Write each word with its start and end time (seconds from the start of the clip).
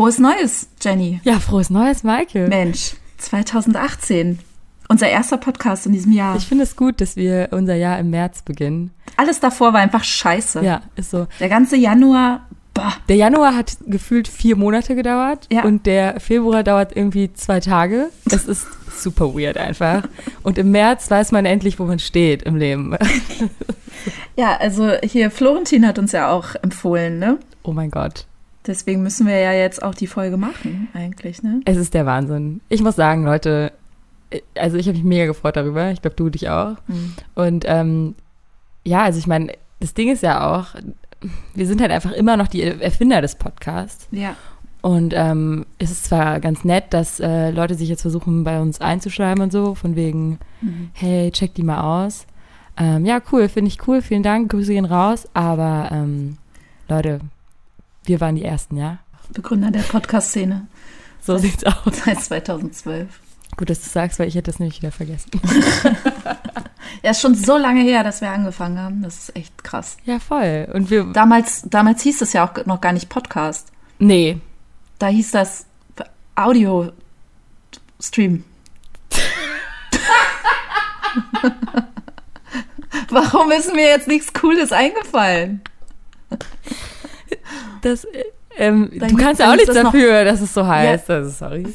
Frohes 0.00 0.18
Neues, 0.18 0.66
Jenny. 0.80 1.20
Ja, 1.24 1.38
frohes 1.40 1.68
Neues, 1.68 2.04
Michael. 2.04 2.48
Mensch, 2.48 2.92
2018. 3.18 4.38
Unser 4.88 5.10
erster 5.10 5.36
Podcast 5.36 5.84
in 5.84 5.92
diesem 5.92 6.12
Jahr. 6.12 6.36
Ich 6.36 6.46
finde 6.46 6.64
es 6.64 6.74
gut, 6.74 7.02
dass 7.02 7.16
wir 7.16 7.48
unser 7.50 7.74
Jahr 7.74 7.98
im 7.98 8.08
März 8.08 8.40
beginnen. 8.40 8.92
Alles 9.18 9.40
davor 9.40 9.74
war 9.74 9.80
einfach 9.80 10.02
scheiße. 10.02 10.64
Ja, 10.64 10.80
ist 10.96 11.10
so. 11.10 11.26
Der 11.38 11.50
ganze 11.50 11.76
Januar, 11.76 12.46
boah. 12.72 12.94
Der 13.10 13.16
Januar 13.16 13.54
hat 13.54 13.76
gefühlt 13.86 14.26
vier 14.26 14.56
Monate 14.56 14.94
gedauert 14.94 15.46
Ja. 15.52 15.64
und 15.64 15.84
der 15.84 16.18
Februar 16.18 16.62
dauert 16.62 16.96
irgendwie 16.96 17.34
zwei 17.34 17.60
Tage. 17.60 18.08
Es 18.24 18.46
ist 18.46 18.66
super 18.90 19.34
weird 19.34 19.58
einfach. 19.58 20.04
Und 20.42 20.56
im 20.56 20.70
März 20.70 21.10
weiß 21.10 21.30
man 21.30 21.44
endlich, 21.44 21.78
wo 21.78 21.84
man 21.84 21.98
steht 21.98 22.44
im 22.44 22.56
Leben. 22.56 22.96
Ja, 24.34 24.56
also 24.56 24.92
hier 25.02 25.30
Florentin 25.30 25.86
hat 25.86 25.98
uns 25.98 26.12
ja 26.12 26.30
auch 26.30 26.54
empfohlen, 26.62 27.18
ne? 27.18 27.38
Oh 27.62 27.72
mein 27.72 27.90
Gott. 27.90 28.24
Deswegen 28.66 29.02
müssen 29.02 29.26
wir 29.26 29.38
ja 29.38 29.52
jetzt 29.52 29.82
auch 29.82 29.94
die 29.94 30.06
Folge 30.06 30.36
machen, 30.36 30.88
eigentlich, 30.92 31.42
ne? 31.42 31.60
Es 31.64 31.76
ist 31.78 31.94
der 31.94 32.04
Wahnsinn. 32.06 32.60
Ich 32.68 32.82
muss 32.82 32.94
sagen, 32.96 33.24
Leute, 33.24 33.72
also 34.56 34.76
ich 34.76 34.86
habe 34.86 34.96
mich 34.98 35.04
mega 35.04 35.26
gefreut 35.26 35.56
darüber. 35.56 35.90
Ich 35.90 36.02
glaube, 36.02 36.16
du 36.16 36.28
dich 36.28 36.50
auch. 36.50 36.76
Mhm. 36.86 37.14
Und 37.34 37.64
ähm, 37.66 38.14
ja, 38.84 39.02
also 39.02 39.18
ich 39.18 39.26
meine, 39.26 39.52
das 39.80 39.94
Ding 39.94 40.10
ist 40.10 40.22
ja 40.22 40.46
auch, 40.52 40.74
wir 41.54 41.66
sind 41.66 41.80
halt 41.80 41.90
einfach 41.90 42.12
immer 42.12 42.36
noch 42.36 42.48
die 42.48 42.62
Erfinder 42.62 43.22
des 43.22 43.34
Podcasts. 43.36 44.08
Ja. 44.10 44.36
Und 44.82 45.12
ähm, 45.16 45.66
es 45.78 45.90
ist 45.90 46.04
zwar 46.04 46.40
ganz 46.40 46.64
nett, 46.64 46.84
dass 46.90 47.18
äh, 47.20 47.50
Leute 47.50 47.74
sich 47.74 47.88
jetzt 47.88 48.02
versuchen, 48.02 48.44
bei 48.44 48.60
uns 48.60 48.80
einzuschreiben 48.80 49.42
und 49.42 49.52
so, 49.52 49.74
von 49.74 49.96
wegen, 49.96 50.38
Mhm. 50.62 50.90
hey, 50.92 51.30
check 51.30 51.54
die 51.54 51.62
mal 51.62 51.80
aus. 52.02 52.26
Ähm, 52.76 53.04
ja, 53.06 53.20
cool, 53.32 53.48
finde 53.48 53.68
ich 53.68 53.86
cool, 53.88 54.00
vielen 54.02 54.22
Dank, 54.22 54.50
Grüße 54.50 54.72
gehen 54.72 54.84
raus. 54.84 55.26
Aber 55.34 55.88
ähm, 55.92 56.36
Leute, 56.88 57.20
wir 58.04 58.20
waren 58.20 58.36
die 58.36 58.44
Ersten, 58.44 58.76
ja? 58.76 58.98
Begründer 59.32 59.70
der 59.70 59.80
Podcast-Szene 59.80 60.66
So 61.22 61.38
sieht's 61.38 61.64
aus. 61.64 61.74
seit 62.04 62.22
2012. 62.24 63.08
Gut, 63.56 63.70
dass 63.70 63.82
du 63.82 63.88
sagst, 63.88 64.18
weil 64.18 64.28
ich 64.28 64.34
hätte 64.34 64.50
das 64.50 64.58
nämlich 64.60 64.78
wieder 64.80 64.92
vergessen. 64.92 65.30
Ja, 67.02 67.12
ist 67.12 67.20
schon 67.20 67.34
so 67.36 67.56
lange 67.56 67.82
her, 67.82 68.02
dass 68.04 68.20
wir 68.20 68.30
angefangen 68.30 68.78
haben. 68.78 69.00
Das 69.02 69.16
ist 69.16 69.36
echt 69.36 69.62
krass. 69.64 69.96
Ja, 70.04 70.18
voll. 70.18 70.68
Und 70.74 70.90
wir, 70.90 71.04
Damals, 71.04 71.62
damals 71.64 72.02
hieß 72.02 72.20
es 72.20 72.32
ja 72.34 72.46
auch 72.46 72.66
noch 72.66 72.80
gar 72.80 72.92
nicht 72.92 73.08
Podcast. 73.08 73.68
nee, 74.00 74.38
Da 74.98 75.06
hieß 75.06 75.30
das 75.30 75.64
Audio-Stream. 76.34 78.44
Warum 83.08 83.50
ist 83.52 83.72
mir 83.74 83.86
jetzt 83.86 84.08
nichts 84.08 84.32
Cooles 84.32 84.72
eingefallen? 84.72 85.60
Das, 87.82 88.04
äh, 88.04 88.24
ähm, 88.56 88.90
du 88.92 89.16
kannst 89.16 89.40
ja 89.40 89.50
auch 89.50 89.56
nichts 89.56 89.68
das 89.68 89.76
noch- 89.76 89.92
dafür, 89.92 90.24
dass 90.24 90.40
es 90.40 90.52
so 90.52 90.66
heißt. 90.66 91.10
Also, 91.10 91.30
sorry. 91.30 91.66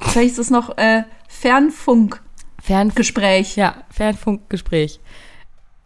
Vielleicht 0.00 0.32
ist 0.32 0.38
es 0.38 0.50
noch 0.50 0.76
äh, 0.78 1.02
Fernfunkgespräch. 1.28 2.24
Fernfunk, 2.62 3.56
ja, 3.56 3.74
Fernfunkgespräch. 3.90 5.00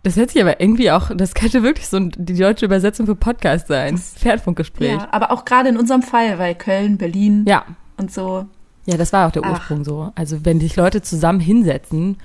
Das 0.04 0.16
hört 0.16 0.30
sich 0.30 0.42
aber 0.42 0.60
irgendwie 0.60 0.90
auch, 0.90 1.10
das 1.14 1.34
könnte 1.34 1.62
wirklich 1.62 1.86
so 1.86 2.00
die 2.00 2.34
deutsche 2.34 2.64
Übersetzung 2.64 3.06
für 3.06 3.14
Podcast 3.14 3.68
sein. 3.68 3.96
Fernfunkgespräch. 3.98 4.94
Ja, 4.94 5.08
aber 5.12 5.30
auch 5.30 5.44
gerade 5.44 5.68
in 5.68 5.76
unserem 5.76 6.02
Fall, 6.02 6.38
weil 6.38 6.56
Köln, 6.56 6.98
Berlin 6.98 7.44
ja. 7.46 7.64
und 7.96 8.12
so. 8.12 8.46
Ja, 8.86 8.96
das 8.96 9.12
war 9.12 9.28
auch 9.28 9.30
der 9.30 9.42
Ach. 9.44 9.52
Ursprung 9.52 9.84
so. 9.84 10.10
Also 10.16 10.44
wenn 10.44 10.58
sich 10.58 10.74
Leute 10.74 11.02
zusammen 11.02 11.38
hinsetzen 11.38 12.18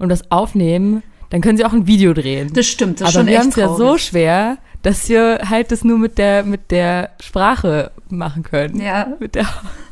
und 0.00 0.08
das 0.08 0.28
aufnehmen, 0.32 1.04
dann 1.30 1.40
können 1.40 1.56
sie 1.56 1.64
auch 1.64 1.72
ein 1.72 1.86
Video 1.86 2.12
drehen. 2.12 2.52
Das 2.52 2.66
stimmt, 2.66 3.00
das 3.00 3.08
ist 3.10 3.16
Aber 3.16 3.24
schon 3.24 3.26
wir 3.26 3.34
echt 3.34 3.42
haben 3.42 3.48
es 3.50 3.56
ja 3.56 3.74
so 3.74 3.98
schwer, 3.98 4.58
dass 4.82 5.08
wir 5.08 5.40
halt 5.48 5.72
das 5.72 5.84
nur 5.84 5.98
mit 5.98 6.18
der 6.18 6.44
mit 6.44 6.70
der 6.70 7.10
Sprache 7.20 7.92
machen 8.08 8.42
können. 8.42 8.80
Ja. 8.80 9.08
Mit 9.18 9.34
der 9.34 9.46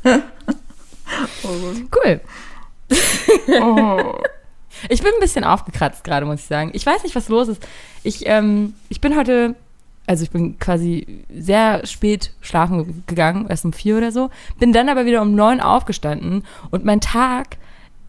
Oh. 1.42 1.48
cool. 1.96 2.20
Oh. 3.60 4.14
Ich 4.88 5.02
bin 5.02 5.12
ein 5.12 5.20
bisschen 5.20 5.44
aufgekratzt 5.44 6.04
gerade, 6.04 6.24
muss 6.24 6.40
ich 6.40 6.46
sagen. 6.46 6.70
Ich 6.72 6.86
weiß 6.86 7.02
nicht, 7.02 7.16
was 7.16 7.28
los 7.28 7.48
ist. 7.48 7.66
Ich 8.02 8.26
ähm, 8.26 8.74
ich 8.88 9.00
bin 9.00 9.16
heute 9.16 9.54
also 10.06 10.24
ich 10.24 10.30
bin 10.30 10.58
quasi 10.58 11.24
sehr 11.28 11.86
spät 11.86 12.32
schlafen 12.40 13.04
gegangen, 13.06 13.46
erst 13.48 13.64
um 13.64 13.72
vier 13.72 13.98
oder 13.98 14.10
so. 14.10 14.30
Bin 14.58 14.72
dann 14.72 14.88
aber 14.88 15.04
wieder 15.04 15.20
um 15.20 15.34
neun 15.34 15.60
aufgestanden 15.60 16.44
und 16.70 16.84
mein 16.84 17.00
Tag 17.00 17.58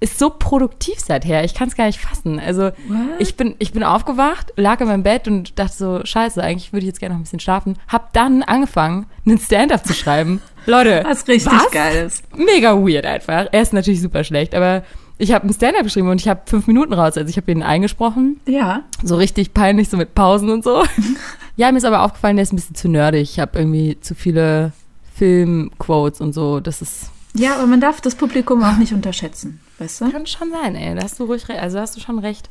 ist 0.01 0.17
so 0.17 0.29
produktiv 0.29 0.99
seither. 0.99 1.43
Ich 1.43 1.53
kann 1.53 1.67
es 1.67 1.75
gar 1.75 1.85
nicht 1.85 1.99
fassen. 1.99 2.39
Also 2.39 2.71
ich 3.19 3.35
bin, 3.35 3.55
ich 3.59 3.73
bin 3.73 3.83
aufgewacht, 3.83 4.53
lag 4.55 4.79
in 4.79 4.87
meinem 4.87 5.03
Bett 5.03 5.27
und 5.27 5.59
dachte 5.59 5.73
so, 5.75 5.99
scheiße, 6.05 6.41
eigentlich 6.41 6.71
würde 6.71 6.83
ich 6.85 6.87
jetzt 6.87 6.99
gerne 6.99 7.15
noch 7.15 7.19
ein 7.19 7.23
bisschen 7.23 7.39
schlafen. 7.41 7.77
Hab 7.89 8.13
dann 8.13 8.41
angefangen, 8.43 9.07
einen 9.25 9.37
Stand-up 9.39 9.85
zu 9.85 9.93
schreiben. 9.93 10.41
Leute, 10.65 11.01
Was 11.05 11.27
richtig 11.27 11.51
was? 11.51 11.71
geil 11.71 12.05
ist. 12.05 12.23
mega 12.37 12.75
weird 12.77 13.05
einfach. 13.05 13.47
Er 13.51 13.61
ist 13.61 13.73
natürlich 13.73 14.01
super 14.01 14.23
schlecht, 14.23 14.55
aber 14.55 14.83
ich 15.17 15.33
habe 15.33 15.43
einen 15.43 15.53
Stand-up 15.53 15.83
geschrieben 15.83 16.07
und 16.09 16.21
ich 16.21 16.29
habe 16.29 16.41
fünf 16.45 16.67
Minuten 16.67 16.93
raus. 16.93 17.17
Also 17.17 17.29
ich 17.29 17.35
habe 17.35 17.51
ihn 17.51 17.61
eingesprochen 17.61 18.39
Ja. 18.47 18.83
so 19.03 19.17
richtig 19.17 19.53
peinlich, 19.53 19.89
so 19.89 19.97
mit 19.97 20.15
Pausen 20.15 20.49
und 20.49 20.63
so. 20.63 20.85
ja, 21.57 21.71
mir 21.73 21.77
ist 21.77 21.83
aber 21.85 22.03
aufgefallen, 22.03 22.37
der 22.37 22.43
ist 22.43 22.53
ein 22.53 22.55
bisschen 22.55 22.75
zu 22.75 22.87
nerdig. 22.87 23.23
Ich 23.23 23.39
habe 23.39 23.59
irgendwie 23.59 23.99
zu 23.99 24.15
viele 24.15 24.71
Filmquotes 25.15 26.21
und 26.21 26.33
so. 26.33 26.61
Das 26.61 26.81
ist. 26.81 27.11
Ja, 27.35 27.55
aber 27.55 27.67
man 27.67 27.81
darf 27.81 28.01
das 28.01 28.15
Publikum 28.15 28.63
auch 28.63 28.77
nicht 28.77 28.93
unterschätzen, 28.93 29.59
weißt 29.77 30.01
du? 30.01 30.11
Kann 30.11 30.25
schon 30.25 30.51
sein, 30.51 30.75
ey. 30.75 30.95
Da 30.95 31.03
hast 31.03 31.19
du 31.19 31.25
ruhig 31.25 31.47
recht. 31.49 31.59
Also 31.59 31.79
hast 31.79 31.95
du 31.95 31.99
schon 31.99 32.19
recht. 32.19 32.49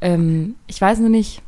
Ähm, 0.00 0.54
ich 0.66 0.80
weiß 0.80 0.98
nur 1.00 1.10
nicht. 1.10 1.42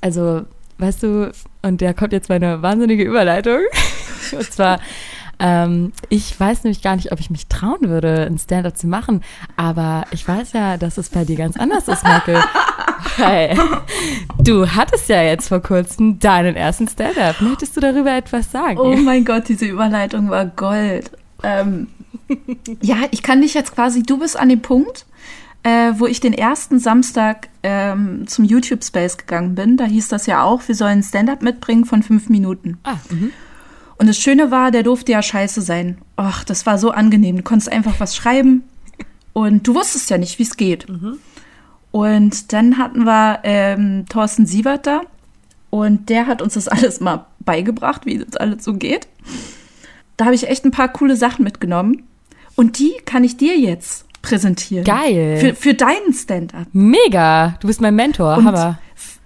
Also, 0.00 0.42
weißt 0.78 1.02
du, 1.02 1.32
und 1.62 1.82
da 1.82 1.92
kommt 1.92 2.12
jetzt 2.12 2.28
meine 2.28 2.62
wahnsinnige 2.62 3.04
Überleitung. 3.04 3.60
und 4.32 4.52
zwar. 4.52 4.78
Ähm, 5.38 5.92
ich 6.08 6.38
weiß 6.38 6.62
nämlich 6.62 6.82
gar 6.82 6.94
nicht, 6.94 7.10
ob 7.10 7.18
ich 7.18 7.28
mich 7.28 7.48
trauen 7.48 7.88
würde, 7.88 8.26
ein 8.26 8.38
Stand-up 8.38 8.76
zu 8.76 8.86
machen, 8.86 9.24
aber 9.56 10.04
ich 10.12 10.28
weiß 10.28 10.52
ja, 10.52 10.76
dass 10.76 10.98
es 10.98 11.08
bei 11.08 11.24
dir 11.24 11.36
ganz 11.36 11.56
anders 11.56 11.88
ist, 11.88 12.04
Michael. 12.04 12.40
Weil 13.16 13.58
du 14.38 14.68
hattest 14.68 15.08
ja 15.08 15.20
jetzt 15.22 15.48
vor 15.48 15.60
kurzem 15.60 16.20
deinen 16.20 16.54
ersten 16.54 16.86
Stand-up. 16.86 17.40
Möchtest 17.40 17.76
du 17.76 17.80
darüber 17.80 18.16
etwas 18.16 18.52
sagen? 18.52 18.78
Oh 18.78 18.94
mein 18.94 19.24
Gott, 19.24 19.48
diese 19.48 19.64
Überleitung 19.64 20.30
war 20.30 20.46
Gold. 20.46 21.10
Ähm, 21.42 21.88
ja, 22.80 22.96
ich 23.10 23.22
kann 23.22 23.40
dich 23.40 23.54
jetzt 23.54 23.74
quasi, 23.74 24.02
du 24.02 24.18
bist 24.18 24.38
an 24.38 24.48
dem 24.48 24.62
Punkt, 24.62 25.06
äh, 25.62 25.92
wo 25.96 26.06
ich 26.06 26.20
den 26.20 26.32
ersten 26.32 26.78
Samstag 26.78 27.48
ähm, 27.62 28.26
zum 28.26 28.44
YouTube 28.44 28.84
Space 28.84 29.16
gegangen 29.16 29.54
bin. 29.54 29.76
Da 29.76 29.84
hieß 29.84 30.08
das 30.08 30.26
ja 30.26 30.42
auch, 30.42 30.66
wir 30.66 30.74
sollen 30.74 31.02
Stand-up 31.02 31.42
mitbringen 31.42 31.84
von 31.84 32.02
fünf 32.02 32.28
Minuten. 32.28 32.78
Ah, 32.82 32.96
mhm. 33.10 33.32
Und 33.96 34.08
das 34.08 34.18
Schöne 34.18 34.50
war, 34.50 34.70
der 34.72 34.82
durfte 34.82 35.12
ja 35.12 35.22
scheiße 35.22 35.60
sein. 35.60 35.98
Ach, 36.16 36.42
das 36.42 36.66
war 36.66 36.78
so 36.78 36.90
angenehm. 36.90 37.36
Du 37.36 37.42
konntest 37.42 37.70
einfach 37.70 38.00
was 38.00 38.16
schreiben 38.16 38.64
und 39.32 39.66
du 39.68 39.74
wusstest 39.76 40.10
ja 40.10 40.18
nicht, 40.18 40.40
wie 40.40 40.42
es 40.42 40.56
geht. 40.56 40.86
Und 41.92 42.52
dann 42.52 42.78
hatten 42.78 43.04
wir 43.04 43.40
ähm, 43.44 44.06
Thorsten 44.08 44.46
Sievert 44.46 44.86
da 44.86 45.02
und 45.70 46.08
der 46.08 46.26
hat 46.26 46.42
uns 46.42 46.54
das 46.54 46.66
alles 46.68 47.00
mal 47.00 47.26
beigebracht, 47.40 48.04
wie 48.06 48.18
das 48.18 48.36
alles 48.36 48.64
so 48.64 48.74
geht. 48.74 49.06
Da 50.16 50.26
habe 50.26 50.34
ich 50.34 50.48
echt 50.48 50.64
ein 50.64 50.70
paar 50.70 50.88
coole 50.88 51.16
Sachen 51.16 51.44
mitgenommen 51.44 52.04
und 52.54 52.78
die 52.78 52.92
kann 53.04 53.24
ich 53.24 53.36
dir 53.36 53.58
jetzt 53.58 54.06
präsentieren. 54.22 54.84
Geil. 54.84 55.38
Für, 55.38 55.54
für 55.54 55.74
deinen 55.74 56.12
Stand-up. 56.12 56.68
Mega. 56.72 57.56
Du 57.60 57.66
bist 57.66 57.80
mein 57.80 57.94
Mentor. 57.94 58.36
Und 58.36 58.46
Hammer. 58.46 58.78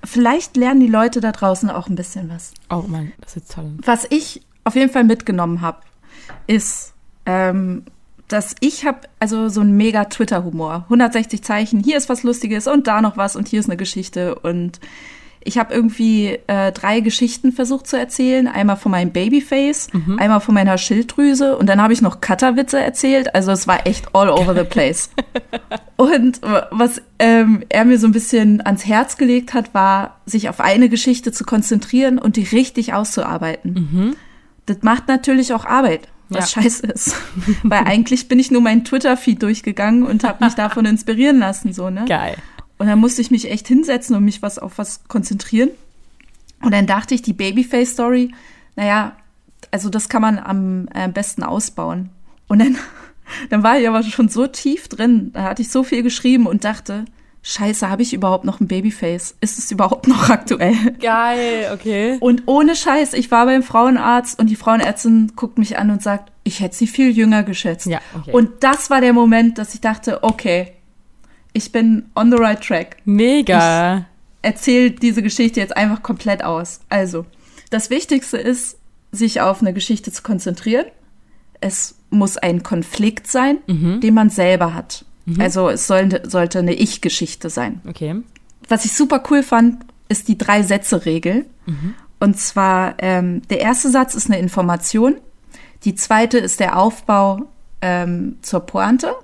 vielleicht 0.04 0.56
lernen 0.56 0.80
die 0.80 0.88
Leute 0.88 1.20
da 1.20 1.32
draußen 1.32 1.70
auch 1.70 1.88
ein 1.88 1.96
bisschen 1.96 2.30
was. 2.30 2.52
Oh 2.70 2.84
Mann, 2.86 3.12
das 3.20 3.36
ist 3.36 3.52
toll. 3.52 3.72
Was 3.84 4.06
ich 4.10 4.42
auf 4.64 4.74
jeden 4.74 4.90
Fall 4.90 5.04
mitgenommen 5.04 5.60
habe, 5.60 5.80
ist, 6.46 6.94
ähm, 7.26 7.84
dass 8.28 8.56
ich 8.60 8.84
habe 8.84 9.00
also 9.20 9.48
so 9.48 9.60
einen 9.60 9.76
mega 9.76 10.06
Twitter-Humor. 10.06 10.84
160 10.84 11.44
Zeichen, 11.44 11.82
hier 11.82 11.96
ist 11.96 12.08
was 12.08 12.22
Lustiges 12.22 12.66
und 12.66 12.86
da 12.86 13.00
noch 13.00 13.16
was 13.16 13.36
und 13.36 13.48
hier 13.48 13.60
ist 13.60 13.66
eine 13.66 13.76
Geschichte. 13.76 14.34
Und 14.34 14.80
ich 15.46 15.58
habe 15.58 15.72
irgendwie 15.72 16.38
äh, 16.48 16.72
drei 16.72 17.00
Geschichten 17.00 17.52
versucht 17.52 17.86
zu 17.86 17.96
erzählen. 17.98 18.46
Einmal 18.48 18.76
von 18.76 18.92
meinem 18.92 19.12
Babyface, 19.12 19.88
einmal 20.18 20.40
von 20.40 20.54
meiner 20.54 20.76
Schilddrüse 20.78 21.56
und 21.56 21.66
dann 21.68 21.80
habe 21.80 21.92
ich 21.92 22.02
noch 22.02 22.20
Cutterwitze 22.20 22.78
erzählt. 22.78 23.34
Also 23.34 23.52
es 23.52 23.66
war 23.66 23.86
echt 23.86 24.14
all 24.14 24.28
over 24.28 24.54
the 24.54 24.64
place. 24.64 25.10
Und 25.96 26.40
was 26.70 27.00
ähm, 27.18 27.62
er 27.70 27.86
mir 27.86 27.98
so 27.98 28.06
ein 28.06 28.12
bisschen 28.12 28.60
ans 28.66 28.84
Herz 28.86 29.16
gelegt 29.16 29.54
hat, 29.54 29.72
war, 29.72 30.20
sich 30.26 30.50
auf 30.50 30.60
eine 30.60 30.90
Geschichte 30.90 31.32
zu 31.32 31.44
konzentrieren 31.44 32.18
und 32.18 32.36
die 32.36 32.42
richtig 32.42 32.92
auszuarbeiten. 32.92 34.14
Das 34.66 34.78
macht 34.82 35.08
natürlich 35.08 35.54
auch 35.54 35.64
Arbeit, 35.64 36.08
was 36.28 36.52
Ja. 36.54 36.62
scheiße 36.62 36.86
ist. 36.88 37.16
Weil 37.62 37.84
eigentlich 37.86 38.28
bin 38.28 38.38
ich 38.38 38.50
nur 38.50 38.60
meinen 38.60 38.84
Twitter-Feed 38.84 39.42
durchgegangen 39.42 40.02
und 40.02 40.22
habe 40.24 40.44
mich 40.44 40.54
davon 40.54 40.84
inspirieren 40.84 41.38
lassen, 41.38 41.72
so, 41.72 41.88
ne? 41.88 42.04
Geil. 42.06 42.36
Und 42.78 42.86
dann 42.86 42.98
musste 42.98 43.22
ich 43.22 43.30
mich 43.30 43.50
echt 43.50 43.68
hinsetzen 43.68 44.16
und 44.16 44.24
mich 44.24 44.42
was 44.42 44.58
auf 44.58 44.78
was 44.78 45.04
konzentrieren. 45.08 45.70
Und 46.62 46.72
dann 46.72 46.86
dachte 46.86 47.14
ich, 47.14 47.22
die 47.22 47.32
Babyface-Story, 47.32 48.32
naja, 48.76 49.16
also 49.70 49.88
das 49.88 50.08
kann 50.08 50.22
man 50.22 50.38
am 50.38 50.88
äh, 50.94 51.08
besten 51.08 51.42
ausbauen. 51.42 52.10
Und 52.48 52.60
dann, 52.60 52.76
dann 53.50 53.62
war 53.62 53.78
ich 53.78 53.88
aber 53.88 54.02
schon 54.02 54.28
so 54.28 54.46
tief 54.46 54.88
drin, 54.88 55.30
da 55.32 55.44
hatte 55.44 55.62
ich 55.62 55.70
so 55.70 55.82
viel 55.82 56.02
geschrieben 56.02 56.46
und 56.46 56.64
dachte, 56.64 57.04
scheiße, 57.42 57.88
habe 57.88 58.02
ich 58.02 58.12
überhaupt 58.12 58.44
noch 58.44 58.60
ein 58.60 58.68
Babyface? 58.68 59.36
Ist 59.40 59.58
es 59.58 59.70
überhaupt 59.70 60.08
noch 60.08 60.28
aktuell? 60.30 60.74
Geil, 61.00 61.70
okay. 61.72 62.16
Und 62.20 62.42
ohne 62.46 62.74
Scheiß, 62.74 63.12
ich 63.14 63.30
war 63.30 63.46
beim 63.46 63.62
Frauenarzt 63.62 64.38
und 64.38 64.50
die 64.50 64.56
Frauenärztin 64.56 65.32
guckt 65.36 65.58
mich 65.58 65.78
an 65.78 65.90
und 65.90 66.02
sagt, 66.02 66.32
ich 66.42 66.60
hätte 66.60 66.76
sie 66.76 66.86
viel 66.86 67.10
jünger 67.10 67.42
geschätzt. 67.42 67.86
Ja, 67.86 68.00
okay. 68.14 68.32
Und 68.32 68.62
das 68.62 68.90
war 68.90 69.00
der 69.00 69.12
Moment, 69.12 69.58
dass 69.58 69.74
ich 69.74 69.80
dachte, 69.80 70.22
okay, 70.22 70.72
ich 71.56 71.72
bin 71.72 72.04
on 72.14 72.30
the 72.30 72.36
right 72.36 72.60
track. 72.60 72.98
Mega. 73.04 74.06
Erzähl 74.42 74.90
diese 74.90 75.22
Geschichte 75.22 75.58
jetzt 75.58 75.76
einfach 75.76 76.02
komplett 76.02 76.44
aus. 76.44 76.80
Also, 76.88 77.24
das 77.70 77.90
Wichtigste 77.90 78.36
ist, 78.36 78.78
sich 79.10 79.40
auf 79.40 79.62
eine 79.62 79.72
Geschichte 79.72 80.12
zu 80.12 80.22
konzentrieren. 80.22 80.86
Es 81.60 81.96
muss 82.10 82.36
ein 82.36 82.62
Konflikt 82.62 83.26
sein, 83.26 83.58
den 83.66 84.14
man 84.14 84.28
selber 84.30 84.74
hat. 84.74 85.04
Also 85.38 85.68
es 85.70 85.86
sollte, 85.86 86.28
sollte 86.28 86.58
eine 86.60 86.74
Ich-Geschichte 86.74 87.50
sein. 87.50 87.80
Okay. 87.88 88.16
Was 88.68 88.84
ich 88.84 88.92
super 88.92 89.22
cool 89.30 89.42
fand, 89.42 89.84
ist 90.08 90.28
die 90.28 90.38
Drei-Sätze-Regel. 90.38 91.46
Und 92.20 92.38
zwar, 92.38 92.94
ähm, 92.98 93.42
der 93.48 93.60
erste 93.60 93.90
Satz 93.90 94.14
ist 94.14 94.30
eine 94.30 94.38
Information, 94.38 95.16
die 95.84 95.94
zweite 95.94 96.38
ist 96.38 96.60
der 96.60 96.78
Aufbau 96.78 97.48
ähm, 97.86 98.36
zur 98.42 98.60
Pointe 98.60 99.14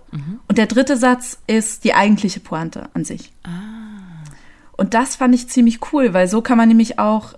und 0.48 0.56
der 0.58 0.66
dritte 0.66 0.96
Satz 0.96 1.38
ist 1.46 1.84
die 1.84 1.94
eigentliche 1.94 2.38
Pointe 2.40 2.88
an 2.94 3.04
sich. 3.04 3.32
Und 4.76 4.94
das 4.94 5.16
fand 5.16 5.34
ich 5.34 5.48
ziemlich 5.48 5.80
cool, 5.92 6.14
weil 6.14 6.28
so 6.28 6.42
kann 6.42 6.58
man 6.58 6.68
nämlich 6.68 6.98
auch 6.98 7.34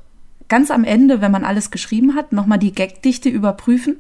ganz 0.49 0.71
am 0.71 0.85
Ende, 0.85 1.21
wenn 1.21 1.33
man 1.33 1.45
alles 1.45 1.71
geschrieben 1.71 2.15
hat, 2.15 2.33
nochmal 2.33 2.59
die 2.59 2.75
Gagdichte 2.75 3.29
überprüfen. 3.29 3.97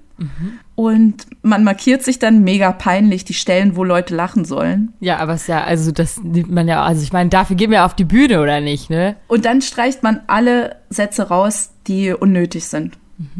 Und 0.76 1.26
man 1.42 1.64
markiert 1.64 2.02
sich 2.04 2.18
dann 2.18 2.44
mega 2.44 2.70
peinlich 2.72 3.24
die 3.24 3.34
Stellen, 3.34 3.74
wo 3.76 3.82
Leute 3.84 4.14
lachen 4.14 4.44
sollen. 4.44 4.92
Ja, 5.00 5.18
aber 5.18 5.34
es 5.34 5.42
ist 5.42 5.48
ja, 5.48 5.64
also 5.64 5.90
das 5.90 6.22
nimmt 6.22 6.50
man 6.52 6.68
ja, 6.68 6.82
also 6.84 7.02
ich 7.02 7.12
meine, 7.12 7.30
dafür 7.30 7.56
gehen 7.56 7.70
wir 7.70 7.84
auf 7.84 7.94
die 7.94 8.04
Bühne, 8.04 8.40
oder 8.40 8.60
nicht, 8.60 8.90
ne? 8.90 9.16
Und 9.26 9.44
dann 9.44 9.60
streicht 9.62 10.02
man 10.02 10.20
alle 10.26 10.76
Sätze 10.90 11.28
raus, 11.28 11.70
die 11.86 12.12
unnötig 12.12 12.66
sind. 12.66 12.96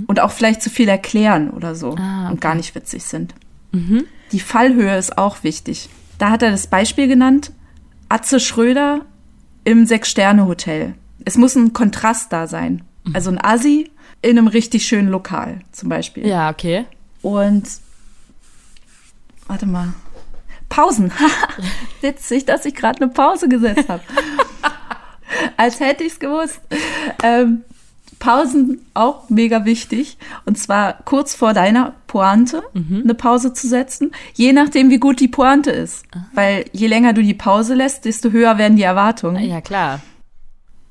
Und 0.07 0.21
auch 0.21 0.31
vielleicht 0.31 0.63
zu 0.63 0.71
viel 0.71 0.89
erklären 0.89 1.51
oder 1.51 1.75
so 1.75 1.97
Ah, 1.97 2.31
und 2.31 2.41
gar 2.41 2.55
nicht 2.55 2.75
witzig 2.77 3.05
sind. 3.05 3.35
Die 4.32 4.41
Fallhöhe 4.41 4.97
ist 4.97 5.19
auch 5.19 5.43
wichtig. 5.43 5.88
Da 6.19 6.31
hat 6.31 6.43
er 6.43 6.50
das 6.50 6.67
Beispiel 6.69 7.09
genannt, 7.09 7.53
Atze 8.09 8.41
Schröder 8.41 9.05
im 9.65 9.87
Sechs-Sterne-Hotel. 9.87 10.94
Es 11.25 11.37
muss 11.37 11.56
ein 11.56 11.73
Kontrast 11.73 12.32
da 12.32 12.47
sein. 12.47 12.82
Also 13.12 13.31
ein 13.31 13.43
Assi 13.43 13.91
in 14.23 14.38
einem 14.38 14.47
richtig 14.47 14.87
schönen 14.87 15.09
Lokal 15.09 15.61
zum 15.73 15.88
Beispiel. 15.88 16.26
Ja, 16.26 16.50
okay. 16.50 16.87
Und 17.23 17.69
warte 19.47 19.67
mal. 19.67 19.93
Pausen. 20.69 21.12
Witzig, 22.00 22.47
dass 22.47 22.65
ich 22.65 22.75
gerade 22.75 23.03
eine 23.03 23.12
Pause 23.12 23.49
gesetzt 23.49 23.88
habe. 23.88 24.03
Als 25.56 25.81
hätte 25.81 26.05
ich 26.05 26.12
es 26.15 26.19
gewusst. 26.19 26.61
Ähm, 27.23 27.62
Pausen 28.25 28.81
auch 28.94 29.29
mega 29.29 29.65
wichtig. 29.65 30.17
Und 30.47 30.56
zwar 30.59 30.94
kurz 31.05 31.35
vor 31.35 31.53
deiner 31.53 31.93
Pointe 32.06 32.62
eine 32.75 33.15
Pause 33.15 33.53
zu 33.53 33.67
setzen. 33.69 34.12
Je 34.35 34.53
nachdem, 34.53 34.91
wie 34.91 34.99
gut 34.99 35.21
die 35.21 35.29
Pointe 35.29 35.71
ist. 35.71 36.05
Weil 36.32 36.65
je 36.73 36.87
länger 36.87 37.12
du 37.12 37.23
die 37.23 37.35
Pause 37.35 37.75
lässt, 37.75 38.05
desto 38.05 38.31
höher 38.31 38.56
werden 38.59 38.76
die 38.76 38.82
Erwartungen. 38.82 39.44
Ja, 39.44 39.61
klar. 39.61 40.00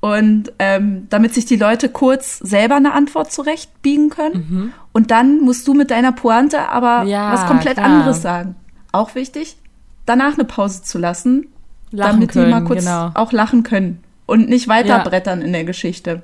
Und 0.00 0.52
ähm, 0.58 1.06
damit 1.08 1.32
sich 1.32 1.46
die 1.46 1.56
Leute 1.56 1.88
kurz 1.88 2.38
selber 2.38 2.76
eine 2.76 2.92
Antwort 2.92 3.32
zurechtbiegen 3.32 4.10
können. 4.10 4.72
Und 4.92 5.10
dann 5.10 5.40
musst 5.40 5.66
du 5.66 5.72
mit 5.72 5.90
deiner 5.90 6.12
Pointe 6.12 6.68
aber 6.68 7.04
Ja, 7.04 7.32
was 7.32 7.46
komplett 7.46 7.78
klar. 7.78 7.86
anderes 7.86 8.20
sagen. 8.20 8.54
Auch 8.92 9.14
wichtig, 9.14 9.56
danach 10.04 10.34
eine 10.34 10.44
Pause 10.44 10.82
zu 10.82 10.98
lassen, 10.98 11.46
Lachen 11.90 12.12
damit 12.20 12.34
die 12.34 12.38
mal 12.38 12.50
können, 12.52 12.66
kurz 12.66 12.84
genau. 12.84 13.10
auch 13.14 13.32
lachen 13.32 13.62
können 13.62 14.04
und 14.26 14.48
nicht 14.50 14.68
weiter 14.68 14.88
Ja. 14.98 15.02
brettern 15.04 15.40
in 15.40 15.52
der 15.52 15.64
Geschichte. 15.64 16.22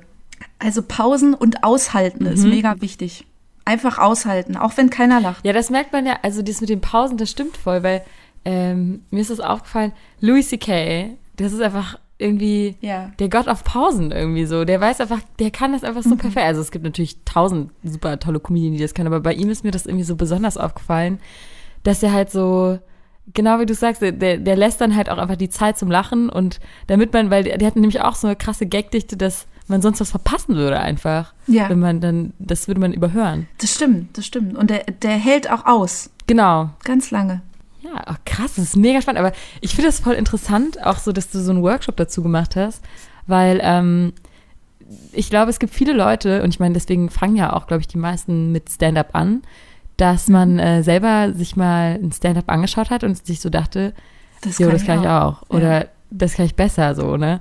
Also 0.63 0.81
Pausen 0.83 1.33
und 1.33 1.63
Aushalten 1.63 2.25
ist 2.25 2.43
Mhm. 2.43 2.49
mega 2.51 2.81
wichtig. 2.81 3.25
Einfach 3.65 3.97
aushalten, 3.97 4.57
auch 4.57 4.77
wenn 4.77 4.89
keiner 4.89 5.19
lacht. 5.21 5.45
Ja, 5.45 5.53
das 5.53 5.69
merkt 5.69 5.91
man 5.93 6.05
ja, 6.05 6.17
also 6.23 6.41
das 6.41 6.61
mit 6.61 6.69
den 6.69 6.81
Pausen, 6.81 7.17
das 7.17 7.29
stimmt 7.31 7.57
voll, 7.57 7.83
weil 7.83 8.03
ähm, 8.45 9.03
mir 9.11 9.21
ist 9.21 9.29
das 9.29 9.39
aufgefallen, 9.39 9.91
Louis 10.19 10.49
C.K., 10.49 11.15
das 11.37 11.53
ist 11.53 11.61
einfach 11.61 11.97
irgendwie 12.17 12.75
Ja. 12.81 13.11
der 13.19 13.29
Gott 13.29 13.47
auf 13.47 13.63
Pausen 13.63 14.11
irgendwie 14.11 14.45
so. 14.45 14.65
Der 14.65 14.79
weiß 14.81 15.01
einfach, 15.01 15.21
der 15.39 15.49
kann 15.51 15.73
das 15.73 15.83
einfach 15.83 16.03
so 16.03 16.15
perfekt. 16.15 16.45
Also 16.45 16.61
es 16.61 16.71
gibt 16.71 16.83
natürlich 16.85 17.17
tausend 17.25 17.71
super 17.83 18.19
tolle 18.19 18.39
Comedien, 18.39 18.73
die 18.73 18.79
das 18.79 18.93
können, 18.93 19.07
aber 19.07 19.19
bei 19.19 19.33
ihm 19.33 19.49
ist 19.49 19.63
mir 19.63 19.71
das 19.71 19.85
irgendwie 19.85 20.03
so 20.05 20.15
besonders 20.15 20.57
aufgefallen, 20.57 21.19
dass 21.83 22.03
er 22.03 22.11
halt 22.13 22.29
so, 22.31 22.77
genau 23.33 23.59
wie 23.59 23.65
du 23.65 23.73
sagst, 23.73 24.01
der, 24.03 24.11
der 24.11 24.55
lässt 24.55 24.81
dann 24.81 24.95
halt 24.95 25.09
auch 25.09 25.17
einfach 25.17 25.35
die 25.37 25.49
Zeit 25.49 25.77
zum 25.79 25.89
Lachen 25.89 26.29
und 26.29 26.59
damit 26.87 27.13
man, 27.13 27.29
weil 27.31 27.43
der, 27.43 27.57
der 27.57 27.67
hat 27.67 27.75
nämlich 27.75 28.01
auch 28.01 28.15
so 28.15 28.27
eine 28.27 28.35
krasse 28.35 28.67
Gagdichte, 28.67 29.17
dass 29.17 29.47
man 29.67 29.81
sonst 29.81 29.99
was 30.01 30.11
verpassen 30.11 30.55
würde 30.55 30.79
einfach. 30.79 31.33
Ja. 31.47 31.69
Wenn 31.69 31.79
man 31.79 32.01
dann, 32.01 32.33
das 32.39 32.67
würde 32.67 32.81
man 32.81 32.93
überhören. 32.93 33.47
Das 33.59 33.73
stimmt, 33.73 34.17
das 34.17 34.25
stimmt. 34.25 34.57
Und 34.57 34.69
der, 34.69 34.83
der 35.01 35.11
hält 35.11 35.49
auch 35.49 35.65
aus. 35.65 36.09
Genau. 36.27 36.69
Ganz 36.83 37.11
lange. 37.11 37.41
Ja, 37.81 38.03
oh 38.09 38.15
krass, 38.25 38.55
das 38.55 38.65
ist 38.65 38.75
mega 38.75 39.01
spannend. 39.01 39.19
Aber 39.19 39.33
ich 39.59 39.71
finde 39.75 39.89
das 39.89 39.99
voll 39.99 40.13
interessant, 40.13 40.83
auch 40.85 40.97
so, 40.97 41.11
dass 41.11 41.31
du 41.31 41.39
so 41.39 41.51
einen 41.51 41.63
Workshop 41.63 41.97
dazu 41.97 42.21
gemacht 42.21 42.55
hast, 42.55 42.83
weil 43.27 43.59
ähm, 43.63 44.13
ich 45.13 45.29
glaube, 45.29 45.49
es 45.49 45.59
gibt 45.59 45.73
viele 45.73 45.93
Leute, 45.93 46.43
und 46.43 46.49
ich 46.49 46.59
meine, 46.59 46.73
deswegen 46.73 47.09
fangen 47.09 47.35
ja 47.35 47.53
auch, 47.53 47.65
glaube 47.67 47.81
ich, 47.81 47.87
die 47.87 47.97
meisten 47.97 48.51
mit 48.51 48.69
Stand-up 48.69 49.09
an, 49.15 49.41
dass 49.97 50.27
man 50.27 50.59
äh, 50.59 50.83
selber 50.83 51.33
sich 51.33 51.55
mal 51.55 51.99
ein 52.01 52.11
Stand-up 52.11 52.49
angeschaut 52.49 52.89
hat 52.89 53.03
und 53.03 53.25
sich 53.25 53.39
so 53.39 53.49
dachte, 53.49 53.93
Das 54.41 54.57
jo, 54.59 54.65
kann 54.67 54.73
das 54.73 54.81
ich 54.81 54.87
kann 54.87 55.01
ich 55.01 55.07
auch. 55.07 55.43
auch. 55.43 55.49
Oder 55.49 55.87
das 56.09 56.33
kann 56.33 56.45
ich 56.45 56.55
besser, 56.55 56.93
so, 56.95 57.17
ne? 57.17 57.39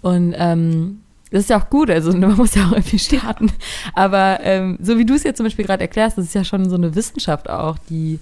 Und 0.00 0.34
ähm, 0.36 1.00
das 1.32 1.40
ist 1.42 1.50
ja 1.50 1.58
auch 1.60 1.70
gut, 1.70 1.90
also 1.90 2.12
man 2.12 2.36
muss 2.36 2.54
ja 2.54 2.66
auch 2.66 2.72
irgendwie 2.72 2.98
starten. 2.98 3.50
Aber 3.94 4.38
ähm, 4.42 4.78
so 4.80 4.98
wie 4.98 5.04
du 5.04 5.14
es 5.14 5.24
jetzt 5.24 5.38
zum 5.38 5.46
Beispiel 5.46 5.64
gerade 5.64 5.82
erklärst, 5.82 6.18
das 6.18 6.26
ist 6.26 6.34
ja 6.34 6.44
schon 6.44 6.68
so 6.68 6.76
eine 6.76 6.94
Wissenschaft 6.94 7.48
auch, 7.50 7.76
die, 7.90 8.20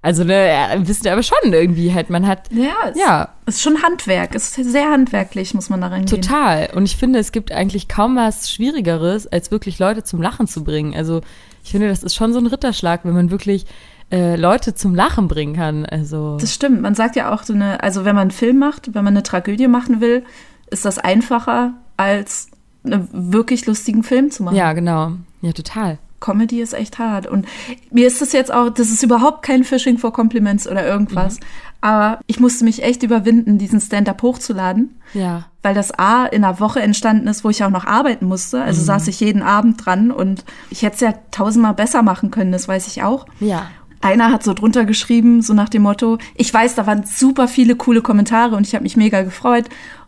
also 0.00 0.24
ne, 0.24 0.68
wissen 0.84 1.06
aber 1.08 1.22
schon 1.22 1.52
irgendwie 1.52 1.92
halt, 1.92 2.10
man 2.10 2.26
hat, 2.26 2.50
Ja, 2.52 2.72
es 2.90 2.98
ja, 2.98 3.28
ist 3.46 3.62
schon 3.62 3.82
Handwerk. 3.82 4.34
Es 4.34 4.56
ist 4.56 4.70
sehr 4.72 4.90
handwerklich, 4.90 5.54
muss 5.54 5.70
man 5.70 5.80
da 5.80 5.88
reingehen. 5.88 6.20
total. 6.22 6.70
Und 6.74 6.84
ich 6.84 6.96
finde, 6.96 7.18
es 7.18 7.32
gibt 7.32 7.52
eigentlich 7.52 7.88
kaum 7.88 8.16
was 8.16 8.50
Schwierigeres, 8.50 9.26
als 9.26 9.50
wirklich 9.50 9.78
Leute 9.78 10.02
zum 10.04 10.22
Lachen 10.22 10.46
zu 10.46 10.64
bringen. 10.64 10.94
Also 10.96 11.20
ich 11.64 11.70
finde, 11.70 11.88
das 11.88 12.02
ist 12.02 12.14
schon 12.14 12.32
so 12.32 12.38
ein 12.40 12.46
Ritterschlag, 12.46 13.04
wenn 13.04 13.12
man 13.14 13.30
wirklich 13.30 13.66
äh, 14.10 14.36
Leute 14.36 14.74
zum 14.74 14.94
Lachen 14.94 15.28
bringen 15.28 15.54
kann. 15.54 15.86
Also 15.86 16.36
Das 16.40 16.52
stimmt. 16.52 16.80
Man 16.82 16.94
sagt 16.94 17.16
ja 17.16 17.32
auch 17.32 17.44
so 17.44 17.52
eine, 17.54 17.82
also 17.82 18.04
wenn 18.04 18.14
man 18.14 18.22
einen 18.22 18.30
Film 18.30 18.58
macht, 18.58 18.94
wenn 18.94 19.04
man 19.04 19.14
eine 19.14 19.22
Tragödie 19.22 19.68
machen 19.68 20.00
will, 20.00 20.24
ist 20.70 20.84
das 20.84 20.98
einfacher, 20.98 21.74
als 21.96 22.48
einen 22.84 23.08
wirklich 23.32 23.66
lustigen 23.66 24.02
Film 24.02 24.30
zu 24.30 24.42
machen. 24.42 24.56
ja, 24.56 24.72
genau. 24.72 25.12
Ja, 25.40 25.52
total. 25.52 25.98
Comedy 26.20 26.60
ist 26.60 26.72
echt 26.72 27.00
hart. 27.00 27.26
Und 27.26 27.46
mir 27.90 28.06
ist 28.06 28.22
das 28.22 28.32
jetzt 28.32 28.52
auch, 28.54 28.70
das 28.70 28.90
ist 28.90 29.02
überhaupt 29.02 29.42
kein 29.42 29.64
Phishing 29.64 29.98
for 29.98 30.12
Compliments 30.12 30.68
oder 30.68 30.86
irgendwas. 30.86 31.40
Aber 31.80 32.20
ich 32.28 32.38
musste 32.38 32.62
mich 32.64 32.84
echt 32.84 33.02
überwinden, 33.02 33.58
diesen 33.58 33.80
Stand-up 33.80 34.22
hochzuladen, 34.22 35.00
Ja. 35.14 35.46
weil 35.62 35.74
das 35.74 35.90
A 35.98 36.26
in 36.26 36.44
einer 36.44 36.60
Woche 36.60 36.80
entstanden 36.80 37.26
ist, 37.26 37.42
wo 37.42 37.50
ich 37.50 37.64
auch 37.64 37.70
noch 37.70 37.86
arbeiten 37.86 38.26
musste. 38.26 38.62
Also 38.62 38.82
saß 38.84 39.08
ich 39.08 39.18
jeden 39.18 39.42
Abend 39.42 39.84
dran 39.84 40.12
und 40.12 40.44
ich 40.70 40.82
hätte 40.82 40.94
es 40.94 41.00
ja 41.00 41.14
tausendmal 41.32 41.74
besser 41.74 42.02
machen 42.04 42.30
können, 42.30 42.52
das 42.52 42.68
weiß 42.68 42.86
ich 42.86 43.02
auch. 43.02 43.26
Ja. 43.40 43.66
Einer 44.00 44.30
hat 44.32 44.44
so 44.44 44.54
drunter 44.54 44.84
geschrieben, 44.84 45.42
so 45.42 45.54
nach 45.54 45.68
dem 45.68 45.82
Motto, 45.82 46.18
ich 46.36 46.54
weiß, 46.54 46.76
da 46.76 46.86
waren 46.86 47.02
super 47.04 47.48
viele 47.48 47.74
coole 47.74 48.00
Kommentare 48.00 48.54
und 48.54 48.64
ich 48.64 48.74
habe 48.76 48.84
mich 48.84 48.96
mega 48.96 49.22
gefreut. 49.22 49.64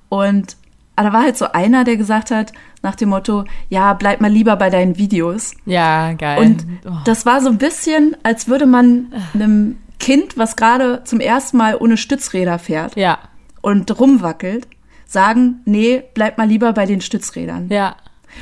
Und 0.09 0.57
aber 0.97 1.09
da 1.09 1.15
war 1.15 1.23
halt 1.23 1.37
so 1.37 1.47
einer, 1.53 1.85
der 1.85 1.97
gesagt 1.97 2.31
hat, 2.31 2.53
nach 2.83 2.95
dem 2.95 3.09
Motto, 3.09 3.45
ja, 3.69 3.93
bleib 3.95 4.21
mal 4.21 4.31
lieber 4.31 4.57
bei 4.57 4.71
deinen 4.71 4.97
Videos. 4.97 5.55
Ja, 5.67 6.13
geil. 6.13 6.39
Und 6.39 6.67
oh. 6.87 6.91
das 7.05 7.27
war 7.27 7.41
so 7.41 7.49
ein 7.49 7.59
bisschen, 7.59 8.17
als 8.23 8.49
würde 8.49 8.67
man 8.67 9.13
einem 9.33 9.79
Kind, 9.99 10.37
was 10.37 10.57
gerade 10.57 11.03
zum 11.05 11.21
ersten 11.21 11.57
Mal 11.57 11.77
ohne 11.77 11.97
Stützräder 11.97 12.59
fährt 12.59 12.97
ja, 12.97 13.19
und 13.63 13.99
rumwackelt, 13.99 14.69
sagen, 15.07 15.61
nee, 15.65 16.03
bleib 16.15 16.39
mal 16.39 16.47
lieber 16.47 16.73
bei 16.73 16.87
den 16.87 17.01
Stützrädern. 17.01 17.69
ja. 17.71 17.97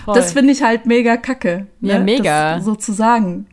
Voll. 0.06 0.14
Das 0.14 0.32
finde 0.32 0.52
ich 0.52 0.62
halt 0.62 0.86
mega 0.86 1.18
kacke. 1.18 1.66
Ja, 1.82 1.98
mega. 1.98 2.56
Das 2.56 2.64
so 2.64 2.74
zu 2.74 2.92
sagen. 2.92 3.46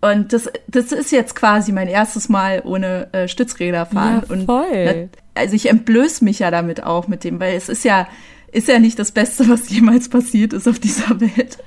Und 0.00 0.32
das, 0.32 0.50
das 0.68 0.92
ist 0.92 1.10
jetzt 1.10 1.34
quasi 1.34 1.72
mein 1.72 1.88
erstes 1.88 2.28
Mal 2.28 2.62
ohne 2.64 3.08
äh, 3.12 3.26
Stützräder 3.26 3.86
fahren. 3.86 4.22
Ja, 4.28 4.34
und 4.34 4.44
voll. 4.44 4.66
na- 4.84 5.18
also 5.40 5.54
ich 5.54 5.68
entblöß 5.68 6.20
mich 6.20 6.40
ja 6.40 6.50
damit 6.50 6.84
auch 6.84 7.08
mit 7.08 7.24
dem, 7.24 7.40
weil 7.40 7.54
es 7.56 7.68
ist 7.68 7.84
ja, 7.84 8.06
ist 8.52 8.68
ja 8.68 8.78
nicht 8.78 8.98
das 8.98 9.12
Beste, 9.12 9.48
was 9.48 9.68
jemals 9.70 10.08
passiert 10.08 10.52
ist 10.52 10.68
auf 10.68 10.78
dieser 10.78 11.20
Welt. 11.20 11.58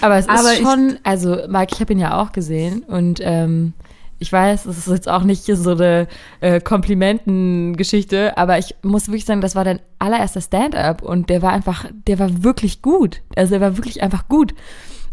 Aber 0.00 0.16
es 0.16 0.28
Aber 0.28 0.52
ist 0.52 0.60
ich- 0.60 0.66
schon, 0.66 0.98
also 1.02 1.36
Marc, 1.48 1.72
ich 1.72 1.80
habe 1.80 1.92
ihn 1.92 1.98
ja 1.98 2.20
auch 2.20 2.32
gesehen 2.32 2.82
und 2.84 3.20
ähm, 3.22 3.72
ich 4.20 4.32
weiß, 4.32 4.66
es 4.66 4.78
ist 4.78 4.88
jetzt 4.88 5.08
auch 5.08 5.22
nicht 5.22 5.44
so 5.44 5.70
eine 5.70 6.08
äh, 6.40 6.60
Komplimentengeschichte, 6.60 8.36
aber 8.36 8.58
ich 8.58 8.74
muss 8.82 9.08
wirklich 9.08 9.24
sagen, 9.24 9.40
das 9.40 9.54
war 9.54 9.64
dein 9.64 9.80
allererster 9.98 10.40
Stand-up 10.40 11.02
und 11.02 11.30
der 11.30 11.42
war 11.42 11.52
einfach, 11.52 11.86
der 12.06 12.18
war 12.18 12.42
wirklich 12.42 12.82
gut. 12.82 13.22
Also 13.36 13.50
der 13.50 13.60
war 13.60 13.76
wirklich 13.76 14.02
einfach 14.02 14.28
gut. 14.28 14.54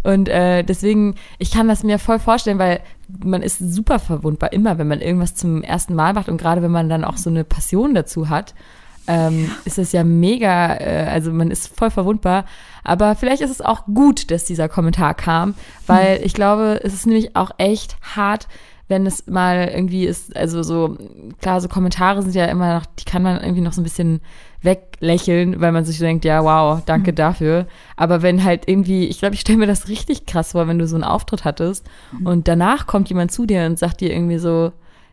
Und 0.03 0.29
äh, 0.29 0.63
deswegen, 0.63 1.15
ich 1.39 1.51
kann 1.51 1.67
das 1.67 1.83
mir 1.83 1.97
voll 1.97 2.19
vorstellen, 2.19 2.59
weil 2.59 2.79
man 3.23 3.41
ist 3.41 3.57
super 3.59 3.97
verwundbar 3.99 4.53
immer, 4.53 4.77
wenn 4.77 4.87
man 4.87 5.01
irgendwas 5.01 5.33
zum 5.35 5.63
ersten 5.63 5.95
Mal 5.95 6.13
macht 6.13 6.29
und 6.29 6.37
gerade 6.37 6.61
wenn 6.61 6.71
man 6.71 6.89
dann 6.89 7.03
auch 7.03 7.17
so 7.17 7.29
eine 7.29 7.43
Passion 7.43 7.95
dazu 7.95 8.29
hat. 8.29 8.53
Ähm, 9.07 9.51
ist 9.65 9.77
es 9.77 9.91
ja 9.91 10.03
mega, 10.03 10.75
äh, 10.75 11.07
also 11.09 11.31
man 11.31 11.51
ist 11.51 11.75
voll 11.77 11.91
verwundbar. 11.91 12.45
Aber 12.83 13.15
vielleicht 13.15 13.41
ist 13.41 13.51
es 13.51 13.61
auch 13.61 13.85
gut, 13.85 14.31
dass 14.31 14.45
dieser 14.45 14.69
Kommentar 14.69 15.13
kam, 15.13 15.55
weil 15.87 16.21
ich 16.23 16.33
glaube, 16.33 16.79
es 16.83 16.93
ist 16.93 17.07
nämlich 17.07 17.35
auch 17.35 17.51
echt 17.57 17.97
hart, 18.15 18.47
wenn 18.87 19.07
es 19.07 19.25
mal 19.25 19.71
irgendwie 19.73 20.05
ist, 20.05 20.35
also 20.35 20.61
so, 20.61 20.97
klar, 21.41 21.59
so 21.59 21.67
Kommentare 21.67 22.21
sind 22.21 22.35
ja 22.35 22.45
immer 22.45 22.75
noch, 22.75 22.85
die 22.85 23.05
kann 23.05 23.23
man 23.23 23.41
irgendwie 23.41 23.61
noch 23.61 23.73
so 23.73 23.81
ein 23.81 23.83
bisschen 23.83 24.21
weglächeln, 24.61 25.59
weil 25.59 25.71
man 25.71 25.85
sich 25.85 25.97
so 25.97 26.05
denkt, 26.05 26.23
ja, 26.23 26.43
wow, 26.43 26.81
danke 26.85 27.11
mhm. 27.11 27.15
dafür. 27.15 27.67
Aber 27.95 28.21
wenn 28.21 28.43
halt 28.43 28.67
irgendwie, 28.67 29.05
ich 29.05 29.19
glaube, 29.19 29.33
ich 29.33 29.41
stelle 29.41 29.57
mir 29.57 29.67
das 29.67 29.87
richtig 29.87 30.27
krass 30.27 30.51
vor, 30.51 30.67
wenn 30.67 30.77
du 30.77 30.87
so 30.87 30.95
einen 30.95 31.03
Auftritt 31.03 31.45
hattest 31.45 31.87
mhm. 32.11 32.27
und 32.27 32.47
danach 32.47 32.85
kommt 32.85 33.09
jemand 33.09 33.31
zu 33.31 33.47
dir 33.47 33.65
und 33.65 33.79
sagt 33.79 34.01
dir 34.01 34.11
irgendwie 34.11 34.37
so, 34.37 34.71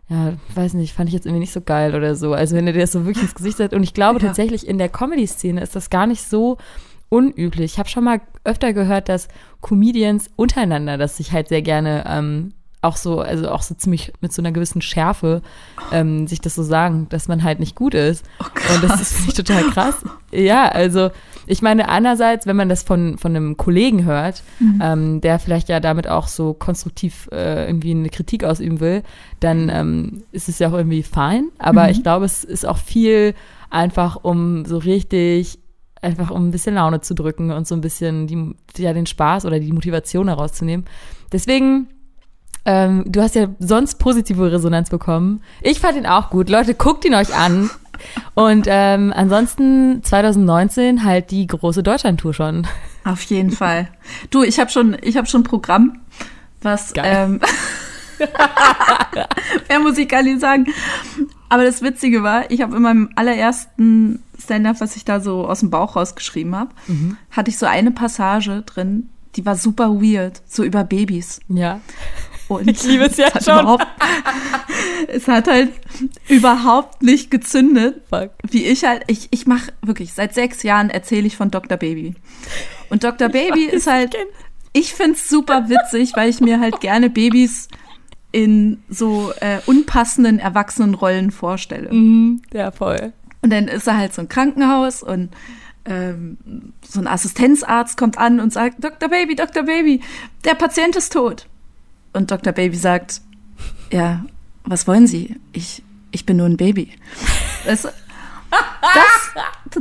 ja, 0.08 0.34
weiß 0.54 0.74
nicht, 0.74 0.92
fand 0.92 1.08
ich 1.08 1.14
jetzt 1.14 1.26
irgendwie 1.26 1.40
nicht 1.40 1.52
so 1.52 1.60
geil 1.60 1.94
oder 1.94 2.14
so. 2.14 2.34
Also 2.34 2.56
wenn 2.56 2.66
er 2.66 2.72
dir 2.72 2.80
das 2.80 2.92
so 2.92 3.06
wirklich 3.06 3.24
ins 3.24 3.34
Gesicht 3.34 3.56
sagt. 3.56 3.72
Und 3.72 3.82
ich 3.82 3.94
glaube 3.94 4.20
ja. 4.20 4.26
tatsächlich, 4.26 4.66
in 4.66 4.78
der 4.78 4.88
Comedy-Szene 4.88 5.60
ist 5.60 5.74
das 5.74 5.90
gar 5.90 6.06
nicht 6.06 6.22
so 6.22 6.58
unüblich. 7.08 7.72
Ich 7.72 7.78
habe 7.78 7.88
schon 7.88 8.04
mal 8.04 8.20
öfter 8.44 8.72
gehört, 8.72 9.08
dass 9.08 9.28
Comedians 9.60 10.30
untereinander 10.36 10.98
das 10.98 11.16
sich 11.16 11.32
halt 11.32 11.48
sehr 11.48 11.62
gerne 11.62 12.04
ähm, 12.06 12.54
auch 12.82 12.96
so, 12.96 13.20
also 13.20 13.48
auch 13.48 13.62
so 13.62 13.74
ziemlich 13.74 14.12
mit 14.20 14.32
so 14.32 14.42
einer 14.42 14.50
gewissen 14.50 14.82
Schärfe 14.82 15.40
ähm, 15.92 16.26
sich 16.26 16.40
das 16.40 16.56
so 16.56 16.64
sagen, 16.64 17.06
dass 17.08 17.28
man 17.28 17.44
halt 17.44 17.60
nicht 17.60 17.76
gut 17.76 17.94
ist. 17.94 18.24
Oh, 18.40 18.74
und 18.74 18.84
das 18.84 19.00
ist 19.00 19.14
finde 19.14 19.30
ich 19.30 19.34
total 19.36 19.62
krass. 19.70 20.04
Ja, 20.32 20.68
also 20.68 21.10
ich 21.46 21.62
meine, 21.62 21.88
einerseits, 21.88 22.46
wenn 22.46 22.56
man 22.56 22.68
das 22.68 22.82
von, 22.82 23.18
von 23.18 23.36
einem 23.36 23.56
Kollegen 23.56 24.04
hört, 24.04 24.42
mhm. 24.58 24.80
ähm, 24.82 25.20
der 25.20 25.38
vielleicht 25.38 25.68
ja 25.68 25.78
damit 25.78 26.08
auch 26.08 26.26
so 26.26 26.54
konstruktiv 26.54 27.28
äh, 27.32 27.66
irgendwie 27.66 27.92
eine 27.92 28.08
Kritik 28.08 28.44
ausüben 28.44 28.80
will, 28.80 29.02
dann 29.40 29.68
ähm, 29.68 30.22
ist 30.32 30.48
es 30.48 30.58
ja 30.58 30.68
auch 30.68 30.74
irgendwie 30.74 31.02
fein. 31.02 31.50
Aber 31.58 31.84
mhm. 31.84 31.90
ich 31.90 32.02
glaube, 32.02 32.24
es 32.24 32.42
ist 32.42 32.66
auch 32.66 32.78
viel 32.78 33.34
einfach, 33.70 34.16
um 34.22 34.64
so 34.64 34.78
richtig 34.78 35.58
einfach 36.00 36.32
um 36.32 36.48
ein 36.48 36.50
bisschen 36.50 36.74
Laune 36.74 37.00
zu 37.00 37.14
drücken 37.14 37.52
und 37.52 37.68
so 37.68 37.76
ein 37.76 37.80
bisschen 37.80 38.26
die, 38.26 38.54
ja, 38.76 38.92
den 38.92 39.06
Spaß 39.06 39.46
oder 39.46 39.60
die 39.60 39.72
Motivation 39.72 40.26
herauszunehmen. 40.26 40.84
Deswegen 41.32 41.86
ähm, 42.64 43.04
du 43.06 43.20
hast 43.20 43.34
ja 43.34 43.48
sonst 43.58 43.98
positive 43.98 44.52
Resonanz 44.52 44.90
bekommen. 44.90 45.42
Ich 45.60 45.80
fand 45.80 45.96
ihn 45.96 46.06
auch 46.06 46.30
gut. 46.30 46.48
Leute, 46.48 46.74
guckt 46.74 47.04
ihn 47.04 47.14
euch 47.14 47.34
an. 47.34 47.70
Und 48.34 48.66
ähm, 48.68 49.12
ansonsten 49.14 50.02
2019 50.02 51.04
halt 51.04 51.30
die 51.30 51.46
große 51.46 51.82
Deutschland-Tour 51.82 52.34
schon. 52.34 52.66
Auf 53.04 53.22
jeden 53.24 53.50
Fall. 53.50 53.88
Du, 54.30 54.42
ich 54.42 54.60
habe 54.60 54.70
schon, 54.70 54.96
ich 55.02 55.16
habe 55.16 55.26
schon 55.26 55.42
Programm, 55.42 56.00
was 56.62 56.92
ähm, 56.96 57.40
mehr 59.68 59.80
muss 59.80 59.98
ich 59.98 60.08
gar 60.08 60.22
nicht 60.22 60.40
sagen. 60.40 60.66
Aber 61.48 61.64
das 61.64 61.82
Witzige 61.82 62.22
war, 62.22 62.50
ich 62.50 62.62
habe 62.62 62.76
in 62.76 62.82
meinem 62.82 63.10
allerersten 63.16 64.22
Stand-up, 64.40 64.80
was 64.80 64.96
ich 64.96 65.04
da 65.04 65.20
so 65.20 65.46
aus 65.46 65.60
dem 65.60 65.70
Bauch 65.70 65.96
rausgeschrieben 65.96 66.54
habe, 66.56 66.70
mhm. 66.86 67.16
hatte 67.30 67.50
ich 67.50 67.58
so 67.58 67.66
eine 67.66 67.90
Passage 67.90 68.62
drin, 68.62 69.10
die 69.36 69.46
war 69.46 69.56
super 69.56 70.00
weird, 70.00 70.42
so 70.46 70.62
über 70.62 70.84
Babys. 70.84 71.40
Ja. 71.48 71.80
Und 72.56 72.68
ich 72.68 72.82
liebe 72.84 73.04
es 73.04 73.16
ja 73.16 73.28
es 73.34 73.44
schon. 73.44 73.78
es 75.08 75.28
hat 75.28 75.48
halt 75.48 75.72
überhaupt 76.28 77.02
nicht 77.02 77.30
gezündet. 77.30 78.02
Fuck. 78.08 78.30
Wie 78.48 78.64
ich 78.64 78.84
halt, 78.84 79.04
ich, 79.06 79.28
ich 79.30 79.46
mache 79.46 79.72
wirklich, 79.82 80.12
seit 80.12 80.34
sechs 80.34 80.62
Jahren 80.62 80.90
erzähle 80.90 81.26
ich 81.26 81.36
von 81.36 81.50
Dr. 81.50 81.76
Baby. 81.76 82.14
Und 82.90 83.04
Dr. 83.04 83.28
Baby 83.28 83.64
ist 83.64 83.86
halt, 83.86 84.16
ich 84.72 84.94
find's 84.94 85.28
super 85.28 85.68
witzig, 85.68 86.12
weil 86.14 86.30
ich 86.30 86.40
mir 86.40 86.60
halt 86.60 86.80
gerne 86.80 87.10
Babys 87.10 87.68
in 88.32 88.82
so 88.88 89.32
äh, 89.40 89.58
unpassenden 89.66 90.38
Erwachsenenrollen 90.38 91.30
vorstelle. 91.30 91.92
Mhm, 91.92 92.42
ja, 92.52 92.70
voll. 92.70 93.12
Und 93.42 93.50
dann 93.50 93.68
ist 93.68 93.86
er 93.86 93.98
halt 93.98 94.14
so 94.14 94.22
ein 94.22 94.28
Krankenhaus 94.28 95.02
und 95.02 95.30
ähm, 95.84 96.38
so 96.82 97.00
ein 97.00 97.06
Assistenzarzt 97.06 97.96
kommt 97.96 98.16
an 98.18 98.40
und 98.40 98.52
sagt, 98.52 98.82
Dr. 98.82 99.08
Baby, 99.08 99.34
Dr. 99.34 99.64
Baby, 99.64 100.00
der 100.44 100.54
Patient 100.54 100.96
ist 100.96 101.12
tot. 101.12 101.46
Und 102.12 102.30
Dr. 102.30 102.52
Baby 102.52 102.76
sagt, 102.76 103.20
ja, 103.90 104.24
was 104.64 104.86
wollen 104.86 105.06
Sie? 105.06 105.36
Ich, 105.52 105.82
ich 106.10 106.26
bin 106.26 106.36
nur 106.36 106.46
ein 106.46 106.56
Baby. 106.56 106.92
Das, 107.64 107.82
das, 107.82 107.92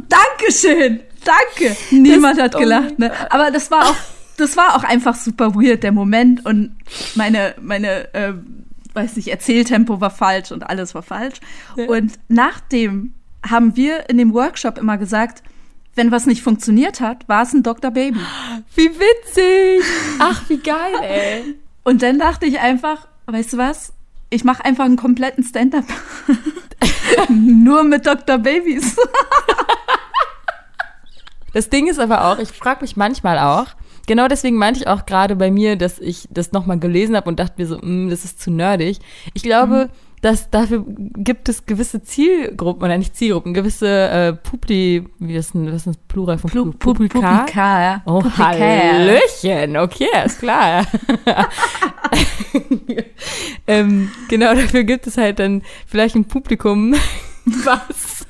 Dankeschön, 0.07 1.01
danke. 1.23 1.75
Niemand 1.91 2.37
das, 2.37 2.45
hat 2.45 2.57
gelacht, 2.57 2.99
ne? 2.99 3.11
Aber 3.29 3.51
das 3.51 3.71
war 3.71 3.89
auch, 3.89 3.95
das 4.37 4.55
war 4.55 4.75
auch 4.75 4.83
einfach 4.83 5.15
super 5.15 5.55
weird, 5.55 5.83
der 5.83 5.91
Moment. 5.91 6.45
Und 6.45 6.75
meine, 7.15 7.55
meine, 7.59 8.13
äh, 8.13 8.33
weiß 8.93 9.15
nicht, 9.15 9.27
Erzähltempo 9.27 10.01
war 10.01 10.11
falsch 10.11 10.51
und 10.51 10.63
alles 10.63 10.95
war 10.95 11.03
falsch. 11.03 11.39
Ja. 11.75 11.85
Und 11.85 12.13
nachdem 12.27 13.13
haben 13.47 13.75
wir 13.75 14.09
in 14.09 14.17
dem 14.17 14.33
Workshop 14.33 14.77
immer 14.77 14.97
gesagt, 14.97 15.43
wenn 15.95 16.11
was 16.11 16.25
nicht 16.25 16.41
funktioniert 16.41 17.01
hat, 17.01 17.27
war 17.27 17.43
es 17.43 17.53
ein 17.53 17.63
Dr. 17.63 17.91
Baby. 17.91 18.19
Wie 18.75 18.89
witzig! 18.89 19.85
Ach, 20.19 20.47
wie 20.47 20.57
geil, 20.57 20.93
ey. 21.01 21.55
Und 21.83 22.01
dann 22.01 22.19
dachte 22.19 22.45
ich 22.45 22.59
einfach, 22.59 23.07
weißt 23.25 23.53
du 23.53 23.57
was? 23.57 23.93
Ich 24.29 24.43
mache 24.43 24.63
einfach 24.63 24.85
einen 24.85 24.97
kompletten 24.97 25.43
Stand-up. 25.43 25.85
Nur 27.29 27.83
mit 27.83 28.05
Dr. 28.05 28.37
Babys. 28.37 28.95
das 31.53 31.69
Ding 31.69 31.87
ist 31.87 31.99
aber 31.99 32.25
auch, 32.25 32.39
ich 32.39 32.49
frage 32.49 32.81
mich 32.81 32.95
manchmal 32.95 33.39
auch, 33.39 33.67
genau 34.07 34.27
deswegen 34.27 34.57
meinte 34.57 34.79
ich 34.79 34.87
auch 34.87 35.05
gerade 35.05 35.35
bei 35.35 35.51
mir, 35.51 35.75
dass 35.75 35.99
ich 35.99 36.27
das 36.29 36.53
nochmal 36.53 36.79
gelesen 36.79 37.15
habe 37.15 37.29
und 37.29 37.39
dachte 37.39 37.55
mir 37.57 37.67
so, 37.67 37.77
mm, 37.77 38.09
das 38.09 38.23
ist 38.23 38.41
zu 38.41 38.51
nerdig. 38.51 38.99
Ich 39.33 39.43
glaube, 39.43 39.89
mhm 39.91 40.10
dass 40.21 40.51
dafür 40.51 40.85
gibt 40.87 41.49
es 41.49 41.65
gewisse 41.65 42.03
Zielgruppen, 42.03 42.83
oder 42.83 42.97
nicht 42.97 43.15
Zielgruppen, 43.15 43.53
gewisse 43.53 43.87
äh, 43.87 44.33
Publi, 44.33 45.07
wie 45.17 45.35
ist 45.35 45.55
denn, 45.55 45.67
was 45.67 45.77
ist 45.77 45.87
das 45.87 45.97
Plural 45.97 46.37
von 46.37 46.51
Plu 46.51 46.71
Publika? 46.71 47.19
Publika, 47.19 47.81
ja. 47.81 48.01
Oh, 48.05 48.19
Publika. 48.19 48.43
Hallöchen, 48.43 49.77
okay, 49.77 50.07
ist 50.23 50.39
klar. 50.39 50.85
ähm, 53.67 54.11
genau, 54.29 54.53
dafür 54.53 54.83
gibt 54.83 55.07
es 55.07 55.17
halt 55.17 55.39
dann 55.39 55.63
vielleicht 55.87 56.15
ein 56.15 56.25
Publikum, 56.25 56.93
was 57.45 58.27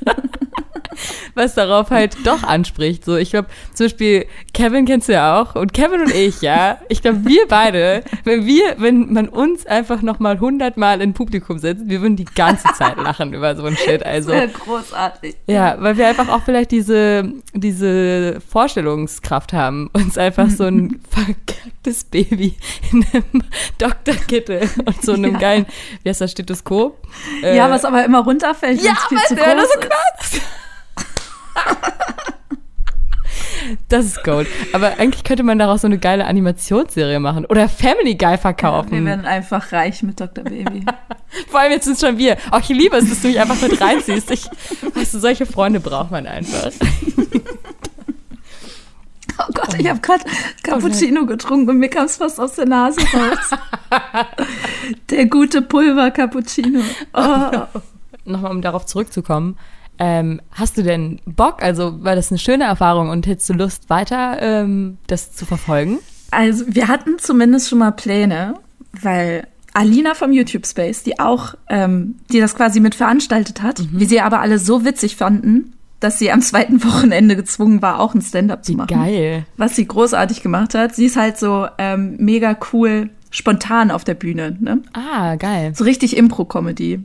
was 1.36 1.56
darauf 1.56 1.90
halt 1.90 2.16
doch 2.26 2.44
anspricht. 2.44 3.06
So, 3.06 3.16
ich 3.16 3.32
glaube, 3.32 3.48
zum 3.74 3.86
Beispiel 3.86 4.26
Kevin 4.54 4.86
kennst 4.86 5.10
du 5.10 5.14
ja 5.14 5.42
auch 5.42 5.56
und 5.56 5.74
Kevin 5.74 6.02
und 6.02 6.14
ich, 6.14 6.42
ja. 6.42 6.80
Ich 6.90 7.02
glaube, 7.02 7.26
wir 7.26 7.48
beide, 7.48 8.04
wenn 8.24 8.46
wir, 8.46 8.76
wenn 8.78 9.14
man 9.14 9.30
uns 9.30 9.66
einfach 9.66 10.02
nochmal 10.02 10.40
hundertmal 10.40 11.02
in 11.02 11.14
Publikum 11.14 11.60
setzt, 11.60 11.88
wir 11.88 12.02
würden 12.02 12.16
die 12.16 12.26
ganze 12.26 12.68
Zeit 12.74 12.98
lachen 12.98 13.34
über 13.34 13.56
so 13.56 13.64
ein 13.64 13.76
Shit. 13.76 14.06
Also, 14.06 14.32
das 14.32 14.54
großartig. 14.54 15.36
Ja, 15.48 15.78
weil 15.80 15.98
wir 15.98 16.08
einfach 16.08 16.30
auch 16.30 16.44
vielleicht 16.44 16.72
diese, 16.72 17.32
diese 17.54 18.40
Vorstellungskraft 18.48 19.54
haben, 19.54 19.90
uns 19.94 20.18
einfach 20.18 20.50
so 20.50 20.66
ein 20.66 21.02
verkacktes 21.10 22.06
Baby 22.06 22.56
in 22.92 23.06
einem 23.14 23.44
Doktorkittel 23.78 24.70
und 24.86 25.02
so 25.02 25.14
einem 25.14 25.34
ja. 25.34 25.40
geilen, 25.40 25.66
wie 26.04 26.10
heißt 26.10 26.22
das, 26.22 26.32
Stethoskop? 26.32 26.98
Ja, 27.42 27.68
äh, 27.68 27.72
was 27.72 27.86
aber 27.86 28.04
immer 28.06 28.24
runterfällt. 28.24 28.82
Ja, 28.82 28.96
viel 29.08 29.18
zu 29.20 29.36
groß 29.36 29.46
so 29.74 29.80
ist. 30.38 30.42
Das 33.90 34.06
ist 34.06 34.24
Gold. 34.24 34.48
Aber 34.74 35.00
eigentlich 35.00 35.24
könnte 35.24 35.44
man 35.44 35.60
daraus 35.60 35.82
so 35.82 35.88
eine 35.88 35.98
geile 35.98 36.26
Animationsserie 36.26 37.20
machen 37.20 37.46
oder 37.46 37.70
Family 37.70 38.16
Guy 38.16 38.38
verkaufen. 38.38 38.94
Ja, 38.94 39.00
wir 39.00 39.06
werden 39.06 39.26
einfach 39.26 39.72
reich 39.72 40.04
mit 40.04 40.20
Dr. 40.20 40.44
Baby. 40.44 40.86
Vor 41.48 41.60
allem 41.60 41.72
jetzt 41.72 41.86
sind 41.86 41.94
es 41.94 42.02
schon 42.02 42.18
wir. 42.18 42.38
Auch 42.52 42.60
ich 42.60 42.70
liebe 42.70 42.96
es, 42.98 43.10
dass 43.10 43.22
du 43.22 43.28
mich 43.28 43.40
einfach 43.40 43.62
mit 43.62 43.80
reinziehst. 43.80 44.32
Ich, 44.32 44.46
weißt 44.94 45.14
du, 45.14 45.20
solche 45.20 45.46
Freunde 45.46 45.80
braucht 45.80 46.12
man 46.12 46.28
einfach. 46.28 46.72
Oh 49.40 49.52
Gott, 49.54 49.74
ich 49.80 49.90
habe 49.90 50.00
gerade 50.00 50.24
Cappuccino 50.64 51.26
getrunken 51.26 51.70
und 51.70 51.78
mir 51.78 51.90
kam 51.90 52.06
es 52.06 52.18
fast 52.18 52.40
aus 52.40 52.56
der 52.56 52.68
Nase 52.68 53.00
raus. 53.02 53.60
der 55.10 55.26
gute 55.26 55.62
Pulver-Cappuccino. 55.62 56.82
Oh. 57.14 57.80
Nochmal, 58.26 58.52
um 58.52 58.62
darauf 58.62 58.86
zurückzukommen. 58.86 59.58
Ähm, 60.04 60.42
hast 60.52 60.80
du 60.80 60.84
denn 60.84 61.20
Bock? 61.28 61.62
Also 61.62 62.04
war 62.04 62.16
das 62.16 62.32
eine 62.32 62.40
schöne 62.40 62.64
Erfahrung 62.64 63.10
und 63.10 63.28
hättest 63.28 63.48
du 63.50 63.54
Lust, 63.54 63.88
weiter 63.92 64.42
ähm, 64.42 64.98
das 65.06 65.34
zu 65.34 65.46
verfolgen? 65.46 66.00
Also 66.32 66.66
wir 66.68 66.88
hatten 66.88 67.20
zumindest 67.20 67.70
schon 67.70 67.78
mal 67.78 67.92
Pläne, 67.92 68.56
weil 69.00 69.48
Alina 69.74 70.16
vom 70.16 70.32
YouTube 70.32 70.66
Space, 70.66 71.04
die 71.04 71.20
auch, 71.20 71.54
ähm, 71.70 72.16
die 72.32 72.40
das 72.40 72.56
quasi 72.56 72.80
mit 72.80 72.96
veranstaltet 72.96 73.62
hat, 73.62 73.78
mhm. 73.78 74.00
wie 74.00 74.06
sie 74.06 74.22
aber 74.22 74.42
alle 74.42 74.58
so 74.58 74.86
witzig 74.86 75.18
fanden, 75.18 75.74
dass 76.00 76.18
sie 76.18 76.32
am 76.32 76.42
zweiten 76.42 76.84
Wochenende 76.84 77.36
gezwungen 77.36 77.84
war, 77.84 78.00
auch 78.00 78.16
ein 78.16 78.24
Stand-up 78.24 78.66
zu 78.66 78.74
machen. 78.74 78.88
Geil. 78.88 79.46
Was 79.58 79.76
sie 79.76 79.88
großartig 79.88 80.42
gemacht 80.42 80.74
hat. 80.74 80.96
Sie 80.96 81.06
ist 81.06 81.16
halt 81.16 81.38
so 81.38 81.68
ähm, 81.78 82.16
mega 82.18 82.58
cool, 82.74 83.12
spontan 83.30 83.92
auf 83.92 84.04
der 84.04 84.16
Bühne. 84.16 84.58
Ne? 84.60 84.82
Ah, 84.94 85.36
geil. 85.36 85.74
So 85.76 85.84
richtig 85.84 86.18
Impro-Comedy. 86.18 87.02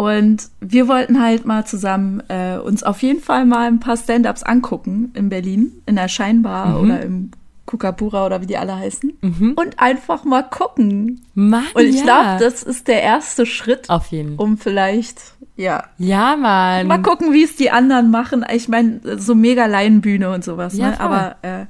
Und 0.00 0.48
wir 0.62 0.88
wollten 0.88 1.20
halt 1.20 1.44
mal 1.44 1.66
zusammen 1.66 2.22
äh, 2.28 2.56
uns 2.56 2.82
auf 2.82 3.02
jeden 3.02 3.20
Fall 3.20 3.44
mal 3.44 3.66
ein 3.66 3.80
paar 3.80 3.98
Stand-ups 3.98 4.42
angucken 4.42 5.12
in 5.12 5.28
Berlin, 5.28 5.72
in 5.84 5.96
der 5.96 6.08
Scheinbar 6.08 6.68
mhm. 6.68 6.76
oder 6.76 7.02
im 7.02 7.30
Kukapura 7.66 8.24
oder 8.24 8.40
wie 8.40 8.46
die 8.46 8.56
alle 8.56 8.76
heißen. 8.76 9.12
Mhm. 9.20 9.52
Und 9.56 9.78
einfach 9.78 10.24
mal 10.24 10.40
gucken. 10.40 11.20
Mann, 11.34 11.64
Und 11.74 11.82
ich 11.82 11.96
ja. 11.96 12.02
glaube, 12.02 12.42
das 12.42 12.62
ist 12.62 12.88
der 12.88 13.02
erste 13.02 13.44
Schritt, 13.44 13.90
auf 13.90 14.06
jeden. 14.06 14.36
um 14.36 14.56
vielleicht 14.56 15.20
Ja. 15.56 15.84
Ja, 15.98 16.34
Mann. 16.34 16.86
Mal 16.86 17.02
gucken, 17.02 17.34
wie 17.34 17.44
es 17.44 17.56
die 17.56 17.70
anderen 17.70 18.10
machen. 18.10 18.42
Ich 18.50 18.68
meine, 18.70 19.02
so 19.18 19.34
mega 19.34 19.66
Laienbühne 19.66 20.30
und 20.30 20.44
sowas. 20.44 20.78
Ja, 20.78 20.92
ne? 20.92 21.00
Aber 21.00 21.36
äh, 21.42 21.66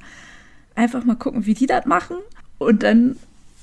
einfach 0.73 1.03
mal 1.03 1.17
gucken, 1.17 1.45
wie 1.45 1.53
die 1.53 1.67
das 1.67 1.85
machen. 1.85 2.15
Und 2.59 2.83
dann 2.83 3.17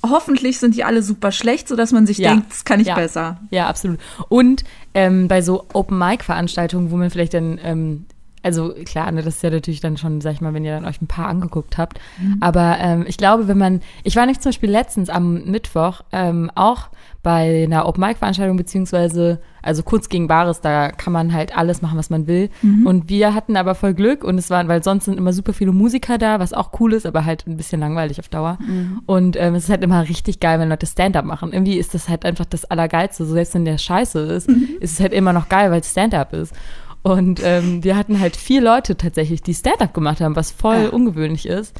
hoffentlich 0.07 0.59
sind 0.59 0.75
die 0.75 0.83
alle 0.83 1.01
super 1.03 1.31
schlecht, 1.31 1.67
sodass 1.67 1.91
man 1.91 2.05
sich 2.07 2.17
Ja. 2.19 2.31
denkt, 2.31 2.51
das 2.51 2.65
kann 2.65 2.79
ich 2.79 2.87
Ja. 2.87 2.95
besser. 2.95 3.39
Ja, 3.51 3.67
absolut. 3.67 3.99
Und 4.29 4.63
ähm, 4.93 5.27
bei 5.27 5.41
so 5.41 5.65
Open-Mic-Veranstaltungen, 5.73 6.91
wo 6.91 6.97
man 6.97 7.09
vielleicht 7.09 7.33
dann, 7.33 7.59
ähm, 7.63 8.05
also 8.43 8.73
klar, 8.85 9.11
ne, 9.11 9.21
das 9.21 9.35
ist 9.35 9.43
ja 9.43 9.49
natürlich 9.49 9.81
dann 9.81 9.97
schon, 9.97 10.21
sag 10.21 10.33
ich 10.33 10.41
mal, 10.41 10.53
wenn 10.53 10.65
ihr 10.65 10.73
dann 10.73 10.85
euch 10.85 11.01
ein 11.01 11.07
paar 11.07 11.27
angeguckt 11.27 11.77
habt. 11.77 11.99
Aber 12.39 12.77
ähm, 12.79 13.05
ich 13.07 13.17
glaube, 13.17 13.47
wenn 13.47 13.57
man, 13.57 13.81
ich 14.03 14.15
war 14.15 14.25
nicht 14.25 14.41
zum 14.41 14.49
Beispiel 14.51 14.69
letztens 14.69 15.09
am 15.09 15.43
Mittwoch 15.45 16.01
ähm, 16.11 16.51
auch 16.55 16.89
bei 17.21 17.65
einer 17.65 17.85
Open-Mic-Veranstaltung, 17.85 18.55
beziehungsweise, 18.55 19.41
also 19.61 19.83
kurz 19.83 20.07
gegen 20.07 20.27
Bares, 20.27 20.61
da 20.61 20.89
kann 20.89 21.11
man 21.11 21.33
halt 21.33 21.57
alles 21.57 21.81
machen, 21.81 21.97
was 21.97 22.09
man 22.09 22.27
will. 22.27 22.49
Und 22.87 23.09
wir 23.09 23.33
hatten 23.33 23.57
aber 23.57 23.75
voll 23.75 23.93
Glück 23.93 24.23
und 24.23 24.37
es 24.37 24.49
waren, 24.49 24.69
weil 24.69 24.81
sonst 24.83 25.03
sind 25.05 25.17
immer 25.17 25.33
super 25.33 25.51
viele 25.51 25.73
Musiker 25.73 26.17
da, 26.17 26.39
was 26.39 26.53
auch 26.53 26.79
cool 26.79 26.93
ist, 26.93 27.05
aber 27.05 27.25
halt 27.25 27.45
ein 27.45 27.57
bisschen 27.57 27.81
langweilig 27.81 28.19
auf 28.19 28.29
Dauer. 28.29 28.57
Und 29.05 29.35
ähm, 29.35 29.55
es 29.55 29.65
ist 29.65 29.69
halt 29.69 29.83
immer 29.83 30.07
richtig 30.07 30.39
geil, 30.39 30.59
wenn 30.59 30.69
Leute 30.69 30.85
Stand-up 30.85 31.25
machen. 31.25 31.51
Irgendwie 31.51 31.77
ist 31.77 31.93
das 31.93 32.07
halt 32.07 32.23
einfach 32.23 32.45
das 32.45 32.63
Allergeilste. 32.65 33.25
So 33.25 33.33
selbst 33.33 33.53
wenn 33.53 33.65
der 33.65 33.77
scheiße 33.77 34.19
ist, 34.19 34.47
ist 34.79 34.93
es 34.93 34.99
halt 35.01 35.11
immer 35.11 35.33
noch 35.33 35.49
geil, 35.49 35.71
weil 35.71 35.81
es 35.81 35.91
Stand-up 35.91 36.31
ist. 36.31 36.53
Und 37.01 37.41
ähm, 37.43 37.83
wir 37.83 37.95
hatten 37.95 38.19
halt 38.19 38.35
vier 38.35 38.61
Leute 38.61 38.97
tatsächlich, 38.97 39.41
die 39.41 39.53
Stand-up 39.53 39.93
gemacht 39.93 40.19
haben, 40.21 40.35
was 40.35 40.51
voll 40.51 40.89
Ah. 40.91 40.95
ungewöhnlich 40.95 41.45
ist. 41.47 41.79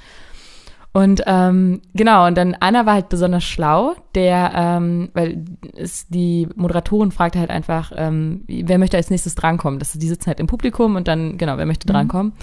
Und 0.91 1.21
ähm, 1.27 1.81
genau, 1.93 2.25
und 2.25 2.35
dann 2.35 2.55
einer 2.55 2.85
war 2.87 2.95
halt 2.95 3.09
besonders 3.09 3.43
schlau, 3.43 3.93
der, 4.15 4.51
ähm, 4.55 5.09
weil 5.13 5.45
es, 5.77 6.07
die 6.07 6.47
Moderatorin 6.55 7.11
fragte 7.11 7.37
halt 7.39 7.51
einfach, 7.51 7.91
ähm, 7.95 8.43
wer 8.47 8.79
möchte 8.79 8.97
als 8.97 9.11
nächstes 9.11 9.35
drankommen? 9.35 9.77
Das, 9.77 9.93
die 9.93 10.07
sitzen 10.07 10.27
halt 10.27 10.39
im 10.39 10.47
Publikum 10.47 10.95
und 10.95 11.07
dann, 11.07 11.37
genau, 11.37 11.57
wer 11.57 11.67
möchte 11.67 11.85
drankommen? 11.85 12.33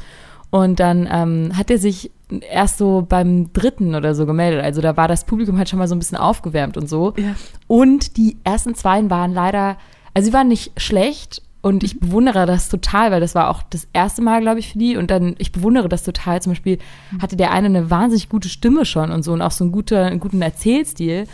Und 0.50 0.78
dann 0.78 1.09
ähm, 1.11 1.56
hat 1.56 1.73
er 1.73 1.78
sich 1.78 2.12
erst 2.49 2.78
so 2.78 3.04
beim 3.09 3.52
dritten 3.52 3.97
oder 3.97 4.14
so 4.14 4.26
gemeldet. 4.26 4.62
Also 4.62 4.80
da 4.80 4.97
war 4.97 5.09
das 5.09 5.25
Publikum 5.25 5.59
halt 5.59 5.68
schon 5.68 5.80
mal 5.80 5.88
so 5.88 5.97
ein 5.97 5.99
bisschen 5.99 6.16
aufgewärmt 6.18 6.76
und 6.76 6.88
so. 6.88 7.14
Ja. 7.18 7.35
Und 7.66 8.16
die 8.16 8.37
ersten 8.45 8.76
zwei 8.76 9.11
waren 9.11 9.33
leider, 9.35 9.76
also 10.14 10.26
sie 10.28 10.33
waren 10.33 10.49
nicht 10.49 10.80
schlecht 10.80 11.42
und 11.66 11.82
ich 11.82 11.99
bewundere 11.99 12.46
das 12.46 12.68
total, 12.68 13.11
weil 13.11 13.20
das 13.20 13.35
war 13.35 13.50
auch 13.50 13.64
das 13.68 13.88
erste 13.92 14.23
Mal, 14.23 14.40
glaube 14.40 14.61
ich, 14.61 14.70
für 14.70 14.78
die. 14.78 14.96
Und 14.96 15.11
dann, 15.11 15.35
ich 15.38 15.50
bewundere 15.50 15.88
das 15.88 16.04
total. 16.04 16.40
Zum 16.40 16.52
Beispiel 16.52 16.78
hatte 17.20 17.35
der 17.35 17.50
eine 17.50 17.66
eine 17.66 17.90
wahnsinnig 17.90 18.28
gute 18.28 18.49
Stimme 18.49 18.85
schon 18.85 19.11
und 19.11 19.25
so 19.25 19.32
und 19.32 19.42
auch 19.42 19.50
so 19.50 19.64
einen, 19.64 19.73
gute, 19.73 19.99
einen 19.99 20.20
guten 20.20 20.40
Erzählstil 20.42 21.25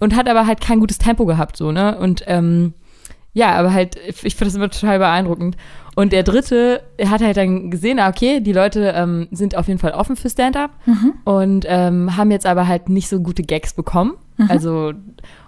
und 0.00 0.16
hat 0.16 0.30
aber 0.30 0.46
halt 0.46 0.62
kein 0.62 0.80
gutes 0.80 0.96
Tempo 0.96 1.26
gehabt, 1.26 1.58
so, 1.58 1.72
ne? 1.72 1.98
Und 1.98 2.24
ähm, 2.26 2.72
ja, 3.34 3.52
aber 3.52 3.74
halt, 3.74 3.96
ich 4.06 4.34
finde 4.34 4.46
das 4.46 4.54
immer 4.54 4.70
total 4.70 4.98
beeindruckend. 4.98 5.58
Und 5.94 6.12
der 6.14 6.22
dritte 6.22 6.80
er 6.96 7.10
hat 7.10 7.20
halt 7.20 7.36
dann 7.36 7.70
gesehen, 7.70 7.98
ah, 7.98 8.08
okay, 8.08 8.40
die 8.40 8.54
Leute 8.54 8.94
ähm, 8.96 9.28
sind 9.30 9.56
auf 9.58 9.68
jeden 9.68 9.78
Fall 9.78 9.92
offen 9.92 10.16
für 10.16 10.30
Stand-up 10.30 10.70
und 11.26 11.66
ähm, 11.68 12.16
haben 12.16 12.30
jetzt 12.30 12.46
aber 12.46 12.66
halt 12.66 12.88
nicht 12.88 13.10
so 13.10 13.20
gute 13.20 13.42
Gags 13.42 13.74
bekommen. 13.74 14.12
Also, 14.48 14.94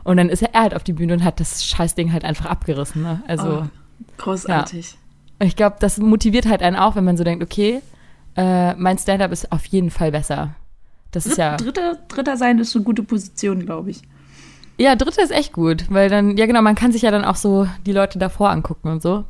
und 0.05 0.17
dann 0.19 0.29
ist 0.29 0.43
er 0.43 0.61
halt 0.61 0.75
auf 0.75 0.85
die 0.85 0.93
Bühne 0.93 1.15
und 1.15 1.25
hat 1.25 1.41
das 1.41 1.65
Scheißding 1.65 2.13
halt 2.13 2.25
einfach 2.27 2.45
abgerissen. 2.45 3.01
Ne? 3.03 3.23
Also, 3.27 3.63
Oh, 3.63 3.84
großartig. 4.19 4.97
ich 5.41 5.57
glaube, 5.57 5.77
das 5.81 5.99
motiviert 5.99 6.47
halt 6.47 6.63
einen 6.63 6.77
auch, 6.77 6.97
wenn 6.97 7.05
man 7.05 7.17
so 7.17 7.25
denkt, 7.25 7.43
okay, 7.43 7.83
äh, 8.37 8.75
mein 8.75 8.99
Stand-up 8.99 9.33
ist 9.33 9.53
auf 9.53 9.65
jeden 9.67 9.91
Fall 9.91 10.11
besser. 10.11 10.55
Das 11.13 11.27
ist 11.27 11.39
ja. 11.39 11.57
Dritter, 11.57 11.99
Dritter 12.09 12.37
sein 12.37 12.59
ist 12.59 12.75
eine 12.75 12.85
gute 12.85 13.03
Position, 13.03 13.65
glaube 13.65 13.91
ich. 13.91 14.03
Ja, 14.77 14.97
dritte 14.97 15.23
ist 15.23 15.31
echt 15.31 15.53
gut, 15.53 15.85
weil 15.89 16.09
dann, 16.09 16.37
ja 16.37 16.47
genau, 16.47 16.61
man 16.61 16.75
kann 16.75 16.91
sich 16.91 17.03
ja 17.03 17.13
dann 17.13 17.25
auch 17.25 17.37
so 17.37 17.69
die 17.87 17.93
Leute 17.93 18.19
davor 18.19 18.51
angucken 18.51 18.89
und 18.89 19.03
so. 19.03 19.25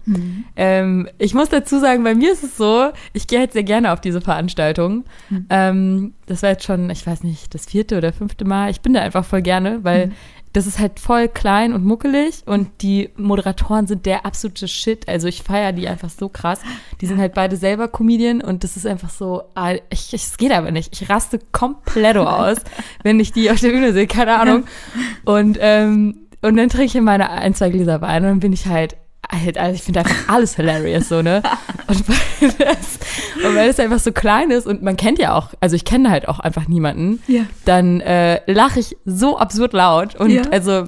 Ähm, 0.57 1.09
ich 1.19 1.35
muss 1.35 1.51
dazu 1.51 1.79
sagen, 1.79 2.03
bei 2.03 2.15
mir 2.15 2.33
ist 2.33 2.43
es 2.43 2.57
so, 2.57 2.91
ich 3.13 3.27
gehe 3.27 3.41
halt 3.41 3.53
sehr 3.53 3.63
gerne 3.63 3.93
auf 3.93 4.01
diese 4.01 4.23
Veranstaltungen. 4.23 5.05
Ähm, 5.51 6.15
das 6.25 6.43
war 6.43 6.51
jetzt 6.51 6.65
schon, 6.65 6.89
ich 6.89 7.07
weiß 7.07 7.25
nicht, 7.25 7.55
das 7.55 7.67
vierte 7.67 7.99
oder 7.99 8.15
fünfte 8.15 8.47
Mal. 8.47 8.71
Ich 8.71 8.81
bin 8.81 8.95
da 8.95 9.03
einfach 9.03 9.27
voll 9.27 9.43
gerne, 9.43 9.81
weil 9.83 10.13
das 10.55 10.69
ist 10.69 10.79
halt 10.79 11.01
voll 11.01 11.27
klein 11.27 11.73
und 11.73 11.85
muckelig 11.85 12.45
und 12.47 12.69
die 12.81 13.11
Moderatoren 13.17 13.89
sind 13.89 14.07
der 14.07 14.25
absolute 14.25 14.69
Shit. 14.69 15.09
Also 15.09 15.27
ich 15.27 15.43
feiere 15.43 15.73
die 15.73 15.89
einfach 15.89 16.11
so 16.11 16.29
krass. 16.29 16.61
Die 17.01 17.07
sind 17.07 17.19
halt 17.19 17.35
beide 17.35 17.57
selber 17.57 17.89
Comedian 17.89 18.41
und 18.41 18.63
das 18.63 18.77
ist 18.77 18.87
einfach 18.87 19.11
so, 19.11 19.43
ah, 19.57 19.73
ich, 19.91 20.15
ich, 20.15 20.23
es 20.23 20.37
geht 20.37 20.53
aber 20.53 20.71
nicht. 20.71 20.93
Ich 20.93 21.11
raste 21.11 21.41
komplett 21.51 22.17
aus, 22.17 22.59
wenn 23.03 23.19
ich 23.19 23.33
die 23.33 23.51
auf 23.51 23.59
der 23.59 23.71
Bühne 23.71 23.93
sehe, 23.93 24.07
keine 24.07 24.37
Ahnung. 24.39 24.65
Und, 25.25 25.59
ähm, 25.61 26.29
und 26.41 26.57
dann 26.57 26.69
trinke 26.69 26.87
ich 26.87 27.01
meine 27.03 27.31
ein, 27.31 27.55
zwei 27.55 27.71
Gläser 27.71 28.01
Wein 28.01 28.23
und 28.23 28.29
dann 28.29 28.41
bin 28.41 28.53
ich 28.53 28.67
halt, 28.67 28.93
halt 28.93 29.04
also 29.57 29.75
ich 29.75 29.83
finde 29.83 30.01
einfach 30.01 30.29
alles 30.29 30.57
hilarious, 30.57 31.09
so, 31.09 31.23
ne? 31.23 31.43
Und 31.89 32.09
weil, 32.09 32.49
das, 32.59 32.99
und 33.45 33.55
weil 33.55 33.69
es 33.71 33.79
einfach 33.79 33.99
so 33.99 34.13
klein 34.13 34.51
ist 34.51 34.67
und 34.67 34.83
man 34.83 34.97
kennt 34.97 35.19
ja 35.19 35.35
auch, 35.35 35.51
also 35.61 35.77
ich 35.77 35.85
kenne 35.85 36.11
halt 36.11 36.29
auch 36.29 36.41
einfach 36.41 36.69
niemanden, 36.69 37.23
Ja. 37.27 37.43
dann 37.65 38.01
äh, 38.01 38.41
lache 38.51 38.81
ich 38.81 38.97
so 39.05 39.39
absurd 39.39 39.73
laut 39.73 40.15
und 40.17 40.31
Ja. 40.31 40.43
also 40.51 40.85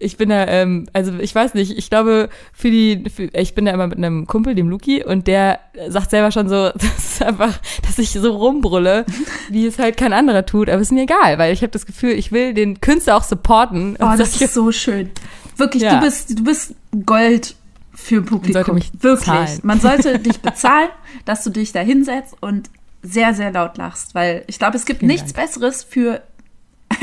ich 0.00 0.16
bin 0.16 0.28
da, 0.28 0.46
ähm, 0.46 0.86
also 0.92 1.12
ich 1.18 1.34
weiß 1.34 1.54
nicht, 1.54 1.76
ich 1.76 1.90
glaube, 1.90 2.28
für 2.52 2.70
die, 2.70 3.04
für, 3.12 3.24
ich 3.34 3.56
bin 3.56 3.64
da 3.64 3.72
immer 3.72 3.88
mit 3.88 3.98
einem 3.98 4.28
Kumpel, 4.28 4.54
dem 4.54 4.68
Luki, 4.68 5.02
und 5.02 5.26
der 5.26 5.58
sagt 5.88 6.10
selber 6.10 6.30
schon 6.30 6.48
so, 6.48 6.70
das 6.74 6.84
ist 6.98 7.22
einfach, 7.22 7.58
dass 7.84 7.98
ich 7.98 8.10
so 8.12 8.30
rumbrülle, 8.36 9.04
wie 9.50 9.66
es 9.66 9.80
halt 9.80 9.96
kein 9.96 10.12
anderer 10.12 10.46
tut, 10.46 10.68
aber 10.70 10.80
ist 10.80 10.92
mir 10.92 11.02
egal, 11.02 11.38
weil 11.38 11.52
ich 11.52 11.62
habe 11.62 11.72
das 11.72 11.84
Gefühl, 11.84 12.10
ich 12.12 12.30
will 12.30 12.54
den 12.54 12.80
Künstler 12.80 13.16
auch 13.16 13.24
supporten. 13.24 13.96
Oh, 13.98 14.12
das 14.16 14.40
ist 14.40 14.54
so 14.54 14.70
schön. 14.70 15.10
Wirklich, 15.56 15.82
Ja. 15.82 15.96
du 15.98 16.04
bist, 16.06 16.38
du 16.38 16.44
bist 16.44 16.74
Gold 17.04 17.56
für 18.00 18.22
Publikum. 18.22 18.74
mich 18.76 18.90
Wirklich. 19.00 19.26
zahlen. 19.26 19.60
Man 19.62 19.80
sollte 19.80 20.18
dich 20.20 20.40
bezahlen, 20.40 20.88
dass 21.24 21.44
du 21.44 21.50
dich 21.50 21.72
da 21.72 21.80
hinsetzt 21.80 22.34
und 22.40 22.70
sehr, 23.02 23.34
sehr 23.34 23.52
laut 23.52 23.76
lachst, 23.76 24.14
weil 24.14 24.44
ich 24.46 24.58
glaube, 24.58 24.76
es 24.76 24.84
gibt 24.84 25.00
Vielen 25.00 25.12
nichts 25.12 25.32
Besseres 25.32 25.84
für, 25.84 26.22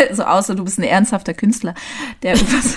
also 0.10 0.24
außer 0.24 0.56
du 0.56 0.64
bist 0.66 0.78
ein 0.80 0.84
ernsthafter 0.84 1.34
Künstler, 1.34 1.74
der 2.24 2.36
irgendwas. 2.36 2.76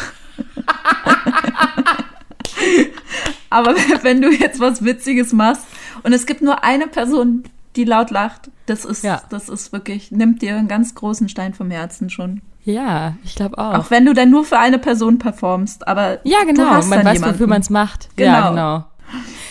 Aber 3.51 3.75
wenn 4.03 4.21
du 4.23 4.31
jetzt 4.31 4.61
was 4.61 4.85
Witziges 4.85 5.33
machst 5.33 5.63
und 6.03 6.13
es 6.13 6.27
gibt 6.27 6.43
nur 6.43 6.63
eine 6.65 6.87
Person, 6.87 7.45
die 7.77 7.85
laut 7.85 8.11
lacht, 8.11 8.51
das 8.67 8.85
ist, 8.85 9.05
Ja. 9.05 9.23
das 9.31 9.49
ist 9.49 9.73
wirklich, 9.73 10.11
nimmt 10.11 10.43
dir 10.43 10.57
einen 10.57 10.69
ganz 10.69 10.95
großen 10.95 11.29
Stein 11.29 11.55
vom 11.55 11.71
Herzen 11.71 12.11
schon. 12.11 12.43
Ja, 12.73 13.17
ich 13.25 13.35
glaube 13.35 13.59
auch. 13.59 13.75
Auch 13.79 13.91
wenn 13.91 14.05
du 14.05 14.15
dann 14.15 14.31
nur 14.31 14.45
für 14.45 14.59
eine 14.59 14.79
Person 14.79 15.19
performst, 15.19 15.87
aber 15.89 16.19
ja, 16.25 16.39
du 16.41 16.47
genau, 16.47 16.71
hast 16.71 16.89
man 16.89 16.99
dann 16.99 17.07
weiß, 17.07 17.15
jemanden. 17.15 17.35
wofür 17.35 17.47
man 17.47 17.61
es 17.63 17.71
macht. 17.71 18.09
Ja, 18.19 18.51
Genau. 18.51 18.51
genau. 18.51 18.85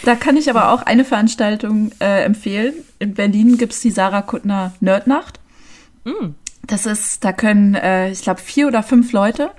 Da 0.03 0.15
kann 0.15 0.37
ich 0.37 0.49
aber 0.49 0.71
auch 0.71 0.83
eine 0.83 1.03
Veranstaltung 1.03 1.91
äh, 1.99 2.23
empfehlen. 2.23 2.73
In 2.99 3.13
Berlin 3.15 3.57
gibt's 3.57 3.81
die 3.81 3.89
Sarah 3.91 4.21
Kuttner 4.21 4.73
Nerdnacht. 4.79 5.39
Mm. 6.05 6.35
Das 6.65 6.85
ist, 6.85 7.23
da 7.23 7.33
können, 7.33 7.73
äh, 7.75 8.11
ich 8.11 8.21
glaube, 8.21 8.39
vier 8.39 8.67
oder 8.67 8.83
fünf 8.83 9.11
Leute 9.13 9.51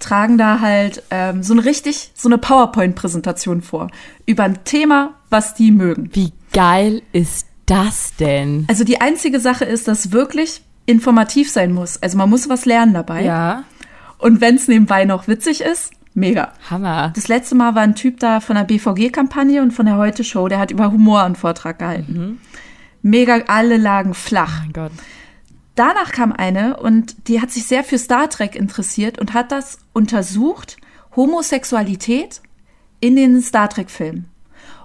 tragen 0.00 0.36
da 0.38 0.60
halt 0.60 1.02
ähm, 1.10 1.42
so 1.42 1.52
eine 1.54 1.64
richtig, 1.64 2.10
so 2.14 2.28
eine 2.28 2.36
PowerPoint-Präsentation 2.38 3.62
vor. 3.62 3.88
Über 4.26 4.42
ein 4.44 4.64
Thema, 4.64 5.14
was 5.30 5.54
die 5.54 5.70
mögen. 5.70 6.10
Wie 6.12 6.32
geil 6.52 7.02
ist 7.12 7.46
das 7.66 8.14
denn? 8.16 8.66
Also 8.68 8.84
die 8.84 9.00
einzige 9.00 9.40
Sache 9.40 9.64
ist, 9.64 9.88
dass 9.88 10.10
wirklich 10.12 10.62
informativ 10.86 11.50
sein 11.50 11.72
muss. 11.72 12.02
Also 12.02 12.18
man 12.18 12.30
muss 12.30 12.48
was 12.48 12.64
lernen 12.64 12.94
dabei. 12.94 13.24
Ja, 13.24 13.64
Und 14.18 14.40
wenn 14.40 14.56
es 14.56 14.68
nebenbei 14.68 15.04
noch 15.04 15.28
witzig 15.28 15.60
ist, 15.60 15.92
mega. 16.14 16.52
Hammer. 16.70 17.12
Das 17.14 17.28
letzte 17.28 17.54
Mal 17.54 17.74
war 17.74 17.82
ein 17.82 17.94
Typ 17.94 18.20
da 18.20 18.40
von 18.40 18.56
der 18.56 18.64
BVG-Kampagne 18.64 19.62
und 19.62 19.72
von 19.72 19.86
der 19.86 19.96
Heute-Show, 19.96 20.48
der 20.48 20.58
hat 20.58 20.70
über 20.70 20.90
Humor 20.92 21.22
einen 21.22 21.36
Vortrag 21.36 21.78
gehalten. 21.78 22.40
Mega, 23.02 23.40
alle 23.48 23.76
lagen 23.76 24.14
flach. 24.14 24.60
Mein 24.62 24.72
Gott. 24.72 24.92
Danach 25.74 26.12
kam 26.12 26.32
eine 26.32 26.76
und 26.76 27.28
die 27.28 27.40
hat 27.40 27.50
sich 27.50 27.66
sehr 27.66 27.82
für 27.82 27.98
Star 27.98 28.30
Trek 28.30 28.54
interessiert 28.54 29.18
und 29.18 29.34
hat 29.34 29.50
das 29.50 29.78
untersucht, 29.92 30.76
Homosexualität 31.16 32.40
in 33.00 33.16
den 33.16 33.42
Star 33.42 33.68
Trek-Filmen. 33.68 34.26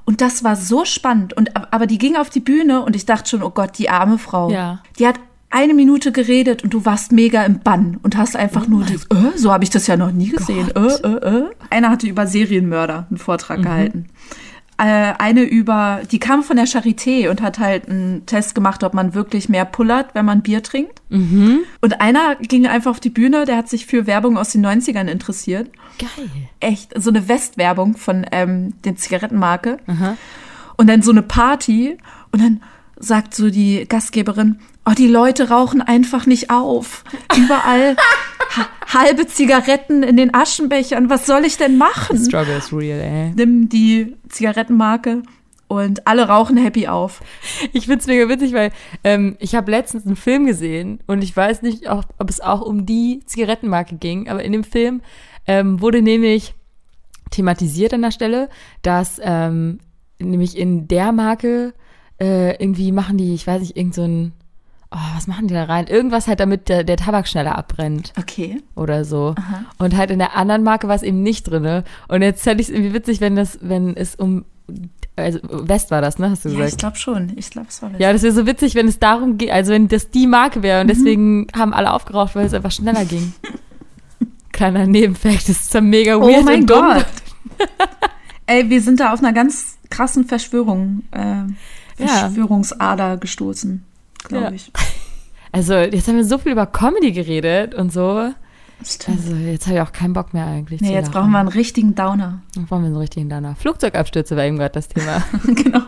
Und 0.06 0.22
das 0.22 0.44
war 0.44 0.56
so 0.56 0.86
spannend. 0.86 1.34
Und, 1.34 1.56
aber 1.56 1.86
die 1.86 2.00
ging 2.00 2.16
auf 2.16 2.32
die 2.32 2.40
Bühne 2.40 2.82
und 2.82 2.96
ich 2.96 3.06
dachte 3.06 3.30
schon, 3.30 3.44
oh 3.44 3.52
Gott, 3.52 3.78
die 3.78 3.90
arme 3.90 4.18
Frau. 4.18 4.50
Ja. 4.50 4.82
Die 4.98 5.06
hat 5.06 5.20
eine 5.50 5.74
Minute 5.74 6.12
geredet 6.12 6.64
und 6.64 6.74
du 6.74 6.86
warst 6.86 7.12
mega 7.12 7.44
im 7.44 7.60
Bann 7.60 8.00
und 8.04 8.18
hast 8.18 8.36
einfach 8.36 8.68
nur 8.68 8.84
das, 8.84 9.06
äh, 9.06 9.38
so 9.38 9.52
habe 9.52 9.64
ich 9.64 9.70
das 9.70 9.88
ja 9.88 9.98
noch 9.98 10.12
nie 10.12 10.30
gesehen. 10.30 10.70
Äh, 10.76 11.08
äh, 11.08 11.38
äh. 11.38 11.44
Einer 11.70 11.90
hatte 11.90 12.08
über 12.08 12.28
Serienmörder 12.28 13.08
einen 13.10 13.18
Vortrag 13.18 13.64
gehalten. 13.64 14.08
Äh, 14.78 15.14
eine 15.18 15.42
über, 15.42 16.02
die 16.10 16.20
kam 16.20 16.44
von 16.44 16.56
der 16.56 16.68
Charité 16.68 17.30
und 17.30 17.42
hat 17.42 17.60
halt 17.60 17.90
einen 17.90 18.26
Test 18.28 18.54
gemacht, 18.56 18.84
ob 18.84 18.94
man 18.94 19.14
wirklich 19.14 19.50
mehr 19.50 19.66
pullert, 19.66 20.14
wenn 20.14 20.26
man 20.26 20.42
Bier 20.42 20.62
trinkt. 20.64 21.02
Und 21.82 22.00
einer 22.00 22.36
ging 22.36 22.68
einfach 22.68 22.92
auf 22.92 23.00
die 23.00 23.10
Bühne, 23.10 23.46
der 23.46 23.58
hat 23.58 23.68
sich 23.68 23.88
für 23.88 24.08
Werbung 24.08 24.38
aus 24.38 24.52
den 24.52 24.66
90ern 24.66 25.08
interessiert. 25.08 25.70
Geil. 25.98 26.30
Echt, 26.60 26.94
so 26.96 27.10
eine 27.10 27.28
Westwerbung 27.28 27.98
von 27.98 28.26
ähm, 28.32 28.74
den 28.86 28.96
Zigarettenmarke. 28.96 29.80
Und 30.78 30.88
dann 30.88 31.02
so 31.02 31.12
eine 31.12 31.24
Party 31.24 31.98
und 32.32 32.42
dann 32.42 32.62
sagt 33.00 33.34
so 33.34 33.50
die 33.50 33.86
Gastgeberin, 33.88 34.60
Oh, 34.86 34.94
die 34.98 35.08
Leute 35.08 35.50
rauchen 35.50 35.82
einfach 35.82 36.26
nicht 36.26 36.50
auf. 36.50 37.04
Überall 37.36 37.96
ha 38.58 38.68
halbe 38.88 39.28
Zigaretten 39.28 40.02
in 40.02 40.18
den 40.18 40.34
Aschenbechern. 40.34 41.10
Was 41.10 41.28
soll 41.28 41.46
ich 41.46 41.58
denn 41.58 41.78
machen? 41.78 42.18
The 42.18 42.26
struggle 42.26 42.58
is 42.58 42.74
real, 42.74 43.00
ey. 43.00 43.34
Nimm 43.36 43.70
die 43.70 44.16
Zigarettenmarke 44.30 45.22
und 45.68 46.08
alle 46.08 46.28
rauchen 46.28 46.58
happy 46.58 46.88
auf. 46.88 47.22
Ich 47.72 47.86
find's 47.86 48.08
mega 48.08 48.28
witzig, 48.28 48.54
weil 48.54 48.72
ähm, 49.04 49.38
ich 49.40 49.54
habe 49.54 49.70
letztens 49.70 50.06
einen 50.06 50.16
Film 50.16 50.48
gesehen 50.48 51.00
und 51.06 51.24
ich 51.24 51.38
weiß 51.38 51.62
nicht, 51.62 51.90
ob, 51.90 52.06
ob 52.18 52.30
es 52.30 52.42
auch 52.42 52.62
um 52.62 52.86
die 52.88 53.22
Zigarettenmarke 53.26 53.96
ging, 53.96 54.28
aber 54.28 54.44
in 54.44 54.52
dem 54.52 54.64
Film 54.64 55.02
ähm, 55.46 55.80
wurde 55.80 56.02
nämlich 56.02 56.56
thematisiert 57.30 57.94
an 57.94 58.02
der 58.02 58.12
Stelle, 58.12 58.50
dass 58.82 59.22
ähm, 59.24 59.80
nämlich 60.18 60.58
in 60.58 60.88
der 60.88 61.12
Marke 61.12 61.74
äh, 62.20 62.62
irgendwie 62.62 62.92
machen 62.92 63.18
die, 63.18 63.34
ich 63.34 63.46
weiß 63.46 63.62
nicht, 63.62 63.78
irgend 63.78 63.94
so 63.94 64.04
ein, 64.04 64.34
oh, 64.92 64.98
was 65.16 65.28
machen 65.28 65.48
die 65.48 65.54
da 65.54 65.66
rein? 65.66 65.88
Irgendwas 65.88 66.28
halt, 66.28 66.40
damit 66.40 66.68
der, 66.70 66.84
der 66.84 66.98
Tabak 66.98 67.28
schneller 67.28 67.58
abbrennt 67.58 68.14
Okay. 68.18 68.62
oder 68.76 69.06
so. 69.06 69.36
Aha. 69.38 69.66
Und 69.78 69.96
halt 69.96 70.12
in 70.12 70.20
der 70.20 70.36
anderen 70.36 70.64
Marke 70.64 70.88
war 70.88 70.96
es 70.96 71.04
eben 71.04 71.22
nicht 71.22 71.44
drinne. 71.44 71.84
Und 72.08 72.22
jetzt 72.22 72.44
fände 72.44 72.62
ich 72.62 72.70
es 72.70 72.74
irgendwie 72.76 72.94
witzig, 72.94 73.22
wenn 73.22 73.36
das, 73.36 73.60
wenn 73.62 73.96
es 73.96 74.16
um, 74.16 74.46
also 75.16 75.40
West 75.44 75.92
war 75.92 76.02
das, 76.02 76.18
ne, 76.20 76.30
hast 76.32 76.46
du 76.46 76.50
Ja, 76.50 76.56
gesagt? 76.56 76.72
ich 76.74 76.78
glaube 76.78 76.96
schon. 76.98 77.32
Ich 77.36 77.50
glaube, 77.50 77.68
es 77.70 77.82
war 77.82 77.92
Ja, 78.00 78.14
das 78.14 78.24
wäre 78.24 78.34
so 78.34 78.46
witzig, 78.48 78.76
wenn 78.76 78.88
es 78.88 79.00
darum 79.00 79.38
geht, 79.38 79.52
also 79.52 79.72
wenn 79.74 79.88
das 79.88 80.10
die 80.10 80.28
Marke 80.28 80.64
wäre 80.64 80.82
und 80.82 80.88
deswegen 80.88 81.48
haben 81.56 81.74
alle 81.74 81.94
aufgeraucht, 81.94 82.36
weil 82.36 82.46
es 82.46 82.54
einfach 82.54 82.72
schneller 82.72 83.06
ging. 83.06 83.34
Kleiner 84.52 84.88
Nebenfakt, 84.88 85.48
das 85.48 85.62
ist 85.62 85.76
dann 85.76 85.90
mega 85.90 86.20
weird 86.20 86.40
Oh 86.40 86.44
mein 86.44 86.62
und 86.62 86.70
dumm. 86.70 86.94
Gott. 86.94 87.06
Ey, 88.48 88.70
wir 88.70 88.82
sind 88.82 89.00
da 89.00 89.14
auf 89.14 89.20
einer 89.20 89.32
ganz 89.34 89.78
krassen 89.90 90.26
Verschwörung, 90.26 91.04
äh, 91.12 91.44
Ja. 91.98 92.08
Verschwörungsader 92.08 93.18
gestoßen, 93.18 93.84
glaube 94.24 94.46
Ja. 94.46 94.52
ich. 94.52 94.72
Also, 95.52 95.74
jetzt 95.74 96.08
haben 96.08 96.16
wir 96.18 96.26
so 96.26 96.38
viel 96.38 96.52
über 96.52 96.68
Comedy 96.68 97.12
geredet 97.12 97.74
und 97.74 97.92
so. 97.92 98.32
Stimmt. 98.86 99.18
Also, 99.18 99.34
jetzt 99.36 99.66
habe 99.66 99.78
ich 99.78 99.82
auch 99.82 99.92
keinen 99.92 100.14
Bock 100.14 100.32
mehr 100.32 100.46
eigentlich. 100.46 100.80
Nee, 100.80 100.94
jetzt 100.94 101.08
lachen. 101.08 101.14
brauchen 101.14 101.32
wir 101.32 101.40
einen 101.40 101.50
richtigen 101.50 101.96
Downer. 101.96 102.44
Dann 102.54 102.68
brauchen 102.68 102.84
wir 102.84 102.88
einen 102.90 102.98
richtigen 102.98 103.30
Downer. 103.30 103.56
Flugzeugabstürze 103.56 104.38
war 104.38 104.44
eben 104.44 104.58
gerade 104.60 104.74
das 104.74 104.90
Thema. 104.90 105.24
genau. 105.48 105.82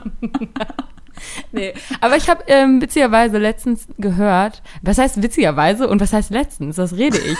nee, 1.52 1.74
aber 2.00 2.18
ich 2.18 2.28
habe 2.28 2.44
ähm, 2.48 2.82
witzigerweise 2.82 3.38
letztens 3.38 3.88
gehört, 4.00 4.64
was 4.82 4.98
heißt 4.98 5.22
witzigerweise 5.22 5.88
und 5.88 6.02
was 6.02 6.12
heißt 6.12 6.32
letztens? 6.32 6.80
Was 6.80 6.94
rede 6.98 7.20
ich? 7.20 7.38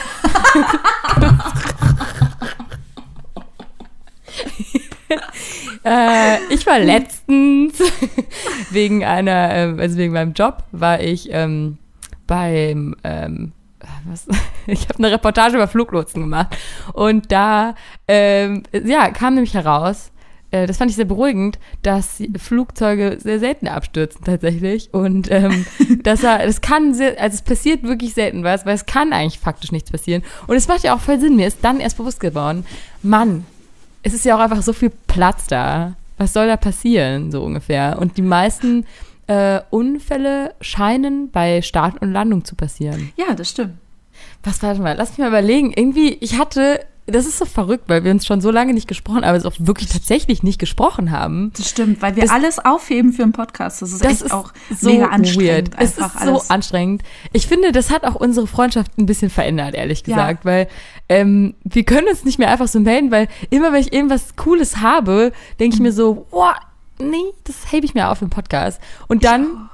Äh, 5.84 6.54
ich 6.54 6.66
war 6.66 6.80
letztens 6.80 7.80
wegen 8.72 9.04
einer, 9.04 9.54
ähm, 9.54 9.80
also 9.80 9.98
wegen 9.98 10.14
meinem 10.14 10.34
Job, 10.34 10.64
war 10.72 11.00
ich 11.00 11.30
ähm, 11.32 11.78
beim, 12.28 12.96
ähm, 13.04 13.52
was, 14.06 14.28
ich 14.68 14.88
habe 14.90 15.00
eine 15.00 15.12
Reportage 15.12 15.56
über 15.56 15.68
Fluglotsen 15.68 16.22
gemacht. 16.22 16.56
Und 16.94 17.32
da, 17.32 17.76
ähm, 18.08 18.64
ja, 18.72 19.10
kam 19.10 19.34
nämlich 19.34 19.54
heraus, 19.54 20.12
äh, 20.52 20.68
das 20.68 20.78
fand 20.78 20.92
ich 20.92 20.98
sehr 20.98 21.06
beruhigend, 21.06 21.58
dass 21.82 22.22
Flugzeuge 22.38 23.18
sehr 23.20 23.40
selten 23.40 23.68
abstürzen 23.68 24.24
tatsächlich. 24.24 24.94
Und 24.94 25.32
ähm, 25.32 25.66
dass 26.04 26.24
er, 26.24 26.46
das 26.46 26.62
kann 26.62 26.94
sehr, 26.94 27.20
also 27.20 27.36
es 27.36 27.42
passiert 27.42 27.84
wirklich 27.84 28.14
selten 28.14 28.44
was, 28.44 28.66
weil 28.66 28.76
es 28.76 28.86
kann 28.86 29.14
eigentlich 29.14 29.40
faktisch 29.40 29.72
nichts 29.72 29.92
passieren. 29.92 30.24
Und 30.48 30.56
es 30.56 30.68
macht 30.68 30.84
ja 30.84 30.94
auch 30.94 31.00
voll 31.00 31.20
Sinn, 31.20 31.38
mir 31.38 31.48
ist 31.48 31.64
dann 31.64 31.80
erst 31.80 31.98
bewusst 31.98 32.20
geworden, 32.20 32.66
Mann, 33.02 33.46
es 34.04 34.14
ist 34.14 34.26
ja 34.26 34.36
auch 34.36 34.40
einfach 34.40 34.62
so 34.62 34.74
viel 34.74 34.92
Platz 35.08 35.48
da. 35.48 35.96
Was 36.18 36.34
soll 36.34 36.48
da 36.48 36.58
passieren, 36.58 37.32
so 37.32 37.44
ungefähr? 37.44 37.98
Und 38.00 38.18
die 38.18 38.22
meisten 38.22 38.86
äh, 39.28 39.62
Unfälle 39.70 40.54
scheinen 40.62 41.32
bei 41.32 41.62
Start 41.62 42.02
und 42.02 42.12
Landung 42.12 42.46
zu 42.46 42.56
passieren. 42.56 43.12
Ja, 43.16 43.34
das 43.34 43.50
stimmt. 43.50 43.74
Was, 44.44 44.62
warte 44.62 44.82
mal, 44.82 44.96
lass 44.98 45.12
mich 45.12 45.20
mal 45.20 45.30
überlegen. 45.30 45.72
Irgendwie, 45.74 46.18
ich 46.20 46.38
hatte, 46.38 46.86
das 47.12 47.26
ist 47.28 47.38
so 47.38 47.46
verrückt, 47.46 47.84
weil 47.88 48.04
wir 48.04 48.12
uns 48.12 48.26
schon 48.26 48.42
so 48.42 48.50
lange 48.52 48.74
nicht 48.74 48.88
gesprochen, 48.88 49.24
aber 49.24 49.38
es 49.38 49.46
auch 49.46 49.54
wirklich 49.60 49.90
tatsächlich 49.90 50.42
nicht 50.44 50.58
gesprochen 50.60 51.12
haben. 51.12 51.52
Das 51.56 51.70
stimmt, 51.70 52.02
weil 52.02 52.16
wir 52.16 52.24
Das- 52.24 52.32
alles 52.32 52.60
aufheben 52.60 53.14
für 53.14 53.24
einen 53.24 53.32
Podcast. 53.34 53.82
Das 53.82 53.92
ist 53.92 54.04
Das 54.04 54.12
echt 54.14 54.22
ist 54.24 54.32
auch 54.32 54.52
so 54.76 54.90
mega 54.90 55.08
anstrengend. 55.08 55.72
weird. 55.74 55.84
Es 55.84 55.98
ist 55.98 56.14
so 56.24 56.32
alles. 56.32 56.50
anstrengend. 56.50 57.04
Ich 57.34 57.48
finde, 57.48 57.72
das 57.72 57.92
hat 57.92 58.04
auch 58.06 58.16
unsere 58.16 58.48
Freundschaft 58.48 58.98
ein 58.98 59.06
bisschen 59.06 59.30
verändert, 59.30 59.76
ehrlich 59.76 60.00
Ja. 60.08 60.16
gesagt, 60.16 60.46
weil 60.46 60.68
ähm, 61.10 61.54
wir 61.64 61.84
können 61.84 62.08
uns 62.08 62.24
nicht 62.24 62.40
mehr 62.40 62.50
einfach 62.50 62.68
so 62.68 62.80
melden, 62.80 63.12
weil 63.12 63.28
immer 63.50 63.72
wenn 63.74 63.82
ich 63.82 63.94
irgendwas 63.94 64.36
Cooles 64.38 64.78
habe, 64.78 65.32
denke 65.60 65.76
ich 65.76 65.82
mir 65.82 65.92
so, 65.92 66.26
boah, 66.32 66.56
nee, 67.00 67.18
das 67.44 67.72
hebe 67.72 67.86
ich 67.86 67.94
mir 67.94 68.10
auf 68.10 68.22
im 68.22 68.30
Podcast. 68.30 68.80
Und 69.08 69.24
dann, 69.26 69.70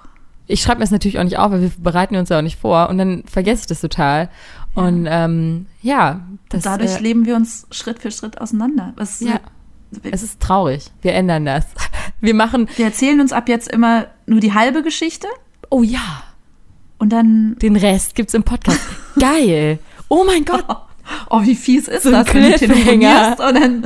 ich 0.47 0.61
schreibe 0.61 0.77
mir 0.79 0.83
das 0.85 0.91
natürlich 0.91 1.19
auch 1.19 1.23
nicht 1.25 1.37
auf, 1.37 1.51
weil 1.51 1.61
wir 1.61 1.71
bereiten 1.77 2.15
uns 2.15 2.29
ja 2.29 2.37
auch 2.37 2.41
nicht 2.41 2.57
vor 2.59 2.89
und 2.89 2.97
dann 2.97 3.23
vergesse 3.29 3.61
ich 3.61 3.67
das 3.67 3.81
total. 3.81 4.29
Und 4.77 5.07
ähm, 5.09 5.65
ja, 5.81 6.21
das, 6.49 6.61
Dadurch 6.61 6.97
äh, 6.97 6.99
leben 6.99 7.25
wir 7.25 7.35
uns 7.35 7.65
Schritt 7.71 7.99
für 7.99 8.11
Schritt 8.11 8.39
auseinander. 8.39 8.93
Es, 8.97 9.21
ja, 9.21 9.39
es 10.03 10.21
ist 10.21 10.39
traurig. 10.39 10.91
Wir 11.01 11.15
ändern 11.15 11.45
das. 11.45 11.65
Wir 12.21 12.33
machen, 12.33 12.67
wir 12.77 12.85
erzählen 12.85 13.19
uns 13.21 13.31
ab 13.31 13.47
jetzt 13.47 13.67
immer 13.67 14.07
nur 14.25 14.39
die 14.39 14.53
halbe 14.53 14.81
Geschichte 14.81 15.27
oh 15.69 15.83
ja, 15.83 16.23
und 16.97 17.09
dann, 17.09 17.55
den 17.59 17.75
Rest 17.75 18.15
gibt's 18.15 18.33
im 18.33 18.43
Podcast. 18.43 18.79
Geil. 19.19 19.77
Oh 20.07 20.23
mein 20.25 20.45
Gott. 20.45 20.65
oh, 21.29 21.41
wie 21.43 21.53
fies 21.53 21.87
ist 21.87 22.03
So 22.03 22.11
das, 22.11 22.33
wenn 22.33 22.51
du 22.51 22.57
telefonierst 22.57 23.39
und 23.39 23.53
dann, 23.55 23.83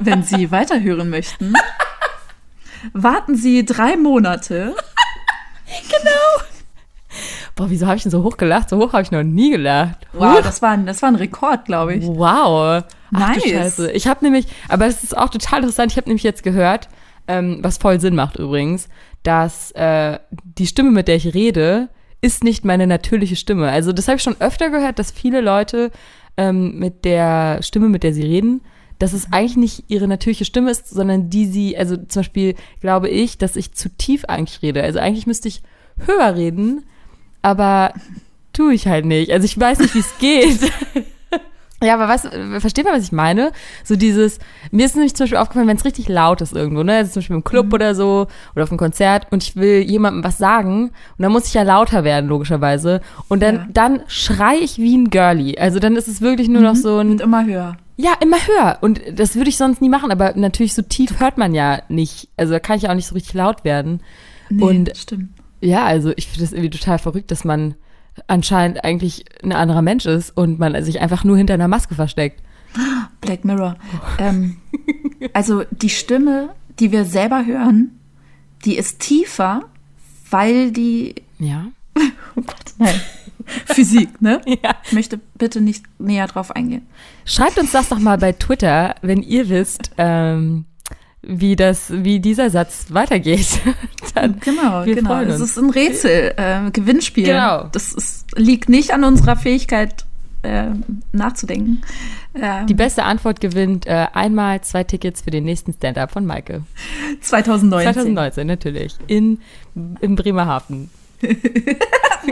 wenn 0.00 0.22
Sie 0.22 0.50
weiterhören 0.50 1.10
möchten, 1.10 1.52
warten 2.94 3.36
Sie 3.36 3.64
drei 3.64 3.96
Monate. 3.96 4.74
Boah, 7.56 7.70
wieso 7.70 7.86
habe 7.86 7.96
ich 7.96 8.02
denn 8.02 8.10
so 8.10 8.24
hoch 8.24 8.36
gelacht? 8.36 8.68
So 8.68 8.78
hoch 8.78 8.92
habe 8.92 9.02
ich 9.02 9.12
noch 9.12 9.22
nie 9.22 9.50
gelacht. 9.50 10.06
Wow, 10.12 10.40
das 10.42 10.60
war 10.60 10.70
ein, 10.70 10.86
das 10.86 11.02
war 11.02 11.08
ein 11.08 11.14
Rekord, 11.14 11.64
glaube 11.66 11.94
ich. 11.94 12.06
Wow. 12.06 12.82
Ach, 13.14 13.36
Nice. 13.36 13.44
Scheiße. 13.44 13.92
Ich 13.92 14.08
habe 14.08 14.24
nämlich, 14.24 14.46
aber 14.68 14.86
es 14.86 15.04
ist 15.04 15.16
auch 15.16 15.28
total 15.28 15.60
interessant, 15.60 15.92
ich 15.92 15.96
habe 15.96 16.08
nämlich 16.08 16.24
jetzt 16.24 16.42
gehört, 16.42 16.88
ähm, 17.28 17.58
was 17.62 17.78
voll 17.78 18.00
Sinn 18.00 18.16
macht 18.16 18.36
übrigens, 18.36 18.88
dass 19.22 19.70
äh, 19.72 20.18
die 20.58 20.66
Stimme, 20.66 20.90
mit 20.90 21.06
der 21.06 21.16
ich 21.16 21.32
rede, 21.32 21.88
ist 22.20 22.42
nicht 22.42 22.64
meine 22.64 22.86
natürliche 22.86 23.36
Stimme. 23.36 23.70
Also 23.70 23.92
das 23.92 24.08
habe 24.08 24.16
ich 24.16 24.22
schon 24.22 24.40
öfter 24.40 24.70
gehört, 24.70 24.98
dass 24.98 25.10
viele 25.12 25.40
Leute 25.40 25.90
ähm, 26.36 26.78
mit 26.78 27.04
der 27.04 27.62
Stimme, 27.62 27.88
mit 27.88 28.02
der 28.02 28.12
sie 28.14 28.22
reden, 28.22 28.62
dass 28.98 29.12
es 29.12 29.32
eigentlich 29.32 29.56
nicht 29.56 29.84
ihre 29.88 30.08
natürliche 30.08 30.44
Stimme 30.44 30.70
ist, 30.70 30.88
sondern 30.88 31.30
die 31.30 31.46
sie, 31.46 31.76
also 31.76 31.96
zum 31.96 32.20
Beispiel 32.20 32.54
glaube 32.80 33.08
ich, 33.08 33.38
dass 33.38 33.56
ich 33.56 33.72
zu 33.72 33.88
tief 33.90 34.24
eigentlich 34.24 34.62
rede. 34.62 34.82
Also 34.82 34.98
eigentlich 34.98 35.26
müsste 35.26 35.48
ich 35.48 35.62
höher 36.06 36.34
reden, 36.34 36.84
aber 37.44 37.92
tue 38.52 38.74
ich 38.74 38.86
halt 38.88 39.04
nicht. 39.04 39.30
Also 39.32 39.44
ich 39.44 39.58
weiß 39.58 39.78
nicht, 39.80 39.94
wie 39.94 39.98
es 40.00 40.18
geht. 40.18 40.60
Ja, 41.82 41.94
aber 41.94 42.08
was, 42.08 42.22
versteht 42.60 42.84
man, 42.86 42.94
was 42.94 43.02
ich 43.02 43.12
meine? 43.12 43.52
So 43.82 43.94
dieses, 43.96 44.38
mir 44.70 44.86
ist 44.86 44.94
nämlich 44.94 45.14
zum 45.14 45.24
Beispiel 45.24 45.36
aufgefallen, 45.38 45.68
wenn 45.68 45.76
es 45.76 45.84
richtig 45.84 46.08
laut 46.08 46.40
ist 46.40 46.54
irgendwo, 46.54 46.82
ne? 46.82 46.94
Also 46.96 47.12
zum 47.12 47.20
Beispiel 47.20 47.36
im 47.36 47.44
Club 47.44 47.74
oder 47.74 47.94
so 47.94 48.26
oder 48.54 48.62
auf 48.62 48.70
einem 48.70 48.78
Konzert 48.78 49.26
und 49.32 49.42
ich 49.42 49.54
will 49.56 49.80
jemandem 49.82 50.24
was 50.24 50.38
sagen 50.38 50.84
und 50.84 50.92
dann 51.22 51.30
muss 51.32 51.46
ich 51.48 51.52
ja 51.54 51.62
lauter 51.62 52.02
werden, 52.02 52.26
logischerweise. 52.30 53.02
Und 53.28 53.42
dann, 53.42 53.54
Ja. 53.56 53.66
dann 53.74 54.00
schrei 54.06 54.54
ich 54.62 54.78
wie 54.78 54.96
ein 54.96 55.10
Girlie. 55.10 55.58
Also 55.58 55.78
dann 55.78 55.94
ist 55.96 56.08
es 56.08 56.22
wirklich 56.22 56.48
nur 56.48 56.62
noch 56.62 56.76
so 56.76 56.98
ein, 56.98 57.10
Und 57.10 57.20
immer 57.20 57.44
höher. 57.44 57.76
ja, 57.96 58.12
immer 58.22 58.38
höher. 58.38 58.78
Und 58.80 59.02
das 59.12 59.34
würde 59.36 59.50
ich 59.50 59.58
sonst 59.58 59.82
nie 59.82 59.90
machen, 59.90 60.10
aber 60.10 60.32
natürlich 60.36 60.72
so 60.72 60.80
tief 60.80 61.20
hört 61.20 61.36
man 61.36 61.52
ja 61.54 61.82
nicht. 61.90 62.28
Also 62.38 62.54
da 62.54 62.60
kann 62.60 62.76
ich 62.78 62.84
ja 62.84 62.90
auch 62.90 62.94
nicht 62.94 63.08
so 63.08 63.14
richtig 63.14 63.34
laut 63.34 63.62
werden. 63.64 64.00
Nee, 64.48 64.62
Und- 64.62 64.96
stimmt. 64.96 65.28
Ja, 65.64 65.84
also 65.84 66.12
ich 66.16 66.26
finde 66.26 66.40
das 66.42 66.52
irgendwie 66.52 66.78
total 66.78 66.98
verrückt, 66.98 67.30
dass 67.30 67.42
man 67.42 67.74
anscheinend 68.26 68.84
eigentlich 68.84 69.24
ein 69.42 69.52
anderer 69.52 69.80
Mensch 69.80 70.04
ist 70.04 70.36
und 70.36 70.58
man 70.58 70.82
sich 70.84 71.00
einfach 71.00 71.24
nur 71.24 71.38
hinter 71.38 71.54
einer 71.54 71.68
Maske 71.68 71.94
versteckt. 71.94 72.42
Black 73.22 73.46
Mirror. 73.46 73.76
Ähm, 74.18 74.58
also 75.32 75.64
die 75.70 75.88
Stimme, 75.88 76.50
die 76.78 76.92
wir 76.92 77.06
selber 77.06 77.46
hören, 77.46 77.98
die 78.66 78.76
ist 78.76 79.00
tiefer, 79.00 79.62
weil 80.30 80.70
die 80.70 81.14
Ja. 81.38 81.68
oh 82.36 82.42
Gott, 82.42 82.74
nein. 82.78 83.00
Physik, 83.66 84.20
ne? 84.20 84.42
Ja. 84.62 84.76
Ich 84.84 84.92
möchte 84.92 85.18
bitte 85.38 85.62
nicht 85.62 85.84
näher 85.98 86.26
drauf 86.26 86.50
eingehen. 86.54 86.86
Schreibt 87.24 87.58
uns 87.58 87.72
das 87.72 87.88
doch 87.88 87.98
mal 87.98 88.18
bei 88.18 88.32
Twitter, 88.32 88.96
wenn 89.00 89.22
ihr 89.22 89.48
wisst, 89.48 89.92
ähm, 89.96 90.66
wie 91.26 91.56
das, 91.56 91.90
wie 91.90 92.20
dieser 92.20 92.50
Satz 92.50 92.86
weitergeht. 92.90 93.60
Dann, 94.14 94.40
Genau, 94.40 94.84
wir 94.84 94.94
genau. 94.94 95.20
Es 95.22 95.40
ist 95.40 95.58
ein 95.58 95.70
Rätsel, 95.70 96.34
äh, 96.36 96.70
Gewinnspiel. 96.70 97.24
Genau. 97.26 97.64
Das 97.72 97.92
ist, 97.92 98.26
liegt 98.38 98.68
nicht 98.68 98.92
an 98.92 99.04
unserer 99.04 99.36
Fähigkeit, 99.36 100.04
äh, 100.42 100.66
nachzudenken. 101.12 101.82
Ähm, 102.34 102.66
Die 102.66 102.74
beste 102.74 103.04
Antwort 103.04 103.40
gewinnt 103.40 103.86
äh, 103.86 104.06
einmal 104.12 104.60
zwei 104.60 104.84
Tickets 104.84 105.22
für 105.22 105.30
den 105.30 105.44
nächsten 105.44 105.72
Stand-up 105.72 106.10
von 106.10 106.26
Maike. 106.26 106.62
2019. 107.20 107.94
2019 107.94 108.46
natürlich. 108.46 108.94
In, 109.06 109.40
in 110.00 110.16
Bremerhaven. 110.16 110.90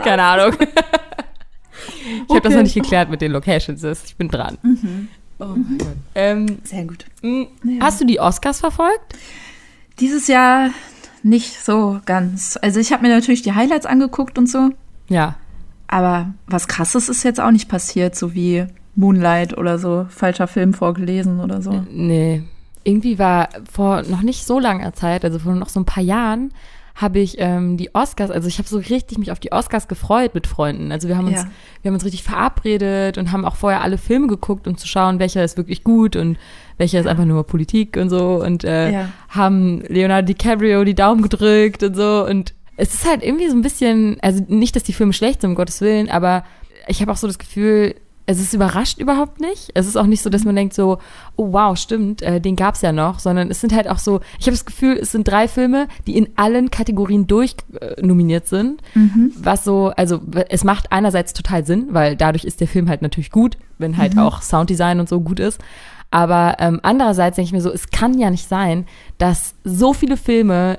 Keine 0.04 0.22
Ahnung. 0.22 0.54
Ich 2.28 2.30
habe 2.30 2.40
das 2.42 2.54
noch 2.54 2.62
nicht 2.62 2.74
geklärt 2.74 3.10
mit 3.10 3.20
den 3.20 3.32
Locations. 3.32 3.82
Ich 4.04 4.16
bin 4.16 4.28
dran. 4.28 4.56
Oh 5.42 5.56
mein 5.56 5.78
Gott. 5.78 5.88
Ähm, 6.14 6.58
Sehr 6.64 6.84
gut. 6.84 7.04
Hast 7.80 8.00
du 8.00 8.04
die 8.06 8.20
Oscars 8.20 8.60
verfolgt? 8.60 9.16
Dieses 10.00 10.26
Jahr 10.28 10.70
nicht 11.22 11.62
so 11.62 12.00
ganz. 12.06 12.58
Also 12.62 12.80
ich 12.80 12.92
habe 12.92 13.02
mir 13.02 13.08
natürlich 13.14 13.42
die 13.42 13.52
Highlights 13.54 13.86
angeguckt 13.86 14.38
und 14.38 14.48
so, 14.48 14.70
Ja. 15.08 15.36
aber 15.86 16.32
was 16.46 16.66
krasses 16.68 17.08
ist 17.08 17.22
jetzt 17.22 17.40
auch 17.40 17.50
nicht 17.50 17.68
passiert, 17.68 18.16
so 18.16 18.34
wie 18.34 18.66
Moonlight 18.96 19.56
oder 19.56 19.78
so, 19.78 20.06
falscher 20.10 20.46
Film 20.48 20.74
vorgelesen 20.74 21.40
oder 21.40 21.62
so. 21.62 21.84
Nee. 21.90 22.42
Irgendwie 22.84 23.18
war 23.18 23.48
vor 23.72 24.02
noch 24.02 24.22
nicht 24.22 24.44
so 24.44 24.58
langer 24.58 24.92
Zeit, 24.94 25.24
also 25.24 25.38
vor 25.38 25.54
noch 25.54 25.68
so 25.68 25.78
ein 25.80 25.84
paar 25.86 26.02
Jahren, 26.02 26.52
habe 26.94 27.18
ich 27.20 27.36
ähm, 27.38 27.76
die 27.76 27.94
Oscars, 27.94 28.30
also 28.30 28.48
ich 28.48 28.58
habe 28.58 28.68
so 28.68 28.78
richtig 28.78 29.18
mich 29.18 29.32
auf 29.32 29.40
die 29.40 29.50
Oscars 29.52 29.88
gefreut 29.88 30.34
mit 30.34 30.46
Freunden. 30.46 30.92
Also 30.92 31.08
wir 31.08 31.16
haben 31.16 31.26
uns, 31.28 31.38
Ja. 31.38 31.48
wir 31.82 31.88
haben 31.88 31.94
uns 31.94 32.04
richtig 32.04 32.22
verabredet 32.22 33.16
und 33.18 33.32
haben 33.32 33.44
auch 33.44 33.56
vorher 33.56 33.82
alle 33.82 33.98
Filme 33.98 34.26
geguckt, 34.26 34.66
um 34.68 34.76
zu 34.76 34.86
schauen, 34.86 35.18
welcher 35.18 35.42
ist 35.42 35.56
wirklich 35.56 35.84
gut 35.84 36.16
und 36.16 36.36
welcher 36.76 37.00
ist 37.00 37.06
einfach 37.06 37.24
nur 37.24 37.44
Politik 37.46 37.96
und 37.96 38.10
so 38.10 38.42
und 38.44 38.64
äh, 38.64 38.92
Ja. 38.92 39.08
haben 39.30 39.82
Leonardo 39.88 40.26
DiCaprio 40.26 40.84
die 40.84 40.94
Daumen 40.94 41.22
gedrückt 41.22 41.82
und 41.82 41.94
so 41.96 42.26
und 42.28 42.54
es 42.76 42.94
ist 42.94 43.06
halt 43.08 43.22
irgendwie 43.22 43.48
so 43.48 43.54
ein 43.56 43.62
bisschen, 43.62 44.18
also 44.22 44.42
nicht, 44.48 44.74
dass 44.76 44.82
die 44.82 44.92
Filme 44.94 45.12
schlecht 45.12 45.40
sind, 45.42 45.50
um 45.50 45.56
Gottes 45.56 45.80
Willen, 45.80 46.08
aber 46.10 46.44
ich 46.88 47.00
habe 47.00 47.12
auch 47.12 47.16
so 47.16 47.26
das 47.26 47.38
Gefühl, 47.38 47.94
es 48.32 48.40
ist 48.40 48.54
überrascht 48.54 48.98
überhaupt 48.98 49.40
nicht. 49.40 49.70
Es 49.74 49.86
ist 49.86 49.96
auch 49.96 50.06
nicht 50.06 50.22
so, 50.22 50.30
dass 50.30 50.44
man 50.44 50.56
denkt 50.56 50.74
so, 50.74 50.98
oh 51.36 51.52
wow, 51.52 51.76
stimmt, 51.76 52.22
äh, 52.22 52.40
den 52.40 52.56
gab's 52.56 52.82
ja 52.82 52.92
noch, 52.92 53.18
sondern 53.18 53.50
es 53.50 53.60
sind 53.60 53.74
halt 53.74 53.88
auch 53.88 53.98
so, 53.98 54.20
ich 54.38 54.46
habe 54.46 54.52
das 54.52 54.64
Gefühl, 54.64 54.98
es 55.00 55.12
sind 55.12 55.28
drei 55.28 55.48
Filme, 55.48 55.88
die 56.06 56.16
in 56.16 56.28
allen 56.36 56.70
Kategorien 56.70 57.26
durch 57.26 57.56
äh, 57.80 58.40
sind, 58.44 58.82
was 59.42 59.64
so, 59.64 59.92
also 59.96 60.20
es 60.48 60.64
macht 60.64 60.90
einerseits 60.92 61.32
total 61.32 61.66
Sinn, 61.66 61.88
weil 61.90 62.16
dadurch 62.16 62.44
ist 62.44 62.60
der 62.60 62.68
Film 62.68 62.88
halt 62.88 63.02
natürlich 63.02 63.30
gut, 63.30 63.56
wenn 63.78 63.96
halt 63.96 64.16
auch 64.18 64.42
Sounddesign 64.42 65.00
und 65.00 65.08
so 65.08 65.20
gut 65.20 65.40
ist. 65.40 65.60
Aber 66.10 66.56
ähm, 66.58 66.80
andererseits 66.82 67.36
denke 67.36 67.46
ich 67.46 67.52
mir 67.52 67.62
so, 67.62 67.72
es 67.72 67.90
kann 67.90 68.18
ja 68.18 68.30
nicht 68.30 68.48
sein, 68.48 68.86
dass 69.18 69.54
so 69.64 69.94
viele 69.94 70.16
Filme 70.16 70.78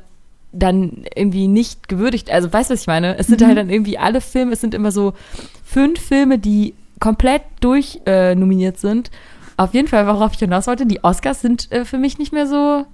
dann 0.54 1.06
irgendwie 1.16 1.48
nicht 1.48 1.90
gewürdigt, 1.90 2.30
also 2.30 2.54
weißt 2.54 2.70
du, 2.70 2.74
was 2.76 2.82
ich 2.82 2.88
meine? 2.88 3.18
Es 3.18 3.28
sind 3.28 3.44
halt 3.44 3.58
dann 3.58 3.70
irgendwie 3.70 3.98
alle 3.98 4.22
Filme, 4.22 4.54
es 4.54 4.62
sind 4.62 4.76
immer 4.76 4.92
so 4.92 5.14
fünf 5.64 6.00
Filme, 6.00 6.38
die 6.38 6.76
komplett 7.04 7.42
durch 7.60 8.00
äh, 8.06 8.34
sind. 8.76 9.12
Auf 9.58 9.74
jeden 9.74 9.90
Fall, 9.90 10.08
worauf 10.08 10.34
ich 10.34 10.40
hinaus 10.40 10.68
wollte, 10.68 10.86
die 10.86 11.04
Oscars 11.04 11.42
sind 11.42 11.70
äh, 11.72 11.84
für 11.84 11.98
mich 11.98 12.18
nicht 12.18 12.32
mehr 12.32 12.48
so, 12.48 12.86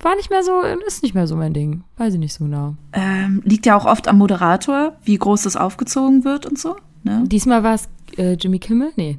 war 0.00 0.16
nicht 0.16 0.30
mehr 0.30 0.42
so, 0.42 0.62
ist 0.84 1.04
nicht 1.04 1.14
mehr 1.14 1.28
so 1.28 1.36
mein 1.36 1.54
Ding. 1.54 1.84
Weiß 1.96 2.12
ich 2.12 2.18
nicht 2.18 2.34
so 2.34 2.44
genau. 2.44 2.74
Ähm, 2.92 3.40
liegt 3.44 3.64
ja 3.64 3.76
auch 3.76 3.86
oft 3.86 4.08
am 4.08 4.18
Moderator, 4.18 4.96
wie 5.04 5.16
groß 5.16 5.42
das 5.42 5.56
aufgezogen 5.56 6.24
wird 6.24 6.44
und 6.44 6.58
so. 6.58 6.74
Ne? 7.04 7.22
Diesmal 7.26 7.62
war 7.62 7.74
es 7.74 7.88
äh, 8.18 8.32
Jimmy 8.32 8.58
Kimmel? 8.58 8.90
Nee. 8.96 9.18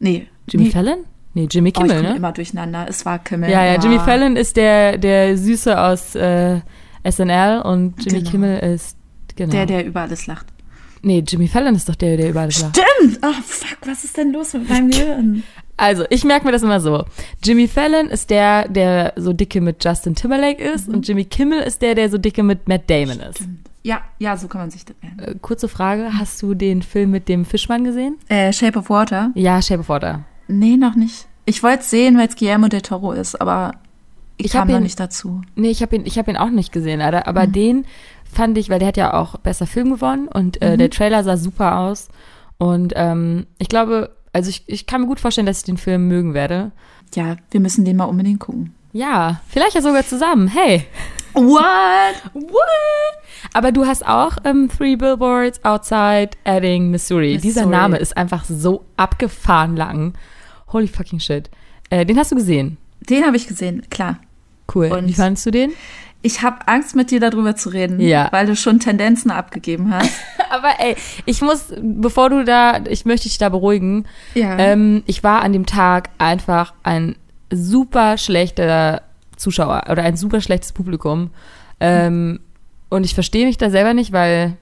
Nee. 0.00 0.26
Jimmy 0.48 0.64
nee. 0.64 0.70
Fallon? 0.70 0.98
Nee, 1.34 1.46
Jimmy 1.48 1.72
Oh, 1.76 1.84
ich 1.84 1.88
Kimmel, 1.88 2.02
ne? 2.02 2.16
immer 2.16 2.32
durcheinander. 2.32 2.86
Es 2.88 3.06
war 3.06 3.20
Kimmel. 3.20 3.50
Ja, 3.50 3.64
ja, 3.64 3.80
Jimmy 3.80 4.00
Fallon 4.00 4.34
ist 4.34 4.56
der, 4.56 4.98
der 4.98 5.38
Süße 5.38 5.80
aus 5.80 6.16
äh, 6.16 6.60
SNL 7.08 7.62
und 7.62 8.04
Jimmy 8.04 8.18
Genau. 8.18 8.30
Kimmel 8.30 8.58
ist, 8.74 8.96
genau. 9.36 9.52
Der, 9.52 9.66
der 9.66 9.86
über 9.86 10.00
alles 10.00 10.26
lacht. 10.26 10.46
Nee, 11.02 11.22
Jimmy 11.26 11.48
Fallon 11.48 11.74
ist 11.74 11.88
doch 11.88 11.94
der, 11.94 12.16
der 12.16 12.30
über 12.30 12.40
alles 12.42 12.60
lacht. 12.60 12.76
Stimmt! 12.78 13.18
Oh, 13.22 13.32
fuck, 13.44 13.78
was 13.86 14.04
ist 14.04 14.16
denn 14.16 14.32
los 14.32 14.52
mit 14.54 14.68
meinem 14.68 14.90
Gehirn? 14.90 15.42
Also, 15.76 16.04
ich 16.10 16.24
merke 16.24 16.44
mir 16.46 16.52
das 16.52 16.62
immer 16.62 16.80
so. 16.80 17.04
Jimmy 17.42 17.66
Fallon 17.66 18.08
ist 18.08 18.28
der, 18.30 18.68
der 18.68 19.14
so 19.16 19.32
dicke 19.32 19.60
mit 19.62 19.82
Justin 19.84 20.14
Timberlake 20.14 20.62
ist 20.62 20.88
Mhm. 20.88 20.94
und 20.94 21.08
Jimmy 21.08 21.24
Kimmel 21.24 21.60
ist 21.60 21.80
der, 21.82 21.94
der 21.94 22.10
so 22.10 22.18
dicke 22.18 22.42
mit 22.42 22.68
Matt 22.68 22.88
Damon 22.90 23.20
ist. 23.20 23.40
Ja, 23.82 24.02
ja, 24.18 24.36
so 24.36 24.46
kann 24.46 24.60
man 24.60 24.70
sich 24.70 24.84
das 24.84 24.94
merken. 25.00 25.18
Äh, 25.20 25.34
kurze 25.40 25.66
Frage, 25.68 26.10
hast 26.18 26.42
du 26.42 26.52
den 26.54 26.82
Film 26.82 27.10
mit 27.12 27.28
dem 27.30 27.46
Fischmann 27.46 27.82
gesehen? 27.84 28.16
Äh, 28.28 28.52
Shape 28.52 28.78
of 28.78 28.90
Water? 28.90 29.30
Ja, 29.34 29.62
Shape 29.62 29.80
of 29.80 29.88
Water. 29.88 30.24
Nee, 30.48 30.76
noch 30.76 30.96
nicht. 30.96 31.26
Ich 31.46 31.62
wollte 31.62 31.80
es 31.80 31.88
sehen, 31.90 32.18
weil 32.18 32.28
es 32.28 32.36
Guillermo 32.36 32.68
del 32.68 32.82
Toro 32.82 33.12
ist, 33.12 33.40
aber 33.40 33.72
ich, 34.36 34.46
Ich 34.46 34.52
kam 34.52 34.62
hab 34.62 34.68
noch 34.68 34.76
ihn- 34.76 34.82
nicht 34.82 35.00
dazu. 35.00 35.40
Nee, 35.54 35.70
ich 35.70 35.80
habe 35.80 35.96
ihn, 35.96 36.02
ich 36.04 36.18
hab 36.18 36.28
ihn 36.28 36.36
auch 36.36 36.50
nicht 36.50 36.72
gesehen, 36.72 36.98
leider. 36.98 37.26
Aber 37.26 37.46
Mhm. 37.46 37.52
den 37.52 37.84
fand 38.32 38.56
ich, 38.58 38.70
weil 38.70 38.78
der 38.78 38.88
hat 38.88 38.96
ja 38.96 39.14
auch 39.14 39.36
besser 39.38 39.66
Film 39.66 39.90
gewonnen 39.90 40.28
und 40.28 40.60
Mhm. 40.60 40.66
äh, 40.66 40.76
der 40.76 40.90
Trailer 40.90 41.24
sah 41.24 41.36
super 41.36 41.78
aus. 41.78 42.08
Und 42.58 42.92
ähm, 42.96 43.46
ich 43.58 43.68
glaube, 43.68 44.14
also 44.32 44.50
ich, 44.50 44.64
ich 44.66 44.86
kann 44.86 45.00
mir 45.00 45.06
gut 45.06 45.20
vorstellen, 45.20 45.46
dass 45.46 45.58
ich 45.58 45.64
den 45.64 45.76
Film 45.78 46.08
mögen 46.08 46.34
werde. 46.34 46.72
Ja, 47.14 47.36
wir 47.50 47.60
müssen 47.60 47.84
den 47.84 47.96
mal 47.96 48.04
unbedingt 48.04 48.40
gucken. 48.40 48.74
Ja, 48.92 49.40
vielleicht 49.48 49.74
ja 49.74 49.82
sogar 49.82 50.04
zusammen. 50.04 50.48
Hey. 50.48 50.84
What? 51.34 51.62
What? 52.34 53.50
Aber 53.54 53.72
du 53.72 53.86
hast 53.86 54.06
auch 54.06 54.36
ähm, 54.44 54.68
Three 54.68 54.96
Billboards 54.96 55.64
Outside 55.64 56.30
Ebbing, 56.44 56.90
Missouri. 56.90 57.38
Dieser 57.38 57.62
Missouri. 57.62 57.76
Name 57.76 57.96
ist 57.98 58.16
einfach 58.16 58.44
so 58.44 58.84
abgefahren 58.96 59.76
lang. 59.76 60.14
Holy 60.72 60.88
fucking 60.88 61.20
shit. 61.20 61.50
Äh, 61.88 62.04
den 62.04 62.18
hast 62.18 62.30
du 62.32 62.36
gesehen. 62.36 62.76
Den 63.08 63.24
habe 63.24 63.36
ich 63.36 63.46
gesehen, 63.46 63.86
klar. 63.90 64.18
Cool. 64.72 64.86
Und- 64.92 65.06
Wie 65.08 65.14
fandest 65.14 65.46
du 65.46 65.50
den? 65.50 65.72
Ich 66.22 66.42
habe 66.42 66.68
Angst, 66.68 66.94
mit 66.94 67.10
dir 67.10 67.20
darüber 67.20 67.56
zu 67.56 67.70
reden, 67.70 67.98
Ja. 68.00 68.28
weil 68.30 68.46
du 68.46 68.54
schon 68.54 68.78
Tendenzen 68.78 69.30
abgegeben 69.30 69.92
hast. 69.94 70.10
Aber 70.50 70.68
ey, 70.78 70.96
ich 71.24 71.40
muss, 71.40 71.72
bevor 71.80 72.28
du 72.30 72.44
da, 72.44 72.80
ich 72.88 73.04
möchte 73.06 73.28
dich 73.28 73.38
da 73.38 73.48
beruhigen. 73.48 74.04
Ja. 74.34 74.58
Ähm, 74.58 75.02
ich 75.06 75.22
war 75.24 75.42
an 75.42 75.52
dem 75.52 75.64
Tag 75.66 76.10
einfach 76.18 76.74
ein 76.82 77.16
super 77.50 78.18
schlechter 78.18 79.02
Zuschauer 79.36 79.84
oder 79.90 80.02
ein 80.02 80.16
super 80.16 80.40
schlechtes 80.40 80.72
Publikum. 80.72 81.30
Ähm, 81.80 82.40
und 82.90 83.04
ich 83.04 83.14
verstehe 83.14 83.46
mich 83.46 83.56
da 83.56 83.70
selber 83.70 83.94
nicht, 83.94 84.12
weil 84.12 84.56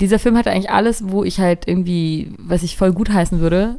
dieser 0.00 0.18
Film 0.18 0.36
hatte 0.36 0.50
eigentlich 0.50 0.70
alles, 0.70 1.08
wo 1.10 1.24
ich 1.24 1.40
halt 1.40 1.66
irgendwie, 1.66 2.32
was 2.38 2.62
ich 2.62 2.76
voll 2.76 2.92
gut 2.92 3.10
heißen 3.10 3.40
würde. 3.40 3.78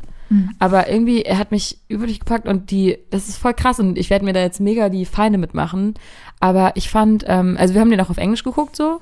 Aber 0.60 0.90
irgendwie, 0.90 1.22
er 1.24 1.38
hat 1.38 1.52
mich 1.52 1.80
üblich 1.90 2.20
gepackt 2.20 2.48
und 2.48 2.72
die, 2.72 2.98
das 3.10 3.30
ist 3.30 3.38
voll 3.38 3.54
krass 3.54 3.80
und 3.80 3.98
ich 3.98 4.10
werde 4.10 4.26
mir 4.26 4.34
da 4.34 4.40
jetzt 4.42 4.60
mega 4.60 4.90
die 4.90 5.06
Feinde 5.06 5.38
mitmachen. 5.38 5.94
Aber 6.40 6.72
ich 6.76 6.90
fand, 6.90 7.26
ähm, 7.28 7.56
also 7.60 7.74
wir 7.74 7.82
haben 7.82 7.90
den 7.92 8.02
auch 8.02 8.10
auf 8.10 8.18
Englisch 8.18 8.44
geguckt 8.44 8.76
so. 8.76 9.00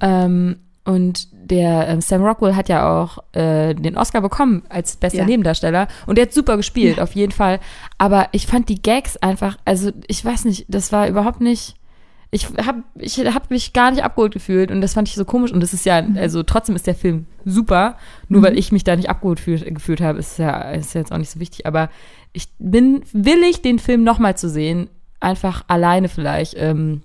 Ähm, 0.00 0.56
und 0.84 1.28
der 1.32 1.88
ähm, 1.88 2.00
Sam 2.00 2.22
Rockwell 2.22 2.56
hat 2.56 2.68
ja 2.68 2.88
auch 3.02 3.18
äh, 3.32 3.74
den 3.74 3.96
Oscar 3.96 4.20
bekommen 4.22 4.62
als 4.68 4.96
bester 4.96 5.20
Ja. 5.20 5.24
Nebendarsteller. 5.26 5.88
Und 6.06 6.16
der 6.16 6.26
hat 6.26 6.32
super 6.32 6.56
gespielt, 6.56 6.98
auf 7.00 7.14
jeden 7.14 7.32
Fall. 7.32 7.60
Aber 7.98 8.28
ich 8.32 8.46
fand 8.46 8.68
die 8.68 8.80
Gags 8.80 9.16
einfach, 9.18 9.58
also 9.64 9.90
ich 10.06 10.24
weiß 10.24 10.44
nicht, 10.46 10.66
das 10.68 10.90
war 10.92 11.08
überhaupt 11.08 11.40
nicht. 11.40 11.74
Ich 12.32 12.46
habe 12.64 12.84
ich 12.96 13.18
hab 13.18 13.50
mich 13.50 13.72
gar 13.72 13.90
nicht 13.90 14.04
abgeholt 14.04 14.32
gefühlt 14.32 14.70
und 14.70 14.80
das 14.80 14.94
fand 14.94 15.08
ich 15.08 15.14
so 15.14 15.24
komisch. 15.24 15.52
Und 15.52 15.60
das 15.60 15.72
ist 15.72 15.84
ja, 15.84 16.04
also 16.16 16.42
trotzdem 16.44 16.76
ist 16.76 16.86
der 16.86 16.94
Film 16.94 17.26
super. 17.44 17.96
Nur 18.28 18.42
weil 18.42 18.56
ich 18.56 18.70
mich 18.70 18.84
da 18.84 18.94
nicht 18.94 19.10
abgeholt 19.10 19.40
fühl, 19.40 19.58
gefühlt 19.58 20.00
habe, 20.00 20.18
ist 20.18 20.38
ja, 20.38 20.70
ist 20.70 20.94
ja 20.94 21.00
jetzt 21.00 21.12
auch 21.12 21.18
nicht 21.18 21.30
so 21.30 21.40
wichtig. 21.40 21.66
Aber 21.66 21.90
ich 22.32 22.48
bin 22.58 23.02
willig, 23.12 23.62
den 23.62 23.80
Film 23.80 24.04
nochmal 24.04 24.36
zu 24.36 24.48
sehen. 24.48 24.88
Einfach 25.18 25.64
alleine 25.66 26.08
vielleicht. 26.08 26.54
Ähm, 26.56 27.02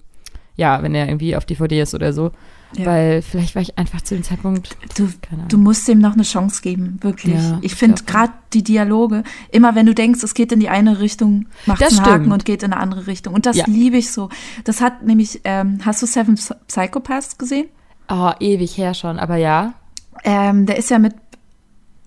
ja, 0.56 0.84
wenn 0.84 0.96
er 0.96 1.08
irgendwie 1.08 1.36
auf 1.36 1.46
DVD 1.46 1.82
ist 1.82 1.96
oder 1.96 2.14
so. 2.14 2.32
Ja. 2.78 2.86
Weil 2.86 3.22
vielleicht 3.22 3.56
war 3.56 3.62
ich 3.62 3.78
einfach 3.78 4.02
zu 4.02 4.16
dem 4.16 4.24
Zeitpunkt. 4.24 4.76
Du, 4.98 5.10
du 5.48 5.58
musst 5.58 5.88
dem 5.88 6.00
noch 6.00 6.14
eine 6.14 6.24
Chance 6.24 6.62
geben, 6.62 6.98
wirklich. 7.02 7.36
Ja, 7.36 7.58
ich 7.62 7.76
finde 7.76 8.04
gerade 8.04 8.34
die 8.54 8.64
Dialoge, 8.64 9.24
immer 9.52 9.76
wenn 9.76 9.86
du 9.86 9.94
denkst, 9.94 10.24
es 10.24 10.34
geht 10.34 10.52
in 10.52 10.60
die 10.60 10.70
eine 10.70 11.00
Richtung, 11.00 11.48
macht 11.66 11.82
Das 11.82 11.98
einen 11.98 12.06
Haken 12.06 12.14
stimmt. 12.24 12.34
und 12.34 12.46
geht 12.46 12.64
in 12.64 12.74
eine 12.74 12.82
andere 12.82 13.08
Richtung. 13.08 13.34
Und 13.34 13.46
das 13.46 13.58
Ja. 13.58 13.66
liebe 13.68 13.98
ich 13.98 14.12
so. 14.12 14.30
Das 14.64 14.82
hat 14.82 15.04
nämlich, 15.04 15.42
ähm, 15.44 15.80
hast 15.86 16.02
du 16.02 16.06
Seven 16.06 16.36
Psy- 16.36 16.56
Psychopaths 16.68 17.38
gesehen? 17.38 17.68
Oh, 18.10 18.32
ewig 18.40 18.78
her 18.78 18.94
schon, 18.94 19.20
aber 19.20 19.36
ja. 19.38 19.74
Ähm, 20.24 20.66
der 20.66 20.78
ist 20.78 20.90
ja 20.90 21.00
mit, 21.00 21.16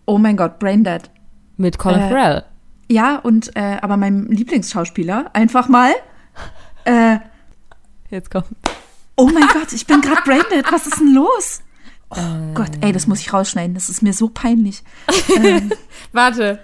oh 0.06 0.18
mein 0.18 0.36
Gott, 0.36 0.58
Braindead. 0.58 1.10
Mit 1.56 1.78
Colin 1.78 2.00
Äh, 2.00 2.08
Farrell. 2.08 2.44
Ja, 2.90 3.16
und 3.16 3.54
aber 3.56 3.82
aber 3.82 3.96
meinem 3.96 4.26
Lieblingsschauspieler 4.30 5.30
einfach 5.34 5.68
mal. 5.68 5.92
Äh, 6.84 7.18
Jetzt 8.10 8.30
kommt. 8.30 8.46
Oh 9.18 9.26
mein 9.26 9.46
Gott, 9.48 9.72
ich 9.74 9.86
bin 9.86 10.00
gerade 10.00 10.22
Braindead. 10.22 10.72
Was 10.72 10.86
ist 10.86 10.98
denn 11.00 11.12
los? 11.14 11.60
Oh 12.10 12.16
Äh. 12.16 12.54
Gott, 12.54 12.70
ey, 12.80 12.92
das 12.92 13.06
muss 13.06 13.20
ich 13.20 13.32
rausschneiden. 13.32 13.74
Das 13.74 13.90
ist 13.90 14.00
mir 14.02 14.14
so 14.14 14.28
peinlich. 14.30 14.82
Warte. 16.12 16.60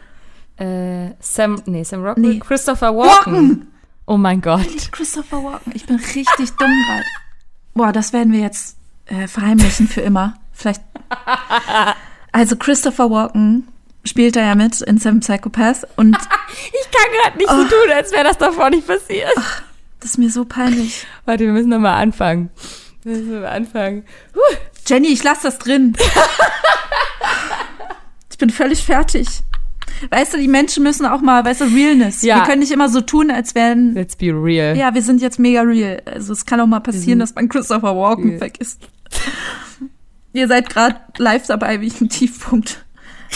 Äh, 0.56 1.10
Sam, 1.20 1.60
nee, 1.66 1.82
Sam 1.84 2.02
Rockwell. 2.04 2.34
Nee. 2.34 2.38
Christopher 2.38 2.96
Walken. 2.96 3.32
Walken! 3.34 3.68
Oh 4.06 4.16
mein 4.16 4.40
Gott. 4.40 4.90
Christopher 4.92 5.42
Walken. 5.44 5.72
Ich 5.74 5.84
bin 5.86 5.96
richtig 5.96 6.50
dumm 6.58 6.70
gerade. 6.86 7.04
Boah, 7.74 7.92
das 7.92 8.12
werden 8.12 8.32
wir 8.32 8.40
jetzt 8.40 8.76
äh, 9.06 9.26
verheimlichen 9.28 9.88
für 9.88 10.00
immer. 10.00 10.34
Vielleicht. 10.52 10.80
Also 12.32 12.56
Christopher 12.56 13.10
Walken 13.12 13.68
spielt 14.04 14.34
da 14.34 14.40
ja 14.40 14.54
mit 14.56 14.80
in 14.80 14.98
Seven 14.98 15.20
Psychopaths 15.20 15.86
und 15.94 16.16
Ich 16.18 16.90
kann 16.90 17.12
gerade 17.22 17.38
nicht 17.38 17.48
so 17.48 17.62
tun, 17.76 17.92
als 17.94 18.10
wäre 18.10 18.24
das 18.24 18.38
davor 18.38 18.70
nicht 18.70 18.84
passiert. 18.88 19.30
Das 20.04 20.10
ist 20.12 20.18
mir 20.18 20.28
so 20.30 20.44
peinlich. 20.44 21.06
Warte, 21.24 21.44
wir 21.46 21.52
müssen 21.52 21.70
nochmal 21.70 22.02
anfangen. 22.02 22.50
Wir 23.04 23.16
müssen 23.16 23.40
mal 23.40 23.46
anfangen. 23.48 24.04
Huh. 24.34 24.56
Jenny, 24.86 25.08
ich 25.08 25.22
lass 25.24 25.40
das 25.40 25.58
drin. 25.58 25.96
Ich 28.30 28.38
bin 28.38 28.50
völlig 28.50 28.82
fertig. 28.82 29.28
Weißt 30.10 30.34
du, 30.34 30.38
die 30.38 30.48
Menschen 30.48 30.82
müssen 30.82 31.06
auch 31.06 31.20
mal, 31.20 31.44
weißt 31.44 31.60
du, 31.60 31.64
Realness. 31.66 32.22
Ja. 32.22 32.38
Wir 32.38 32.42
können 32.46 32.58
nicht 32.60 32.72
immer 32.72 32.88
so 32.88 33.00
tun, 33.00 33.30
als 33.30 33.54
wären, 33.54 33.94
Let's 33.94 34.16
be 34.16 34.26
real. 34.32 34.76
ja, 34.76 34.92
wir 34.92 35.02
sind 35.02 35.22
jetzt 35.22 35.38
mega 35.38 35.60
real. 35.62 36.02
Also 36.04 36.32
es 36.32 36.44
kann 36.44 36.60
auch 36.60 36.66
mal 36.66 36.80
passieren, 36.80 37.20
dass 37.20 37.32
man 37.36 37.48
Christopher 37.48 37.94
Walken 37.96 38.32
Ja. 38.32 38.38
vergisst. 38.38 38.88
Ihr 40.32 40.48
seid 40.48 40.68
gerade 40.68 40.96
live 41.18 41.46
dabei, 41.46 41.80
wie 41.80 41.86
ich 41.86 42.00
einen 42.00 42.10
Tiefpunkt. 42.10 42.84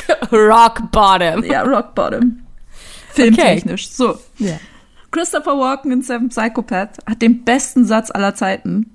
Rock 0.33 0.91
bottom. 0.91 1.45
Ja, 1.45 1.63
Rock 1.63 1.95
Bottom. 1.95 2.41
Filmtechnisch. 3.15 3.89
So. 3.91 4.19
Ja. 4.39 4.59
Christopher 5.11 5.59
Walken 5.59 5.91
in 5.93 6.03
Seven 6.03 6.29
Psychopath 6.29 6.99
hat 7.09 7.23
den 7.23 7.45
besten 7.45 7.85
Satz 7.85 8.11
aller 8.11 8.35
Zeiten. 8.35 8.95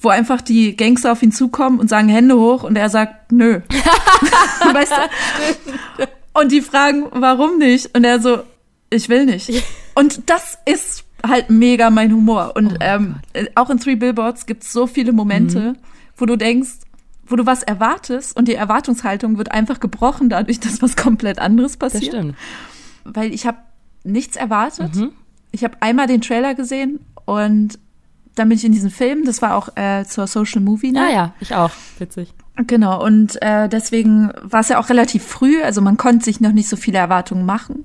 wo 0.00 0.10
einfach 0.10 0.42
die 0.42 0.76
Gangster 0.76 1.12
auf 1.12 1.22
ihn 1.22 1.32
zukommen 1.32 1.78
und 1.80 1.88
sagen 1.88 2.08
Hände 2.10 2.36
hoch 2.36 2.62
und 2.62 2.76
er 2.76 2.90
sagt, 2.90 3.32
nö. 3.32 3.60
weißt 4.72 4.92
du? 4.92 6.06
Und 6.38 6.52
die 6.52 6.60
fragen, 6.60 7.06
warum 7.12 7.56
nicht? 7.58 7.96
Und 7.96 8.04
er 8.04 8.20
so, 8.20 8.40
ich 8.90 9.08
will 9.08 9.24
nicht. 9.24 9.50
Und 9.94 10.28
das 10.28 10.58
ist 10.66 11.04
halt 11.26 11.48
mega 11.50 11.88
mein 11.90 12.12
Humor. 12.12 12.52
Und 12.56 12.72
Oh 12.72 12.76
ähm, 12.80 13.16
auch 13.54 13.70
in 13.70 13.78
Three 13.78 13.94
Billboards 13.94 14.44
gibt 14.46 14.64
es 14.64 14.72
so 14.72 14.86
viele 14.86 15.12
Momente, 15.12 15.58
Mhm. 15.60 15.76
wo 16.16 16.26
du 16.26 16.36
denkst, 16.36 16.70
wo 17.26 17.36
du 17.36 17.46
was 17.46 17.62
erwartest 17.62 18.36
und 18.36 18.46
die 18.48 18.54
Erwartungshaltung 18.56 19.38
wird 19.38 19.52
einfach 19.52 19.80
gebrochen 19.80 20.28
dadurch, 20.28 20.60
dass 20.60 20.82
was 20.82 20.96
komplett 20.96 21.38
anderes 21.38 21.78
Das 21.78 21.92
passiert. 21.92 22.12
stimmt. 22.12 22.34
Weil 23.04 23.32
ich 23.32 23.46
habe 23.46 23.58
nichts 24.02 24.36
erwartet. 24.36 24.94
Mhm. 24.96 25.12
Ich 25.54 25.62
habe 25.62 25.76
einmal 25.80 26.06
den 26.08 26.20
Trailer 26.20 26.54
gesehen 26.54 26.98
und 27.26 27.78
dann 28.34 28.48
bin 28.48 28.58
ich 28.58 28.64
in 28.64 28.72
diesen 28.72 28.90
Film, 28.90 29.24
das 29.24 29.40
war 29.40 29.54
auch 29.54 29.68
äh, 29.76 30.04
zur 30.04 30.26
Social 30.26 30.60
Movie 30.60 30.92
Ja, 30.92 31.02
Night. 31.02 31.12
ja, 31.14 31.34
ich 31.38 31.54
auch. 31.54 31.70
Witzig. 31.98 32.34
Genau, 32.66 33.04
und 33.04 33.40
äh, 33.40 33.68
deswegen 33.68 34.30
war 34.42 34.60
es 34.60 34.68
ja 34.68 34.78
auch 34.80 34.88
relativ 34.88 35.24
früh, 35.24 35.62
also 35.62 35.80
man 35.80 35.96
konnte 35.96 36.24
sich 36.24 36.40
noch 36.40 36.52
nicht 36.52 36.68
so 36.68 36.76
viele 36.76 36.98
Erwartungen 36.98 37.46
machen. 37.46 37.84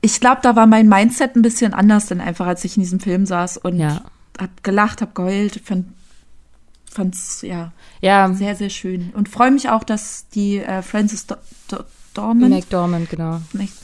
Ich 0.00 0.18
glaube, 0.20 0.40
da 0.42 0.56
war 0.56 0.66
mein 0.66 0.88
Mindset 0.88 1.36
ein 1.36 1.42
bisschen 1.42 1.72
anders 1.74 2.06
dann 2.06 2.20
einfach, 2.20 2.46
als 2.46 2.64
ich 2.64 2.76
in 2.76 2.82
diesem 2.82 2.98
Film 3.00 3.26
saß 3.26 3.58
und 3.58 3.78
Ja. 3.78 4.02
hab 4.40 4.62
gelacht, 4.64 5.02
hab 5.02 5.14
geheult, 5.14 5.60
fand 5.64 5.86
fand's 6.90 7.42
ja 7.42 7.72
Ja, 8.00 8.32
sehr 8.32 8.56
sehr 8.56 8.70
schön 8.70 9.10
und 9.14 9.28
freue 9.28 9.50
mich 9.50 9.68
auch, 9.68 9.84
dass 9.84 10.28
die 10.34 10.58
äh, 10.58 10.82
Frances 10.82 11.26
Do 11.26 11.36
Do 11.70 11.78
Dormand, 12.16 12.50
McDormand, 12.50 13.08
genau. 13.10 13.40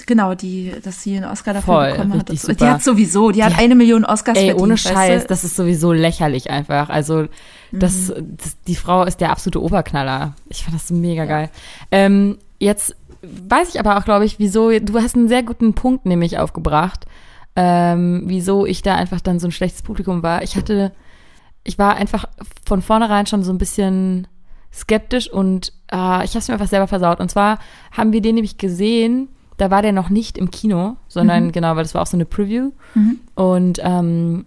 genau, 0.06 0.34
die, 0.34 0.72
dass 0.82 1.02
sie 1.02 1.16
einen 1.16 1.26
Oscar 1.26 1.54
dafür 1.54 1.74
Voll, 1.74 1.90
bekommen 1.92 2.18
hat. 2.18 2.30
Das, 2.30 2.42
die 2.46 2.64
hat 2.64 2.82
sowieso, 2.82 3.30
die 3.30 3.44
hat 3.44 3.52
Die- 3.52 3.56
eine 3.56 3.74
Million 3.74 4.04
Oscars 4.04 4.38
Ey, 4.38 4.46
verdient. 4.46 4.62
ohne 4.62 4.74
weißt 4.74 4.84
du? 4.86 4.88
Scheiß, 4.94 5.26
das 5.26 5.44
ist 5.44 5.56
sowieso 5.56 5.92
lächerlich 5.92 6.50
einfach. 6.50 6.88
Also, 6.88 7.26
das, 7.72 8.08
Mhm. 8.08 8.36
das, 8.36 8.56
die 8.66 8.74
Frau 8.76 9.04
ist 9.04 9.20
der 9.20 9.30
absolute 9.30 9.62
Oberknaller. 9.62 10.34
Ich 10.48 10.64
fand 10.64 10.74
das 10.76 10.88
so 10.88 10.94
mega 10.94 11.24
geil. 11.24 11.50
Ähm, 11.90 12.38
jetzt 12.58 12.96
weiß 13.22 13.68
ich 13.68 13.78
aber 13.80 13.96
auch, 13.98 14.04
glaube 14.04 14.24
ich, 14.24 14.38
wieso, 14.38 14.70
du 14.70 14.98
hast 15.00 15.14
einen 15.14 15.28
sehr 15.28 15.42
guten 15.42 15.74
Punkt 15.74 16.06
nämlich 16.06 16.38
aufgebracht, 16.38 17.06
ähm, 17.54 18.22
wieso 18.26 18.66
ich 18.66 18.82
da 18.82 18.94
einfach 18.96 19.20
dann 19.20 19.38
so 19.38 19.46
ein 19.48 19.52
schlechtes 19.52 19.82
Publikum 19.82 20.22
war. 20.22 20.42
Ich 20.42 20.56
hatte, 20.56 20.90
ich 21.64 21.78
war 21.78 21.96
einfach 21.96 22.24
von 22.66 22.82
vornherein 22.82 23.26
schon 23.26 23.42
so 23.44 23.52
ein 23.52 23.58
bisschen 23.58 24.26
skeptisch 24.72 25.30
und 25.30 25.72
äh, 25.92 26.24
ich 26.24 26.30
habe 26.30 26.38
es 26.38 26.48
mir 26.48 26.54
einfach 26.54 26.68
selber 26.68 26.86
versaut. 26.86 27.20
Und 27.20 27.30
zwar 27.30 27.58
haben 27.90 28.12
wir 28.12 28.22
den 28.22 28.36
nämlich 28.36 28.58
gesehen, 28.58 29.28
da 29.58 29.70
war 29.70 29.82
der 29.82 29.92
noch 29.92 30.08
nicht 30.08 30.38
im 30.38 30.50
Kino, 30.50 30.96
sondern 31.08 31.52
genau, 31.52 31.76
weil 31.76 31.82
das 31.82 31.94
war 31.94 32.02
auch 32.02 32.06
so 32.06 32.16
eine 32.16 32.24
Preview. 32.24 32.70
Mhm. 32.94 33.20
Und 33.34 33.80
ähm, 33.82 34.46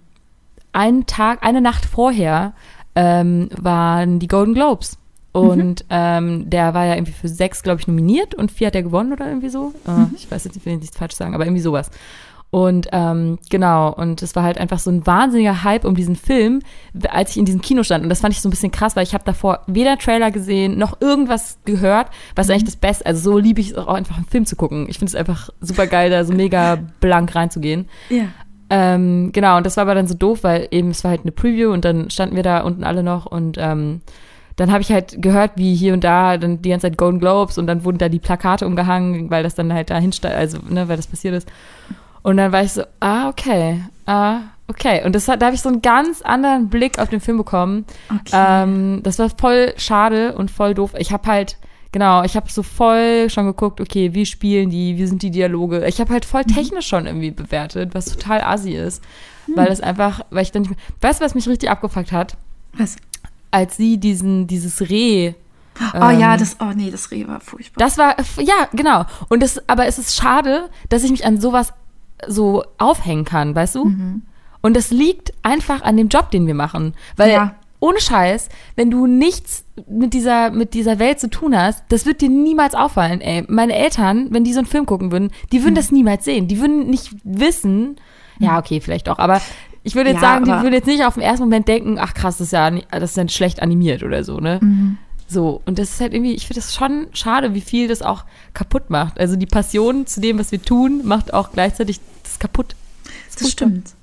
einen 0.73 1.05
Tag, 1.05 1.45
eine 1.45 1.61
Nacht 1.61 1.85
vorher 1.85 2.53
ähm, 2.95 3.49
waren 3.55 4.19
die 4.19 4.27
Golden 4.27 4.53
Globes. 4.53 4.97
Und 5.31 5.83
ähm, 5.89 6.49
der 6.49 6.73
war 6.73 6.85
ja 6.85 6.95
irgendwie 6.95 7.11
für 7.11 7.27
sechs, 7.27 7.61
glaube 7.61 7.81
ich, 7.81 7.87
nominiert 7.87 8.33
und 8.35 8.51
vier 8.51 8.67
hat 8.67 8.75
er 8.75 8.83
gewonnen 8.83 9.11
oder 9.11 9.27
irgendwie 9.27 9.49
so. 9.49 9.73
Äh, 9.85 10.15
Ich 10.15 10.31
weiß 10.31 10.45
jetzt 10.45 10.55
nicht, 10.55 10.57
ich 10.57 10.65
will 10.65 10.77
nichts 10.77 10.97
falsch 10.97 11.13
sagen, 11.13 11.35
aber 11.35 11.45
irgendwie 11.45 11.61
sowas. 11.61 11.91
Und 12.55 12.87
ähm, 12.93 13.37
genau, 13.49 13.93
und 13.93 14.21
es 14.21 14.33
war 14.37 14.43
halt 14.43 14.57
einfach 14.57 14.79
so 14.79 14.89
ein 14.89 15.05
wahnsinniger 15.05 15.65
Hype 15.65 15.83
um 15.83 15.93
diesen 15.93 16.15
Film, 16.15 16.61
als 17.09 17.31
ich 17.31 17.37
in 17.37 17.43
diesem 17.43 17.59
Kino 17.61 17.83
stand. 17.83 18.01
Und 18.05 18.09
das 18.09 18.21
fand 18.21 18.33
ich 18.33 18.39
so 18.39 18.47
ein 18.47 18.49
bisschen 18.49 18.71
krass, 18.71 18.95
weil 18.95 19.03
ich 19.03 19.13
habe 19.13 19.25
davor 19.25 19.59
weder 19.67 19.97
Trailer 19.97 20.31
gesehen, 20.31 20.77
noch 20.77 21.01
irgendwas 21.01 21.57
gehört, 21.65 22.07
was 22.33 22.49
eigentlich 22.49 22.63
das 22.63 22.77
Beste, 22.77 23.05
also 23.07 23.31
so 23.31 23.37
liebe 23.37 23.59
ich 23.59 23.71
es 23.71 23.75
auch 23.75 23.93
einfach, 23.93 24.15
einen 24.15 24.27
Film 24.27 24.45
zu 24.45 24.55
gucken. 24.55 24.85
Ich 24.87 24.99
finde 24.99 25.09
es 25.09 25.15
einfach 25.15 25.49
super 25.59 25.85
geil, 25.85 26.09
da 26.09 26.23
so 26.23 26.33
mega 26.33 26.77
blank 27.01 27.35
reinzugehen. 27.35 27.89
Ja. 28.07 28.27
Ähm, 28.69 29.31
genau, 29.33 29.57
und 29.57 29.65
das 29.65 29.75
war 29.75 29.81
aber 29.81 29.95
dann 29.95 30.07
so 30.07 30.13
doof, 30.13 30.45
weil 30.45 30.69
eben 30.71 30.91
es 30.91 31.03
war 31.03 31.11
halt 31.11 31.23
eine 31.23 31.33
Preview 31.33 31.73
und 31.73 31.83
dann 31.83 32.09
standen 32.09 32.37
wir 32.37 32.43
da 32.43 32.61
unten 32.61 32.85
alle 32.85 33.03
noch 33.03 33.25
und 33.25 33.57
ähm, 33.59 33.99
dann 34.55 34.71
habe 34.71 34.81
ich 34.81 34.93
halt 34.93 35.21
gehört, 35.21 35.51
wie 35.55 35.75
hier 35.75 35.91
und 35.91 36.05
da 36.05 36.37
dann 36.37 36.61
die 36.61 36.69
ganze 36.69 36.87
Zeit 36.87 36.97
Golden 36.97 37.19
Globes 37.19 37.57
und 37.57 37.67
dann 37.67 37.83
wurden 37.83 37.97
da 37.97 38.07
die 38.07 38.19
Plakate 38.19 38.65
umgehangen, 38.65 39.29
weil 39.29 39.43
das 39.43 39.55
dann 39.55 39.73
halt 39.73 39.89
dahin 39.89 40.13
stand, 40.13 40.35
also, 40.35 40.59
ne, 40.69 40.87
weil 40.87 40.95
das 40.95 41.07
passiert 41.07 41.35
ist. 41.35 41.49
Und 42.25 42.37
dann 42.37 42.51
war 42.51 42.63
ich 42.63 42.71
so, 42.71 42.81
ah, 43.01 43.29
okay, 43.29 43.83
ah, 44.07 44.39
okay. 44.67 45.05
Und 45.05 45.13
das 45.13 45.27
hat, 45.27 45.43
da 45.43 45.45
habe 45.45 45.55
ich 45.55 45.61
so 45.61 45.69
einen 45.69 45.83
ganz 45.83 46.23
anderen 46.23 46.69
Blick 46.69 46.97
auf 46.97 47.09
den 47.09 47.19
Film 47.19 47.37
bekommen. 47.37 47.85
Okay. 48.09 48.31
Ähm, 48.33 49.01
das 49.03 49.19
war 49.19 49.29
voll 49.29 49.75
schade 49.77 50.33
und 50.33 50.49
voll 50.49 50.73
doof. 50.73 50.95
Ich 50.97 51.11
habe 51.11 51.27
halt, 51.27 51.57
genau, 51.91 52.23
ich 52.23 52.35
habe 52.35 52.49
so 52.49 52.63
voll 52.63 53.29
schon 53.29 53.45
geguckt, 53.45 53.79
okay, 53.79 54.15
wie 54.15 54.25
spielen 54.25 54.71
die, 54.71 54.97
wie 54.97 55.05
sind 55.05 55.21
die 55.21 55.29
Dialoge. 55.29 55.85
Ich 55.85 55.99
habe 56.01 56.11
halt 56.11 56.25
voll 56.25 56.43
technisch 56.45 56.87
schon 56.87 57.05
irgendwie 57.05 57.29
bewertet, 57.29 57.93
was 57.93 58.05
total 58.05 58.41
assi 58.41 58.71
ist. 58.71 59.03
Weil 59.53 59.67
es 59.67 59.81
einfach, 59.81 60.21
weil 60.31 60.41
ich 60.41 60.51
dann 60.51 60.63
nicht 60.63 60.71
mehr, 60.71 60.79
weißt 61.01 61.21
du, 61.21 61.25
was 61.25 61.35
mich 61.35 61.47
richtig 61.47 61.69
abgefuckt 61.69 62.11
hat? 62.11 62.37
Was? 62.73 62.95
Als 63.51 63.77
sie 63.77 63.99
diesen, 63.99 64.47
dieses 64.47 64.89
Reh 64.89 65.35
Oh 65.93 66.09
ja, 66.09 66.33
Ähm, 66.33 66.39
das, 66.39 66.57
oh 66.59 66.71
nee, 66.73 66.89
das 66.89 67.11
Reh 67.11 67.27
war 67.27 67.39
furchtbar. 67.39 67.85
das 67.85 67.99
war, 67.99 68.15
ja, 68.39 68.67
genau. 68.73 69.05
Und 69.29 69.43
das, 69.43 69.61
aber 69.69 69.85
es 69.85 69.99
ist 69.99 70.15
schade, 70.15 70.71
dass 70.89 71.03
ich 71.03 71.11
mich 71.11 71.23
an 71.23 71.39
sowas 71.39 71.73
so 72.27 72.63
aufhängen 72.77 73.25
kann, 73.25 73.55
weißt 73.55 73.75
du? 73.75 73.85
Mhm. 73.85 74.21
Und 74.61 74.75
das 74.75 74.91
liegt 74.91 75.33
einfach 75.43 75.81
an 75.83 75.97
dem 75.97 76.07
Job, 76.07 76.31
den 76.31 76.47
wir 76.47 76.55
machen. 76.55 76.93
Weil, 77.17 77.31
Ja. 77.31 77.55
ohne 77.79 77.99
Scheiß, 77.99 78.49
wenn 78.75 78.89
du 78.89 79.05
nichts 79.05 79.63
mit 79.87 80.13
dieser, 80.13 80.49
mit 80.49 80.73
dieser 80.73 80.97
Welt 80.97 81.19
zu 81.19 81.29
tun 81.29 81.55
hast, 81.55 81.83
das 81.89 82.05
wird 82.05 82.21
dir 82.21 82.29
niemals 82.29 82.73
auffallen, 82.73 83.21
ey. 83.21 83.43
Meine 83.47 83.75
Eltern, 83.75 84.27
wenn 84.31 84.43
die 84.43 84.53
so 84.53 84.59
einen 84.59 84.65
Film 84.67 84.85
gucken 84.87 85.11
würden, 85.11 85.31
die 85.51 85.59
Mhm. 85.59 85.63
würden 85.65 85.75
das 85.75 85.91
niemals 85.91 86.25
sehen. 86.25 86.47
Die 86.47 86.59
würden 86.59 86.87
nicht 86.89 87.11
wissen, 87.23 87.97
ja, 88.39 88.57
okay, 88.57 88.81
vielleicht 88.81 89.07
auch, 89.07 89.19
aber 89.19 89.39
ich 89.83 89.93
würde 89.95 90.09
jetzt 90.09 90.21
Ja, 90.21 90.29
sagen, 90.33 90.45
die 90.45 90.51
würden 90.51 90.73
jetzt 90.73 90.87
nicht 90.87 91.05
auf 91.05 91.13
den 91.13 91.21
ersten 91.23 91.43
Moment 91.43 91.67
denken, 91.67 91.97
ach 91.99 92.13
krass, 92.15 92.37
das 92.37 92.47
ist 92.47 92.53
ja, 92.53 92.71
das 92.71 93.11
ist 93.11 93.17
ja 93.17 93.27
schlecht 93.29 93.61
animiert 93.61 94.01
oder 94.03 94.23
so, 94.23 94.39
ne? 94.39 94.59
Mhm. 94.61 94.97
So, 95.27 95.61
und 95.65 95.79
das 95.79 95.89
ist 95.91 96.01
halt 96.01 96.13
irgendwie, 96.13 96.33
ich 96.33 96.47
finde 96.47 96.61
das 96.61 96.73
schon 96.75 97.07
schade, 97.13 97.53
wie 97.53 97.61
viel 97.61 97.87
das 97.87 98.01
auch 98.01 98.25
kaputt 98.53 98.89
macht. 98.89 99.19
Also 99.19 99.35
die 99.35 99.47
Passion 99.47 100.05
zu 100.05 100.21
dem, 100.21 100.37
was 100.37 100.51
wir 100.51 100.61
tun, 100.61 101.01
macht 101.03 101.33
auch 101.33 101.51
gleichzeitig 101.51 101.99
das 102.23 102.37
kaputt. 102.39 102.75
Das 103.33 103.41
furchtbar. 103.41 103.47
stimmt. 103.69 103.93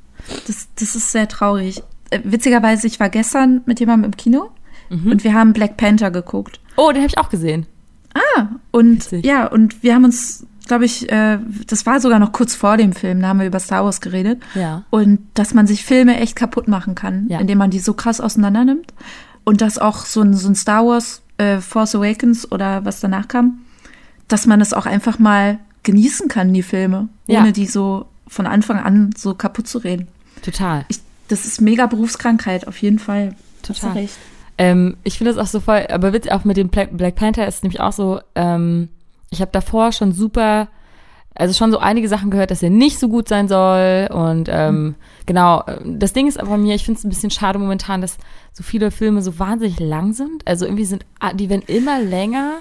Das, 0.47 0.69
das 0.79 0.95
ist 0.97 1.11
sehr 1.13 1.29
traurig. 1.29 1.83
Äh, 2.11 2.21
witzigerweise, 2.25 2.87
ich 2.87 2.99
war 3.01 3.09
gestern 3.09 3.63
mit 3.67 3.81
jemandem 3.81 4.11
im 4.13 4.17
Kino 4.17 4.51
Mhm. 4.91 5.11
und 5.13 5.25
wir 5.25 5.33
haben 5.33 5.53
Black 5.55 5.77
Panther 5.79 6.11
geguckt. 6.11 6.61
Oh, 6.77 6.89
den 6.91 6.99
habe 7.03 7.07
ich 7.07 7.17
auch 7.19 7.31
gesehen. 7.31 7.67
Und 8.73 8.97
Witzig. 8.97 9.25
ja, 9.25 9.47
und 9.47 9.83
wir 9.83 9.95
haben 9.95 10.05
uns, 10.05 10.47
glaube 10.67 10.85
ich, 10.85 11.11
äh, 11.11 11.39
das 11.67 11.87
war 11.87 12.01
sogar 12.01 12.19
noch 12.19 12.33
kurz 12.33 12.55
vor 12.55 12.77
dem 12.77 12.93
Film, 12.93 13.21
da 13.23 13.29
haben 13.29 13.39
wir 13.41 13.47
über 13.47 13.59
Star 13.61 13.85
Wars 13.85 14.01
geredet. 14.01 14.43
Ja. 14.55 14.85
Und 14.91 15.21
dass 15.35 15.55
man 15.55 15.67
sich 15.67 15.85
Filme 15.85 16.19
echt 16.21 16.37
kaputt 16.37 16.69
machen 16.69 16.95
kann, 16.95 17.27
Ja. 17.29 17.39
indem 17.41 17.59
man 17.59 17.71
die 17.71 17.79
so 17.79 17.95
krass 17.95 18.21
auseinander 18.21 18.65
nimmt. 18.65 18.93
Und 19.45 19.61
dass 19.61 19.79
auch 19.79 20.05
so 20.07 20.21
ein, 20.21 20.35
so 20.35 20.49
ein 20.49 20.55
Star 20.55 20.87
Wars 20.87 21.23
äh, 21.39 21.59
Force 21.59 21.95
Awakens 21.95 22.51
oder 22.53 22.85
was 22.85 23.01
danach 23.01 23.29
kam, 23.29 23.63
dass 24.29 24.47
man 24.47 24.61
es 24.61 24.73
auch 24.73 24.87
einfach 24.87 25.19
mal 25.19 25.59
genießen 25.83 26.29
kann, 26.29 26.53
die 26.55 26.63
Filme, 26.63 27.09
Ja. 27.27 27.41
ohne 27.41 27.53
die 27.53 27.67
so 27.67 28.07
von 28.29 28.47
Anfang 28.47 28.79
an 28.79 29.11
so 29.17 29.35
kaputt 29.35 29.67
zu 29.67 29.79
reden. 29.79 30.09
Total. 30.43 30.85
Ich, 30.89 31.01
das 31.29 31.45
ist 31.45 31.61
mega 31.61 31.87
Berufskrankheit, 31.87 32.67
auf 32.69 32.79
jeden 32.79 32.99
Fall. 32.99 33.35
Total. 33.63 34.09
Ähm, 34.59 34.97
ich 35.03 35.19
finde 35.19 35.33
das 35.35 35.43
auch 35.45 35.51
so 35.51 35.61
voll, 35.61 35.87
aber 35.91 36.13
witzig, 36.13 36.33
auch 36.33 36.45
mit 36.45 36.57
dem 36.57 36.69
Black, 36.69 36.97
Black 36.97 37.15
Panther 37.17 37.47
ist 37.49 37.57
es 37.57 37.63
nämlich 37.63 37.81
auch 37.81 37.93
so, 37.93 38.21
ähm, 38.35 38.89
ich 39.31 39.41
habe 39.41 39.51
davor 39.51 39.93
schon 39.93 40.13
super, 40.13 40.69
also 41.35 41.55
schon 41.55 41.71
so 41.73 41.79
einige 41.79 42.09
Sachen 42.09 42.31
gehört, 42.31 42.51
dass 42.51 42.63
er 42.63 42.71
nicht 42.71 42.99
so 42.99 43.09
gut 43.09 43.29
sein 43.29 43.49
soll 43.49 44.09
und 44.13 44.49
ähm, 44.51 44.95
genau, 45.27 45.65
ähm, 45.67 45.99
das 45.99 46.13
Ding 46.13 46.27
ist 46.29 46.39
aber 46.39 46.59
mir, 46.59 46.75
ich 46.75 46.85
finde 46.85 46.99
es 46.99 47.05
ein 47.05 47.09
bisschen 47.09 47.31
schade 47.31 47.59
momentan, 47.59 48.03
dass 48.03 48.19
so 48.53 48.63
viele 48.63 48.91
Filme 48.91 49.23
so 49.23 49.39
wahnsinnig 49.39 49.81
lang 49.81 50.13
sind, 50.13 50.47
also 50.47 50.65
irgendwie 50.67 50.85
sind, 50.85 51.05
ah, 51.21 51.33
die 51.33 51.49
werden 51.51 51.63
immer 51.67 52.01
länger 52.01 52.59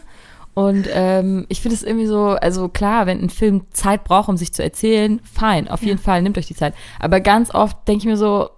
und 0.53 0.87
ähm, 0.93 1.45
ich 1.49 1.61
finde 1.61 1.75
es 1.75 1.83
irgendwie 1.83 2.07
so, 2.07 2.29
also 2.29 2.67
klar, 2.69 3.05
wenn 3.07 3.21
ein 3.21 3.29
Film 3.29 3.63
Zeit 3.71 4.03
braucht, 4.03 4.29
um 4.29 4.37
sich 4.37 4.53
zu 4.53 4.63
erzählen, 4.63 5.19
fein, 5.23 5.67
auf 5.69 5.81
jeden 5.83 5.99
Fall, 5.99 6.21
nehmt 6.21 6.37
euch 6.37 6.47
die 6.47 6.55
Zeit, 6.55 6.73
aber 6.99 7.19
ganz 7.21 7.53
oft 7.53 7.87
denke 7.87 7.99
ich 7.99 8.05
mir 8.05 8.17
so, 8.17 8.49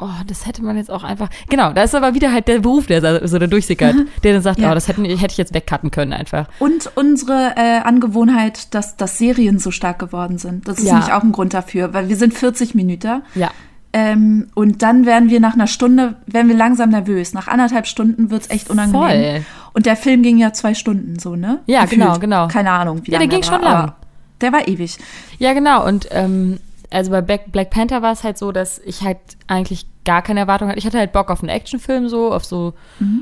Oh, 0.00 0.06
das 0.28 0.46
hätte 0.46 0.62
man 0.62 0.76
jetzt 0.76 0.92
auch 0.92 1.02
einfach. 1.02 1.28
Genau, 1.48 1.72
da 1.72 1.82
ist 1.82 1.92
aber 1.92 2.14
wieder 2.14 2.32
halt 2.32 2.46
der 2.46 2.60
Beruf, 2.60 2.86
der 2.86 3.26
so 3.26 3.36
da 3.36 3.48
durchsickert, 3.48 3.96
der 4.22 4.32
dann 4.32 4.42
sagt, 4.42 4.60
Ja. 4.60 4.70
oh, 4.70 4.74
das 4.74 4.86
hätten, 4.86 5.04
hätte 5.04 5.32
ich 5.32 5.36
jetzt 5.38 5.52
wegcutten 5.54 5.90
können 5.90 6.12
einfach. 6.12 6.46
Und 6.60 6.88
unsere 6.94 7.54
äh, 7.56 7.80
Angewohnheit, 7.80 8.72
dass, 8.76 8.96
dass 8.96 9.18
Serien 9.18 9.58
so 9.58 9.72
stark 9.72 9.98
geworden 9.98 10.38
sind. 10.38 10.68
Das 10.68 10.78
ist 10.78 10.84
Ja. 10.84 10.92
nämlich 10.94 11.12
auch 11.12 11.24
ein 11.24 11.32
Grund 11.32 11.52
dafür, 11.52 11.94
weil 11.94 12.08
wir 12.08 12.14
sind 12.14 12.32
40 12.32 12.76
Minuten. 12.76 13.22
Ja, 13.34 13.50
Ähm, 13.92 14.48
und 14.54 14.82
dann 14.82 15.06
werden 15.06 15.30
wir 15.30 15.40
nach 15.40 15.54
einer 15.54 15.66
Stunde, 15.66 16.16
werden 16.26 16.48
wir 16.48 16.56
langsam 16.56 16.90
nervös. 16.90 17.32
Nach 17.32 17.48
anderthalb 17.48 17.86
Stunden 17.86 18.30
wird's 18.30 18.50
echt 18.50 18.68
unangenehm. 18.70 19.00
Voll. 19.42 19.46
Und 19.72 19.86
der 19.86 19.96
Film 19.96 20.22
ging 20.22 20.36
ja 20.38 20.52
zwei 20.52 20.74
Stunden 20.74 21.18
so, 21.18 21.36
ne? 21.36 21.60
Ja, 21.66 21.84
genau, 21.86 22.18
genau. 22.18 22.48
Keine 22.48 22.70
Ahnung, 22.70 23.00
wie 23.04 23.12
Ja, 23.12 23.18
lange 23.18 23.28
der 23.30 23.38
ging 23.40 23.48
war, 23.50 23.58
schon 23.58 23.64
lang. 23.64 23.92
Der 24.40 24.52
war 24.52 24.68
ewig. 24.68 24.98
ja, 25.38 25.52
genau. 25.54 25.86
Und 25.86 26.08
ähm, 26.10 26.58
also 26.90 27.10
bei 27.10 27.20
Black 27.22 27.70
Panther 27.70 28.02
war 28.02 28.12
es 28.12 28.24
halt 28.24 28.38
so, 28.38 28.52
dass 28.52 28.78
ich 28.78 29.02
halt 29.02 29.18
eigentlich 29.46 29.86
gar 30.08 30.22
keine 30.22 30.40
Erwartung 30.40 30.68
hatte. 30.68 30.78
Ich 30.78 30.86
hatte 30.86 30.96
halt 30.98 31.12
Bock 31.12 31.30
auf 31.30 31.40
einen 31.42 31.50
Actionfilm 31.50 32.08
so, 32.08 32.32
auf 32.32 32.46
so, 32.46 32.72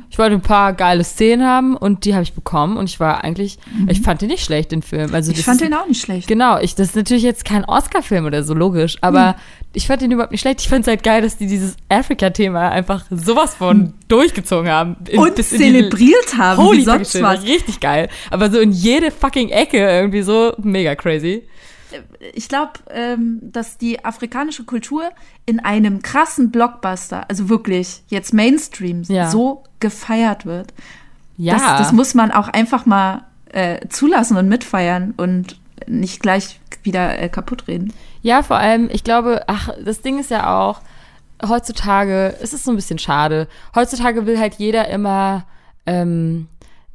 ich 0.09 0.16
wollte 0.18 0.37
ein 0.37 0.41
paar 0.41 0.72
geile 0.72 1.03
Szenen 1.03 1.45
haben 1.45 1.76
und 1.76 2.05
die 2.05 2.14
habe 2.14 2.22
ich 2.22 2.32
bekommen 2.32 2.76
und 2.76 2.89
ich 2.89 3.01
war 3.01 3.24
eigentlich, 3.24 3.59
ich 3.89 4.01
fand 4.03 4.22
den 4.22 4.28
nicht 4.28 4.45
schlecht, 4.45 4.70
den 4.70 4.82
Film. 4.82 5.12
Also 5.12 5.32
Ich 5.32 5.43
fand 5.45 5.61
ist, 5.61 5.66
den 5.66 5.74
auch 5.74 5.89
nicht 5.89 6.01
schlecht. 6.01 6.28
Genau, 6.28 6.59
ich, 6.61 6.76
das 6.76 6.91
ist 6.91 6.97
natürlich 6.97 7.24
jetzt 7.24 7.45
kein 7.45 7.64
Oscar-Film 7.64 8.24
oder 8.24 8.45
so, 8.45 8.55
logisch, 8.55 8.99
aber 9.01 9.30
Hm. 9.30 9.34
ich 9.72 9.87
fand 9.89 10.01
den 10.03 10.12
überhaupt 10.12 10.30
nicht 10.30 10.43
schlecht. 10.43 10.61
Ich 10.61 10.68
fand 10.68 10.82
es 10.82 10.87
halt 10.89 11.03
geil, 11.03 11.22
dass 11.22 11.37
die 11.39 11.49
dieses 11.49 11.74
Afrika-Thema 11.89 12.68
einfach 12.70 13.05
sowas 13.11 13.55
von 13.57 13.93
durchgezogen 14.07 14.70
haben. 14.70 14.97
In-. 15.09 15.18
Und 15.18 15.30
in 15.30 15.34
die- 15.37 15.43
zelebriert 15.43 16.39
haben, 16.39 16.62
Holy 16.62 16.78
wie 16.78 16.82
sonst 16.84 17.20
was. 17.20 17.43
richtig 17.43 17.80
geil. 17.80 18.09
Aber 18.30 18.49
so 18.51 18.61
in 18.61 18.70
jede 18.70 19.11
fucking 19.11 19.49
Ecke 19.49 19.78
irgendwie 19.78 20.22
so 20.22 20.53
mega 20.62 20.95
crazy. 20.95 21.43
Ich 22.34 22.49
glaube, 22.49 22.72
ähm, 22.90 23.38
dass 23.42 23.78
die 23.78 24.05
afrikanische 24.05 24.64
Kultur 24.64 25.11
in 25.47 25.61
einem 25.61 26.03
krassen 26.03 26.51
Blockbuster, 26.51 27.28
also 27.28 27.49
wirklich 27.49 28.03
jetzt 28.09 28.32
Mainstream, 28.34 29.03
Ja. 29.09 29.30
so 29.30 29.64
gefeiert 29.80 30.47
wird. 30.47 30.72
Ja. 31.36 31.55
Das, 31.55 31.62
das 31.78 31.92
muss 31.92 32.14
man 32.14 32.30
auch 32.30 32.49
einfach 32.49 32.86
mal 32.86 33.24
äh, 33.53 33.86
zulassen 33.88 34.36
und 34.36 34.49
mitfeiern 34.49 35.14
und 35.16 35.59
nicht 35.86 36.20
gleich 36.20 36.61
wieder 36.82 37.18
äh, 37.18 37.28
kaputt 37.28 37.68
reden. 37.68 37.92
Ja, 38.22 38.42
vor 38.42 38.57
allem, 38.57 38.88
ich 38.92 39.05
glaube, 39.05 39.44
ach, 39.47 39.70
das 39.84 40.01
Ding 40.03 40.18
ist 40.18 40.30
ja 40.30 40.59
auch, 40.59 40.80
heutzutage, 41.47 42.34
es 42.40 42.53
ist 42.53 42.64
so 42.64 42.70
ein 42.70 42.76
bisschen 42.76 42.99
schade. 42.99 43.49
Heutzutage 43.74 44.26
will 44.26 44.38
halt 44.38 44.55
jeder 44.55 44.88
immer 44.88 45.44
ähm, 45.84 46.49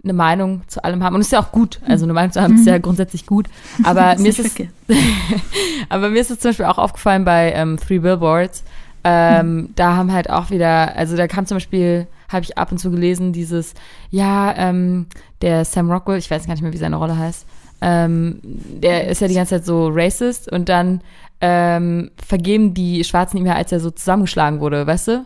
eine 0.03 0.13
Meinung 0.13 0.61
zu 0.67 0.83
allem 0.83 1.03
haben. 1.03 1.15
Und 1.15 1.21
ist 1.21 1.31
ja 1.31 1.39
auch 1.39 1.51
gut. 1.51 1.79
Also 1.87 2.05
eine 2.05 2.13
Meinung 2.13 2.31
zu 2.31 2.41
haben 2.41 2.55
ist 2.55 2.65
ja 2.65 2.77
grundsätzlich 2.77 3.25
gut. 3.25 3.47
Aber 3.83 4.15
mir 4.19 4.29
ist 4.29 4.39
es, 4.39 4.55
aber 5.89 6.09
mir 6.09 6.19
ist 6.19 6.31
es 6.31 6.39
zum 6.39 6.49
Beispiel 6.49 6.65
auch 6.65 6.77
aufgefallen 6.77 7.23
bei 7.25 7.53
ähm, 7.53 7.77
Three 7.77 7.99
Billboards. 7.99 8.63
Ähm, 9.03 9.69
Da 9.75 9.95
haben 9.95 10.11
halt 10.11 10.29
auch 10.29 10.49
wieder, 10.51 10.95
also 10.95 11.17
da 11.17 11.27
kam 11.27 11.45
zum 11.45 11.55
Beispiel, 11.55 12.07
habe 12.29 12.43
ich 12.43 12.57
ab 12.57 12.71
und 12.71 12.77
zu 12.77 12.91
gelesen, 12.91 13.33
dieses, 13.33 13.73
ja, 14.09 14.53
ähm, 14.55 15.07
der 15.41 15.65
Sam 15.65 15.91
Rockwell, 15.91 16.19
ich 16.19 16.29
weiß 16.29 16.45
gar 16.45 16.53
nicht 16.53 16.61
mehr, 16.61 16.73
wie 16.73 16.77
seine 16.77 16.97
Rolle 16.97 17.17
heißt, 17.17 17.45
ähm, 17.81 18.39
der 18.43 19.07
ist 19.07 19.21
ja 19.21 19.27
die 19.27 19.33
ganze 19.33 19.55
Zeit 19.55 19.65
so 19.65 19.89
racist 19.91 20.51
und 20.51 20.69
dann 20.69 21.01
ähm, 21.41 22.11
vergeben 22.23 22.75
die 22.75 23.03
Schwarzen 23.03 23.37
ihm 23.37 23.47
ja, 23.47 23.55
als 23.55 23.71
er 23.71 23.79
so 23.79 23.89
zusammengeschlagen 23.89 24.59
wurde, 24.59 24.85
weißt 24.85 25.07
du? 25.07 25.25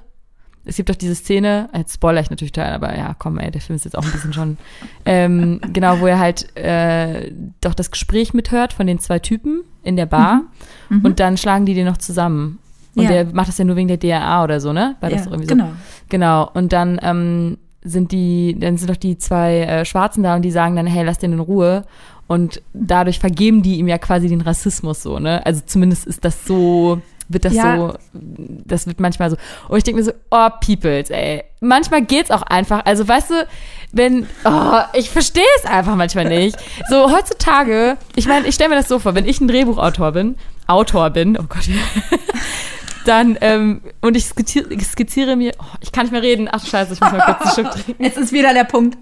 Es 0.65 0.75
gibt 0.77 0.89
doch 0.89 0.95
diese 0.95 1.15
Szene, 1.15 1.69
jetzt 1.75 1.93
spoiler 1.93 2.21
ich 2.21 2.29
natürlich 2.29 2.51
total, 2.51 2.73
aber 2.73 2.97
ja, 2.97 3.15
komm, 3.17 3.37
ey, 3.37 3.51
der 3.51 3.61
Film 3.61 3.75
ist 3.75 3.85
jetzt 3.85 3.95
auch 3.97 4.03
ein 4.03 4.11
bisschen 4.11 4.33
schon, 4.33 4.57
ähm, 5.05 5.61
genau, 5.73 5.99
wo 5.99 6.07
er 6.07 6.17
halt 6.19 6.55
äh, 6.57 7.31
doch 7.61 7.73
das 7.75 7.91
Gespräch 7.91 8.33
mithört 8.33 8.73
von 8.73 8.87
den 8.87 8.99
zwei 8.99 9.19
Typen 9.19 9.61
in 9.83 9.95
der 9.95 10.07
Bar 10.07 10.41
und 11.03 11.19
dann 11.19 11.37
schlagen 11.37 11.65
die 11.65 11.73
den 11.75 11.85
noch 11.85 11.97
zusammen. 11.97 12.59
Und 12.95 13.03
Ja. 13.03 13.09
der 13.09 13.25
macht 13.33 13.47
das 13.49 13.57
ja 13.57 13.65
nur 13.65 13.75
wegen 13.75 13.87
der 13.89 13.99
DNA 13.99 14.43
oder 14.43 14.59
so, 14.59 14.71
ne? 14.73 14.95
War 15.01 15.09
das 15.09 15.19
Ja, 15.19 15.25
doch 15.25 15.31
irgendwie 15.33 15.49
so? 15.49 15.55
genau. 15.55 15.69
Genau. 16.09 16.49
Und 16.53 16.71
dann 16.73 16.99
ähm, 17.03 17.57
sind 17.83 18.11
die, 18.11 18.57
dann 18.59 18.77
sind 18.77 18.89
doch 18.89 18.95
die 18.95 19.17
zwei 19.17 19.59
äh, 19.61 19.85
Schwarzen 19.85 20.23
da 20.23 20.35
und 20.35 20.41
die 20.43 20.51
sagen 20.51 20.75
dann, 20.75 20.87
hey, 20.87 21.03
lass 21.03 21.19
den 21.19 21.33
in 21.33 21.39
Ruhe. 21.39 21.83
Und 22.27 22.61
dadurch 22.73 23.19
vergeben 23.19 23.61
die 23.61 23.77
ihm 23.77 23.87
ja 23.87 23.97
quasi 23.99 24.27
den 24.29 24.41
Rassismus 24.41 25.03
so, 25.03 25.19
ne? 25.19 25.45
Also 25.45 25.61
zumindest 25.65 26.07
ist 26.07 26.25
das 26.25 26.45
so, 26.47 27.01
wird 27.29 27.45
das 27.45 27.53
Ja. 27.53 27.77
so, 27.77 27.93
das 28.13 28.85
wird 28.87 28.99
manchmal 28.99 29.29
so. 29.31 29.37
Und 29.67 29.77
ich 29.77 29.83
denke 29.83 29.99
mir 29.99 30.05
so, 30.05 30.11
oh, 30.31 30.49
Peoples, 30.61 31.09
ey. 31.09 31.43
Manchmal 31.61 32.03
geht's 32.03 32.29
auch 32.31 32.43
einfach. 32.43 32.85
Also 32.85 33.07
weißt 33.07 33.31
du, 33.31 33.47
wenn, 33.91 34.27
oh, 34.43 34.79
ich 34.93 35.09
verstehe 35.09 35.43
es 35.57 35.65
einfach 35.69 35.95
manchmal 35.95 36.25
nicht. 36.25 36.57
So 36.89 37.11
heutzutage, 37.11 37.97
ich 38.15 38.27
meine, 38.27 38.45
ich 38.47 38.55
stelle 38.55 38.69
mir 38.69 38.75
das 38.75 38.87
so 38.87 38.99
vor, 38.99 39.15
wenn 39.15 39.27
ich 39.27 39.41
ein 39.41 39.47
Drehbuchautor 39.47 40.11
bin, 40.11 40.35
Autor 40.67 41.09
bin, 41.11 41.37
oh 41.37 41.43
Gott, 41.47 41.63
dann, 43.05 43.37
ähm, 43.41 43.81
und 44.01 44.17
ich 44.17 44.25
skizziere, 44.25 44.73
ich 44.73 44.85
skizziere 44.87 45.35
mir, 45.35 45.53
oh, 45.59 45.63
ich 45.81 45.91
kann 45.91 46.03
nicht 46.05 46.11
mehr 46.11 46.21
reden, 46.23 46.47
ach 46.51 46.65
Scheiße, 46.65 46.93
ich 46.93 47.01
muss 47.01 47.11
mal 47.11 47.21
kurz 47.21 47.41
einen 47.41 47.51
Schluck 47.67 47.71
trinken. 47.85 48.03
Es 48.03 48.17
ist 48.17 48.33
wieder 48.33 48.53
der 48.53 48.63
Punkt. 48.63 48.97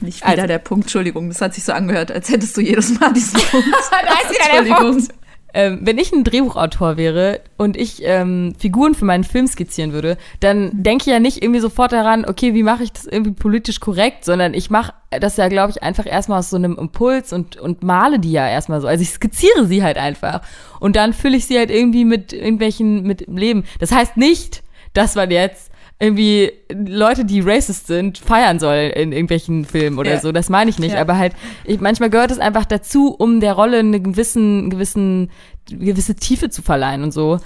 Nicht 0.00 0.18
wieder 0.22 0.28
Also- 0.30 0.46
der 0.46 0.58
Punkt, 0.58 0.84
Entschuldigung, 0.84 1.28
das 1.28 1.40
hat 1.40 1.54
sich 1.54 1.64
so 1.64 1.72
angehört, 1.72 2.12
als 2.12 2.28
hättest 2.28 2.56
du 2.56 2.60
jedes 2.60 2.98
Mal 3.00 3.12
diesen 3.12 3.40
Punkt. 3.40 3.66
Da 3.90 4.30
ist 4.30 4.30
wieder 4.30 4.62
der 4.64 4.74
Punkt. 4.74 5.08
Ähm, 5.54 5.78
wenn 5.82 5.96
ich 5.96 6.12
ein 6.12 6.24
Drehbuchautor 6.24 6.98
wäre 6.98 7.40
und 7.56 7.76
ich 7.76 8.02
ähm, 8.04 8.54
Figuren 8.58 8.94
für 8.94 9.06
meinen 9.06 9.24
Film 9.24 9.46
skizzieren 9.46 9.92
würde, 9.92 10.18
dann 10.40 10.70
denke 10.74 11.04
ich 11.06 11.12
ja 11.12 11.20
nicht 11.20 11.42
irgendwie 11.42 11.60
sofort 11.60 11.92
daran, 11.92 12.26
okay, 12.26 12.52
wie 12.52 12.62
mache 12.62 12.82
ich 12.82 12.92
das 12.92 13.06
irgendwie 13.06 13.32
politisch 13.32 13.80
korrekt, 13.80 14.26
sondern 14.26 14.52
ich 14.52 14.68
mache 14.68 14.92
das 15.10 15.38
ja, 15.38 15.48
glaube 15.48 15.70
ich, 15.70 15.82
einfach 15.82 16.04
erstmal 16.04 16.40
aus 16.40 16.50
so 16.50 16.56
einem 16.56 16.76
Impuls 16.76 17.32
und, 17.32 17.56
und 17.56 17.82
male 17.82 18.18
die 18.18 18.32
ja 18.32 18.46
erstmal 18.46 18.82
so. 18.82 18.88
Also 18.88 19.02
ich 19.02 19.10
skizziere 19.10 19.64
sie 19.66 19.82
halt 19.82 19.96
einfach. 19.96 20.42
Und 20.80 20.96
dann 20.96 21.14
fülle 21.14 21.38
ich 21.38 21.46
sie 21.46 21.56
halt 21.56 21.70
irgendwie 21.70 22.04
mit 22.04 22.34
irgendwelchen, 22.34 23.04
mit 23.04 23.26
Leben. 23.26 23.64
Das 23.80 23.90
heißt 23.90 24.18
nicht, 24.18 24.62
dass 24.92 25.14
man 25.14 25.30
jetzt 25.30 25.70
irgendwie 26.00 26.52
Leute, 26.72 27.24
die 27.24 27.40
racist 27.40 27.88
sind, 27.88 28.18
feiern 28.18 28.58
soll 28.60 28.92
in 28.94 29.10
irgendwelchen 29.12 29.64
Filmen 29.64 29.98
oder 29.98 30.12
Ja. 30.12 30.20
so. 30.20 30.30
Das 30.32 30.48
meine 30.48 30.70
ich 30.70 30.78
nicht. 30.78 30.94
Ja. 30.94 31.00
Aber 31.00 31.18
halt, 31.18 31.32
ich, 31.64 31.80
manchmal 31.80 32.08
gehört 32.10 32.30
es 32.30 32.38
einfach 32.38 32.64
dazu, 32.64 33.14
um 33.18 33.40
der 33.40 33.54
Rolle 33.54 33.78
eine 33.80 34.00
gewissen, 34.00 34.70
gewissen, 34.70 35.30
gewisse 35.68 36.14
Tiefe 36.14 36.50
zu 36.50 36.62
verleihen 36.62 37.02
und 37.02 37.12
so. 37.12 37.40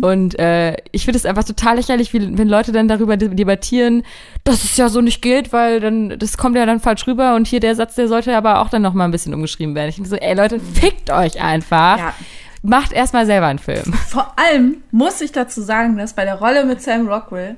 Und 0.00 0.38
äh, 0.38 0.74
ich 0.92 1.04
finde 1.04 1.18
es 1.18 1.26
einfach 1.26 1.44
total 1.44 1.76
lächerlich, 1.76 2.12
wie, 2.14 2.38
wenn 2.38 2.48
Leute 2.48 2.72
dann 2.72 2.88
darüber 2.88 3.16
de- 3.18 3.34
debattieren, 3.34 4.04
dass 4.44 4.64
es 4.64 4.76
ja 4.78 4.88
so 4.88 5.00
nicht 5.02 5.20
geht, 5.20 5.52
weil 5.52 5.80
dann 5.80 6.18
das 6.18 6.38
kommt 6.38 6.56
ja 6.56 6.64
dann 6.64 6.80
falsch 6.80 7.06
rüber 7.06 7.34
und 7.36 7.46
hier 7.46 7.60
der 7.60 7.74
Satz, 7.74 7.94
der 7.94 8.08
sollte 8.08 8.34
aber 8.36 8.60
auch 8.62 8.70
dann 8.70 8.80
noch 8.82 8.94
mal 8.94 9.04
ein 9.04 9.10
bisschen 9.10 9.34
umgeschrieben 9.34 9.74
werden. 9.74 9.90
Ich 9.90 9.96
denke 9.96 10.08
so, 10.08 10.16
ey 10.16 10.34
Leute, 10.34 10.58
fickt 10.60 11.10
euch 11.10 11.40
einfach. 11.42 11.98
Ja. 11.98 12.14
Macht 12.62 12.92
erstmal 12.94 13.26
selber 13.26 13.46
einen 13.48 13.58
Film. 13.58 13.92
Vor 14.08 14.32
allem 14.36 14.78
muss 14.90 15.20
ich 15.20 15.30
dazu 15.32 15.60
sagen, 15.60 15.96
dass 15.98 16.14
bei 16.14 16.24
der 16.24 16.36
Rolle 16.36 16.64
mit 16.64 16.80
Sam 16.82 17.06
Rockwell, 17.06 17.56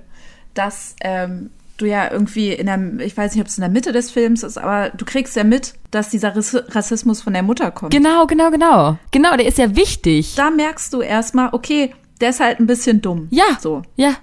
dass 0.58 0.94
ähm, 1.00 1.50
du 1.76 1.86
ja 1.86 2.10
irgendwie 2.10 2.52
in 2.52 2.66
der, 2.66 2.78
ich 3.06 3.16
weiß 3.16 3.32
nicht, 3.34 3.40
ob 3.40 3.46
es 3.48 3.56
in 3.56 3.62
der 3.62 3.70
Mitte 3.70 3.92
des 3.92 4.10
Films 4.10 4.42
ist, 4.42 4.58
aber 4.58 4.90
du 4.90 5.04
kriegst 5.04 5.36
ja 5.36 5.44
mit, 5.44 5.74
dass 5.92 6.08
dieser 6.10 6.34
Rass- 6.36 6.62
Rassismus 6.74 7.20
von 7.22 7.32
der 7.32 7.42
Mutter 7.44 7.70
kommt. 7.70 7.92
Genau, 7.94 8.26
genau, 8.26 8.50
genau. 8.50 8.98
Genau, 9.12 9.36
der 9.36 9.46
ist 9.46 9.58
ja 9.58 9.76
wichtig. 9.76 10.34
da 10.34 10.50
merkst 10.50 10.92
du 10.92 11.00
erstmal, 11.00 11.50
okay, 11.52 11.94
der 12.20 12.30
ist 12.30 12.40
halt 12.40 12.58
ein 12.58 12.66
bisschen 12.66 13.00
dumm. 13.00 13.28
Ja. 13.30 13.44
So. 13.60 13.82
Ja, 13.96 14.16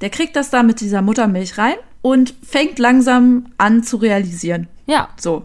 Der 0.00 0.10
kriegt 0.10 0.36
das 0.36 0.50
da 0.50 0.62
mit 0.62 0.80
dieser 0.80 1.02
Muttermilch 1.02 1.58
rein 1.58 1.74
und 2.02 2.34
fängt 2.46 2.78
langsam 2.78 3.46
an 3.58 3.82
zu 3.82 3.96
realisieren. 3.96 4.68
ja. 4.86 5.08
So. 5.18 5.44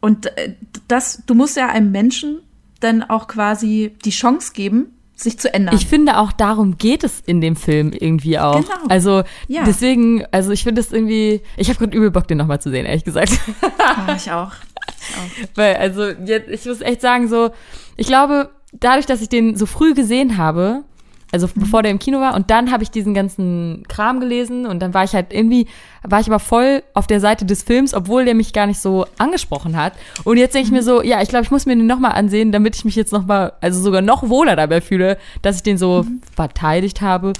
Und 0.00 0.26
äh, 0.38 0.54
das, 0.88 1.22
du 1.26 1.34
musst 1.34 1.56
ja 1.58 1.68
einem 1.68 1.92
Menschen 1.92 2.40
dann 2.80 3.02
auch 3.02 3.28
quasi 3.28 3.94
die 4.04 4.10
Chance 4.10 4.52
geben, 4.54 4.96
sich 5.22 5.38
zu 5.38 5.52
ändern. 5.52 5.74
Ich 5.76 5.86
finde 5.86 6.18
auch 6.18 6.32
darum 6.32 6.78
geht 6.78 7.04
es 7.04 7.20
in 7.26 7.40
dem 7.40 7.56
Film 7.56 7.92
irgendwie 7.92 8.38
auch. 8.38 8.56
Genau. 8.62 8.86
Also 8.88 9.22
Ja. 9.48 9.64
deswegen, 9.64 10.24
also 10.32 10.50
ich 10.50 10.62
finde 10.64 10.80
es 10.80 10.92
irgendwie, 10.92 11.42
ich 11.56 11.68
habe 11.68 11.78
gerade 11.78 11.96
übel 11.96 12.10
Bock, 12.10 12.26
den 12.28 12.38
nochmal 12.38 12.60
zu 12.60 12.70
sehen, 12.70 12.86
ehrlich 12.86 13.04
gesagt. 13.04 13.32
Ah, 13.78 14.14
ich 14.16 14.30
auch. 14.32 14.52
Weil, 15.54 15.76
also 15.76 16.04
jetzt, 16.08 16.48
ich 16.50 16.64
muss 16.66 16.80
echt 16.80 17.00
sagen, 17.00 17.28
so, 17.28 17.50
ich 17.96 18.06
glaube, 18.06 18.50
dadurch, 18.72 19.06
dass 19.06 19.22
ich 19.22 19.28
den 19.28 19.56
so 19.56 19.66
früh 19.66 19.94
gesehen 19.94 20.36
habe, 20.36 20.82
also 21.32 21.48
bevor 21.54 21.82
der 21.82 21.90
im 21.90 21.98
Kino 21.98 22.20
war, 22.20 22.34
und 22.34 22.50
dann 22.50 22.72
habe 22.72 22.82
ich 22.82 22.90
diesen 22.90 23.14
ganzen 23.14 23.84
Kram 23.88 24.20
gelesen 24.20 24.66
und 24.66 24.80
dann 24.80 24.94
war 24.94 25.04
ich 25.04 25.14
halt 25.14 25.32
irgendwie, 25.32 25.66
war 26.02 26.20
ich 26.20 26.26
aber 26.26 26.40
voll 26.40 26.82
auf 26.94 27.06
der 27.06 27.20
Seite 27.20 27.44
des 27.44 27.62
Films, 27.62 27.94
obwohl 27.94 28.24
der 28.24 28.34
mich 28.34 28.52
gar 28.52 28.66
nicht 28.66 28.80
so 28.80 29.06
angesprochen 29.18 29.76
hat. 29.76 29.92
Und 30.24 30.36
jetzt 30.36 30.54
denke 30.54 30.66
ich 30.66 30.72
mir 30.72 30.82
so, 30.82 31.02
ja, 31.02 31.22
ich 31.22 31.28
glaube, 31.28 31.44
ich 31.44 31.50
muss 31.50 31.66
mir 31.66 31.76
den 31.76 31.86
nochmal 31.86 32.12
ansehen, 32.12 32.52
damit 32.52 32.76
ich 32.76 32.84
mich 32.84 32.96
jetzt 32.96 33.12
nochmal, 33.12 33.52
also 33.60 33.80
sogar 33.80 34.02
noch 34.02 34.28
wohler 34.28 34.56
dabei 34.56 34.80
fühle, 34.80 35.18
dass 35.42 35.56
ich 35.56 35.62
den 35.62 35.78
so 35.78 36.04
verteidigt 36.34 37.00
habe. 37.00 37.32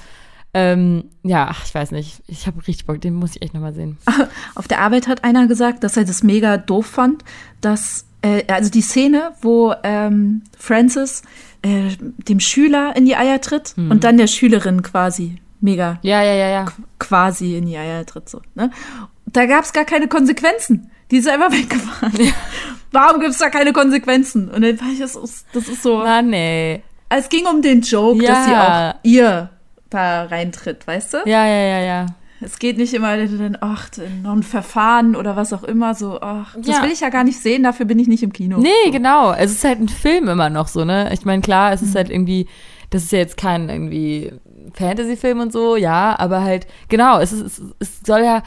Ähm, 0.53 1.05
ja, 1.23 1.49
ach, 1.51 1.65
ich 1.65 1.75
weiß 1.75 1.93
nicht. 1.93 2.23
Ich 2.27 2.47
habe 2.47 2.59
richtig 2.67 2.87
Bock, 2.87 3.01
den 3.01 3.15
muss 3.15 3.37
ich 3.37 3.43
echt 3.43 3.55
nochmal 3.55 3.73
sehen. 3.73 3.99
Auf 4.55 4.67
der 4.67 4.81
Arbeit 4.81 5.07
hat 5.07 5.23
einer 5.23 5.47
gesagt, 5.47 5.85
dass 5.85 5.97
er 5.97 6.05
das 6.05 6.23
mega 6.23 6.57
doof 6.57 6.87
fand, 6.87 7.25
dass, 7.61 8.07
äh, 8.23 8.45
also 8.53 8.71
die 8.71 8.83
Szene, 8.83 9.33
wo 9.43 9.75
ähm, 9.83 10.43
Francis 10.59 11.23
äh, 11.63 11.91
dem 11.99 12.41
Schüler 12.41 12.95
in 12.97 13.05
die 13.07 13.17
Eier 13.17 13.41
tritt 13.41 13.75
und 13.77 14.05
dann 14.05 14.17
der 14.17 14.27
Schülerin 14.27 14.83
quasi 14.83 15.37
mega 15.61 15.99
Ja, 16.03 16.23
ja, 16.23 16.35
ja, 16.35 16.49
ja. 16.49 16.67
quasi 16.99 17.57
in 17.57 17.67
die 17.67 17.77
Eier 17.77 18.05
tritt. 18.07 18.29
So, 18.29 18.41
ne? 18.55 18.71
Da 19.27 19.47
gab 19.47 19.65
es 19.65 19.73
gar 19.73 19.85
keine 19.85 20.09
Konsequenzen. 20.09 20.91
Die 21.11 21.17
ist 21.19 21.29
einfach 21.29 21.51
weggefahren. 21.59 22.13
Warum 22.93 23.21
gibt 23.21 23.33
es 23.33 23.39
da 23.39 23.51
keine 23.51 23.73
Konsequenzen? 23.73 24.49
Und 24.49 24.63
dann 24.63 24.81
war 24.81 24.89
ich, 24.93 24.99
das 25.01 25.17
ist, 25.17 25.47
das 25.53 25.69
ist 25.69 25.83
so. 25.83 25.99
Mann, 25.99 26.33
ey. 26.33 26.83
Es 27.09 27.29
ging 27.29 27.47
um 27.47 27.61
den 27.63 27.83
Joke, 27.83 28.25
dass 28.25 28.45
sie 28.47 28.51
Ja. 28.53 28.91
auch 28.93 28.95
ihr 29.03 29.51
da 29.91 30.25
reintritt, 30.25 30.87
weißt 30.87 31.15
du? 31.15 31.17
Ja, 31.27 31.47
ja, 31.47 31.63
ja, 31.67 31.81
ja. 31.81 32.07
Es 32.43 32.59
geht 32.59 32.79
nicht 32.79 32.95
immer 32.95 33.17
dann, 33.17 33.59
ach, 33.61 33.89
noch 34.23 34.33
ein 34.33 34.43
Verfahren 34.43 35.15
oder 35.15 35.37
was 35.37 35.53
auch 35.53 35.63
immer, 35.65 35.95
so, 35.95 36.21
ach, 36.21 36.57
das 36.57 36.79
Ja. 36.79 36.83
will 36.83 36.91
ich 36.91 37.01
ja 37.01 37.11
gar 37.11 37.25
nicht 37.25 37.39
sehen, 37.39 37.63
dafür 37.63 37.85
bin 37.87 37.99
ich 37.99 38.09
nicht 38.09 38.23
im 38.23 38.33
Kino. 38.33 38.59
Nee, 38.59 38.91
genau. 38.91 39.33
Es 39.33 39.51
ist 39.53 39.65
halt 39.65 39.79
ein 39.81 39.89
Film 39.89 40.29
immer 40.29 40.49
noch 40.51 40.69
so, 40.69 40.85
ne? 40.85 41.11
Ich 41.13 41.25
meine, 41.25 41.43
klar, 41.43 41.69
Mhm. 41.69 41.75
es 41.75 41.83
ist 41.83 41.95
halt 41.95 42.09
irgendwie, 42.11 42.47
das 42.91 43.03
ist 43.05 43.13
ja 43.13 43.19
jetzt 43.19 43.37
kein 43.37 43.69
irgendwie 43.69 44.33
Fantasy-Film 44.75 45.41
und 45.41 45.53
so, 45.53 45.77
ja, 45.77 46.19
aber 46.19 46.43
halt, 46.43 46.67
genau, 46.89 47.19
es 47.21 47.33
ist, 47.33 47.43
es, 47.43 47.63
es 47.79 48.01
soll 48.07 48.21
ja, 48.25 48.43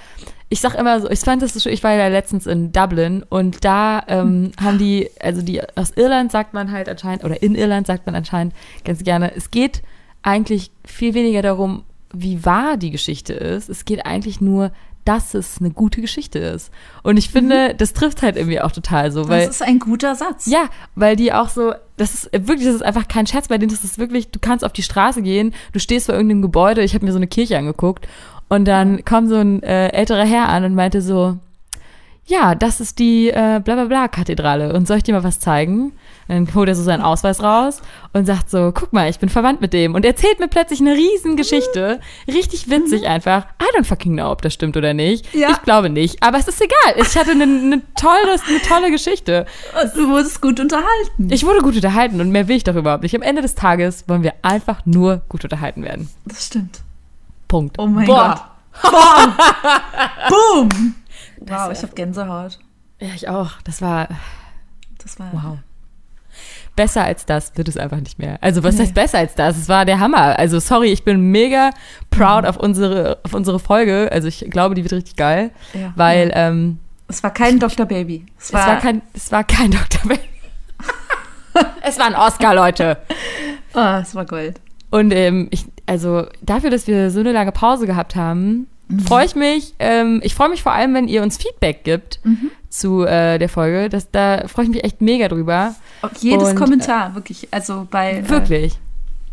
ich 0.50 0.60
sag 0.60 0.76
immer 0.76 1.00
so, 1.02 1.10
ich 1.10 1.20
fand 1.20 1.42
das 1.42 1.54
so 1.54 1.60
schön, 1.60 1.74
ich 1.74 1.84
war 1.84 1.94
ja 1.94 2.08
letztens 2.08 2.46
in 2.48 2.72
Dublin 2.72 3.24
und 3.30 3.64
da 3.66 4.04
ähm, 4.08 4.52
haben 4.64 4.78
die, 4.78 5.10
also 5.20 5.42
die 5.42 5.62
aus 5.76 5.92
Irland 5.96 6.32
sagt 6.32 6.54
man 6.54 6.72
halt 6.72 6.90
anscheinend, 6.90 7.24
oder 7.24 7.42
in 7.44 7.56
Irland 7.56 7.88
sagt 7.88 8.06
man 8.06 8.16
anscheinend 8.16 8.54
ganz 8.86 9.04
gerne, 9.04 9.36
es 9.36 9.52
geht 9.52 9.82
eigentlich 10.22 10.72
viel 10.86 11.14
weniger 11.14 11.42
darum, 11.42 11.84
wie 12.14 12.46
wahr 12.46 12.78
die 12.78 12.92
Geschichte 12.92 13.34
ist. 13.34 13.70
Es 13.70 13.86
geht 13.86 14.06
eigentlich 14.06 14.40
nur, 14.40 14.72
dass 15.06 15.34
es 15.34 15.58
eine 15.60 15.72
gute 15.72 16.00
Geschichte 16.00 16.40
ist. 16.40 16.72
Und 17.02 17.18
ich 17.18 17.30
finde, 17.30 17.76
das 17.76 17.92
trifft 17.92 18.22
halt 18.22 18.38
irgendwie 18.38 18.62
auch 18.62 18.72
total 18.72 19.12
so, 19.12 19.28
weil 19.28 19.46
Das 19.46 19.56
ist 19.56 19.62
ein 19.62 19.80
guter 19.80 20.16
Satz. 20.16 20.46
ja, 20.46 20.70
weil 20.96 21.16
die 21.18 21.34
auch 21.34 21.50
so, 21.50 21.74
das 21.98 22.14
ist 22.14 22.30
wirklich, 22.32 22.66
das 22.66 22.76
ist 22.76 22.84
einfach 22.84 23.08
kein 23.10 23.28
Scherz, 23.28 23.50
bei 23.50 23.58
denen 23.58 23.72
das 23.72 23.84
ist 23.84 23.98
wirklich, 23.98 24.30
du 24.30 24.40
kannst 24.40 24.64
auf 24.64 24.72
die 24.72 24.84
Straße 24.84 25.22
gehen, 25.22 25.54
du 25.74 25.80
stehst 25.80 26.06
vor 26.06 26.16
irgendeinem 26.16 26.42
Gebäude, 26.42 26.84
ich 26.84 26.94
habe 26.94 27.06
mir 27.06 27.12
so 27.12 27.18
eine 27.18 27.28
Kirche 27.28 27.58
angeguckt 27.58 28.08
und 28.48 28.66
dann 28.66 29.04
kam 29.04 29.28
so 29.28 29.36
ein 29.36 29.62
äh, 29.64 29.90
älterer 29.90 30.26
Herr 30.26 30.48
an 30.48 30.64
und 30.64 30.76
meinte 30.76 31.02
so, 31.02 31.38
ja, 32.26 32.56
das 32.56 32.80
ist 32.80 33.00
die 33.00 33.28
äh, 33.28 33.60
bla 33.62 33.76
bla 33.76 33.86
bla 33.86 34.08
Kathedrale 34.08 34.74
und 34.74 34.88
soll 34.88 34.98
ich 34.98 35.04
dir 35.04 35.14
mal 35.14 35.26
was 35.26 35.40
zeigen? 35.42 35.92
Und 36.28 36.48
dann 36.48 36.56
holt 36.56 36.70
er 36.70 36.76
so 36.76 36.84
seinen 36.84 37.02
Ausweis 37.02 37.42
raus 37.44 37.82
und 38.14 38.26
sagt 38.26 38.50
so, 38.50 38.72
guck 38.74 38.94
mal, 38.94 39.10
ich 39.10 39.20
bin 39.20 39.30
verwandt 39.30 39.60
mit 39.62 39.74
dem 39.74 39.94
und 39.96 40.06
erzählt 40.06 40.40
mir 40.40 40.48
plötzlich 40.48 40.80
eine 40.80 40.94
riesen 40.94 41.36
Geschichte, 41.36 42.00
richtig 42.28 42.70
witzig 42.70 43.08
einfach. 43.08 43.46
I 43.62 43.78
don't 43.78 43.84
fucking 43.86 44.14
know, 44.14 44.32
ob 44.32 44.42
das 44.42 44.54
stimmt 44.54 44.78
oder 44.78 44.94
nicht. 44.94 45.34
Ja. 45.36 45.50
Ich 45.52 45.62
glaube 45.64 45.90
nicht, 45.90 46.24
aber 46.24 46.38
es 46.38 46.48
ist 46.48 46.62
egal. 46.62 47.02
Ich 47.06 47.18
hatte 47.18 47.32
eine, 47.32 47.44
eine, 47.44 47.82
tolle, 47.96 48.40
eine 48.48 48.62
tolle 48.68 48.92
Geschichte. 48.92 49.46
Und 49.82 49.96
du 49.96 50.10
wurdest 50.10 50.42
gut 50.42 50.60
unterhalten. 50.60 51.30
Ich 51.30 51.46
wurde 51.46 51.60
gut 51.62 51.76
unterhalten 51.76 52.22
und 52.22 52.30
mehr 52.32 52.48
will 52.48 52.56
ich 52.58 52.64
doch 52.64 52.76
überhaupt 52.76 53.04
nicht. 53.04 53.16
Am 53.16 53.22
Ende 53.22 53.42
des 53.42 53.56
Tages 53.56 54.06
wollen 54.08 54.24
wir 54.24 54.34
einfach 54.44 54.86
nur 54.86 55.24
gut 55.30 55.44
unterhalten 55.44 55.84
werden. 55.84 56.10
das 56.26 56.46
stimmt. 56.46 56.82
Punkt. 57.48 57.78
Oh 57.80 57.88
mein 57.88 58.06
Boah. 58.06 58.50
Gott. 58.82 58.92
Boom! 58.92 59.34
Boom! 60.70 60.96
Wow, 61.42 61.50
war- 61.52 61.72
ich 61.72 61.82
habe 61.84 61.94
Gänsehaut. 61.94 62.60
Ja, 63.00 63.10
ich 63.16 63.28
auch. 63.30 63.52
Das 63.66 63.82
war 63.82 64.08
Das 65.04 65.20
war 65.20 65.28
wow. 65.34 65.58
Besser 66.76 67.04
als 67.04 67.26
das 67.28 67.52
wird 67.56 67.68
es 67.68 67.78
einfach 67.78 68.00
nicht 68.00 68.18
mehr. 68.18 68.38
Also 68.42 68.64
was 68.64 68.76
Nee. 68.76 68.84
heißt 68.84 68.94
besser 68.96 69.20
als 69.20 69.36
das? 69.36 69.58
Es 69.58 69.70
war 69.70 69.86
der 69.86 70.00
Hammer. 70.00 70.40
Also 70.40 70.60
sorry, 70.60 70.88
ich 70.92 71.04
bin 71.04 71.30
mega 71.32 71.70
proud 72.10 72.46
auf 72.46 72.58
unsere 72.58 73.20
auf 73.24 73.34
unsere 73.36 73.60
Folge. 73.60 74.10
Also 74.12 74.28
ich 74.28 74.46
glaube, 74.50 74.74
die 74.74 74.84
wird 74.84 74.94
richtig 74.94 75.16
geil, 75.16 75.52
Ja. 75.74 75.94
weil 75.96 76.32
ähm, 76.34 76.80
Es 77.08 77.22
war 77.22 77.32
kein 77.32 77.60
Dr. 77.60 77.86
Baby. 77.86 78.26
Es 78.40 78.46
es 78.48 78.54
war 78.54 78.80
kein 78.80 79.02
es 79.14 79.32
war 79.32 79.44
kein 79.44 79.70
Dr. 79.72 80.02
Baby. 80.08 80.22
es 81.84 82.00
war 82.00 82.08
ein 82.08 82.16
Oscar, 82.16 82.56
Leute. 82.56 82.98
Oh, 83.76 84.00
es 84.02 84.16
war 84.16 84.26
Gold. 84.26 84.60
Und 84.90 85.12
ähm, 85.14 85.48
ich, 85.52 85.66
also 85.86 86.26
dafür, 86.42 86.70
dass 86.70 86.88
wir 86.88 87.10
so 87.12 87.20
eine 87.20 87.32
lange 87.32 87.52
Pause 87.52 87.86
gehabt 87.88 88.16
haben, 88.16 88.68
freue 89.06 89.26
ich 89.26 89.36
mich. 89.36 89.74
Ähm, 89.80 90.22
ich 90.24 90.36
freue 90.36 90.50
mich 90.50 90.62
vor 90.64 90.72
allem, 90.72 90.94
wenn 90.94 91.08
ihr 91.08 91.24
uns 91.24 91.38
Feedback 91.38 91.84
gibt 91.84 92.20
zu 92.70 93.04
äh, 93.04 93.38
der 93.40 93.50
Folge. 93.50 93.90
Das, 93.90 94.12
da 94.12 94.48
freue 94.48 94.66
ich 94.66 94.72
mich 94.72 94.84
echt 94.84 95.02
mega 95.02 95.28
drüber. 95.28 95.76
Auf 96.04 96.12
jedes 96.20 96.50
Und, 96.50 96.56
Kommentar, 96.56 97.16
wirklich. 97.16 97.48
Also 97.50 97.88
bei 97.90 98.18
äh, 98.18 98.30
Wirklich. 98.30 98.78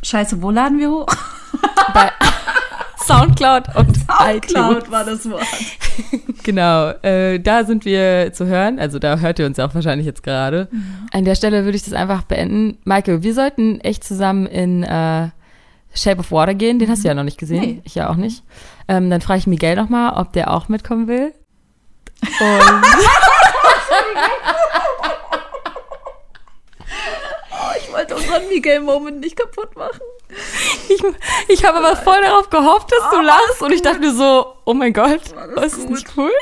Scheiße, 0.02 0.40
wo 0.40 0.50
laden 0.50 0.78
wir 0.78 0.90
hoch? 0.90 1.06
Bei 1.92 2.10
Soundcloud 3.04 3.74
und 3.74 3.96
iTunes. 4.20 4.52
Soundcloud 4.52 4.90
war 4.90 5.04
das 5.04 5.28
Wort. 5.28 5.44
Genau, 6.42 6.88
äh, 7.02 7.38
da 7.38 7.64
sind 7.64 7.84
wir 7.84 8.32
zu 8.32 8.46
hören. 8.46 8.78
Also 8.78 8.98
da 8.98 9.18
hört 9.18 9.38
ihr 9.38 9.44
uns 9.44 9.58
ja 9.58 9.66
auch 9.66 9.74
wahrscheinlich 9.74 10.06
jetzt 10.06 10.22
gerade. 10.22 10.68
An 11.12 11.26
der 11.26 11.34
Stelle 11.34 11.64
würde 11.64 11.76
ich 11.76 11.82
das 11.82 11.92
einfach 11.92 12.22
beenden. 12.22 12.78
Maike, 12.84 13.22
wir 13.22 13.34
sollten 13.34 13.78
echt 13.80 14.04
zusammen 14.04 14.46
in 14.46 14.82
äh, 14.82 15.28
Shape 15.94 16.20
of 16.20 16.32
Water 16.32 16.54
gehen. 16.54 16.78
Den 16.78 16.88
hast 16.88 17.04
du 17.04 17.08
ja 17.08 17.14
noch 17.14 17.24
nicht 17.24 17.36
gesehen. 17.36 17.60
Nee. 17.60 17.82
Ich 17.84 17.94
ja 17.94 18.08
auch 18.08 18.16
nicht. 18.16 18.42
Ähm, 18.88 19.10
dann 19.10 19.20
frage 19.20 19.40
ich 19.40 19.46
Miguel 19.46 19.76
nochmal, 19.76 20.14
ob 20.14 20.32
der 20.32 20.50
auch 20.50 20.70
mitkommen 20.70 21.08
will. 21.08 21.34
Und 22.22 22.84
wollte 28.00 28.16
unseren 28.16 28.48
Miguel-Moment 28.48 29.20
nicht 29.20 29.36
kaputt 29.36 29.76
machen. 29.76 30.00
ich, 30.88 31.02
ich 31.48 31.64
habe 31.64 31.78
aber 31.78 31.96
voll 31.96 32.20
darauf 32.22 32.50
gehofft, 32.50 32.90
dass 32.90 33.10
du 33.10 33.20
lachst. 33.20 33.62
Und 33.62 33.72
ich 33.72 33.82
dachte 33.82 34.00
mir 34.00 34.12
so, 34.12 34.54
oh 34.64 34.74
mein 34.74 34.92
Gott, 34.92 35.20
das 35.56 35.66
ist 35.66 35.78
das 35.78 35.86
gut? 35.86 35.90
nicht 35.90 36.16
cool? 36.16 36.32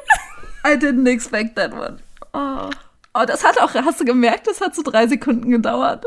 I 0.66 0.70
didn't 0.70 1.08
expect 1.08 1.56
that 1.56 1.72
one. 1.72 1.98
Oh. 2.32 2.70
oh, 3.14 3.24
das 3.26 3.44
hat 3.44 3.60
auch, 3.60 3.74
hast 3.74 4.00
du 4.00 4.04
gemerkt, 4.04 4.46
das 4.46 4.60
hat 4.60 4.74
so 4.74 4.82
drei 4.82 5.06
Sekunden 5.06 5.50
gedauert. 5.50 6.04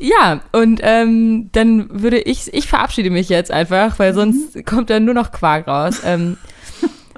Ja, 0.00 0.40
und 0.52 0.80
ähm, 0.84 1.50
dann 1.52 1.88
würde 1.90 2.18
ich, 2.20 2.54
ich 2.54 2.68
verabschiede 2.68 3.10
mich 3.10 3.28
jetzt 3.28 3.50
einfach, 3.50 3.98
weil 3.98 4.14
sonst 4.14 4.64
kommt 4.64 4.90
dann 4.90 5.04
nur 5.04 5.14
noch 5.14 5.32
Quark 5.32 5.66
raus. 5.66 6.02
Ähm, 6.04 6.36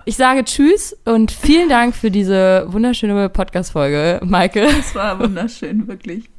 ich 0.06 0.16
sage 0.16 0.44
Tschüss 0.44 0.96
und 1.04 1.30
vielen 1.30 1.68
Dank 1.68 1.94
für 1.94 2.10
diese 2.10 2.64
wunderschöne 2.68 3.28
Podcast-Folge, 3.28 4.20
Maike. 4.24 4.62
Es 4.62 4.94
war 4.94 5.18
wunderschön, 5.20 5.86
wirklich. 5.88 6.29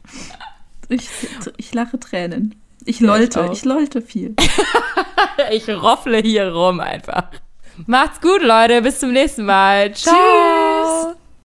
Ich, 0.89 1.09
ich 1.57 1.73
lache 1.73 1.99
Tränen. 1.99 2.55
Ich 2.83 2.95
ich 2.95 2.99
lollte, 2.99 3.45
auch. 3.45 3.53
ich 3.53 3.63
lollte 3.65 4.01
viel. 4.01 4.35
Ich 5.51 5.67
roffle 5.69 6.17
hier 6.19 6.51
rum 6.51 6.79
einfach. 6.79 7.29
Macht's 7.87 8.21
gut, 8.21 8.41
Leute. 8.41 8.81
Bis 8.81 8.99
zum 8.99 9.11
nächsten 9.11 9.45
Mal. 9.45 9.93
Ciao. 9.93 10.15
Tschüss. 10.15 11.20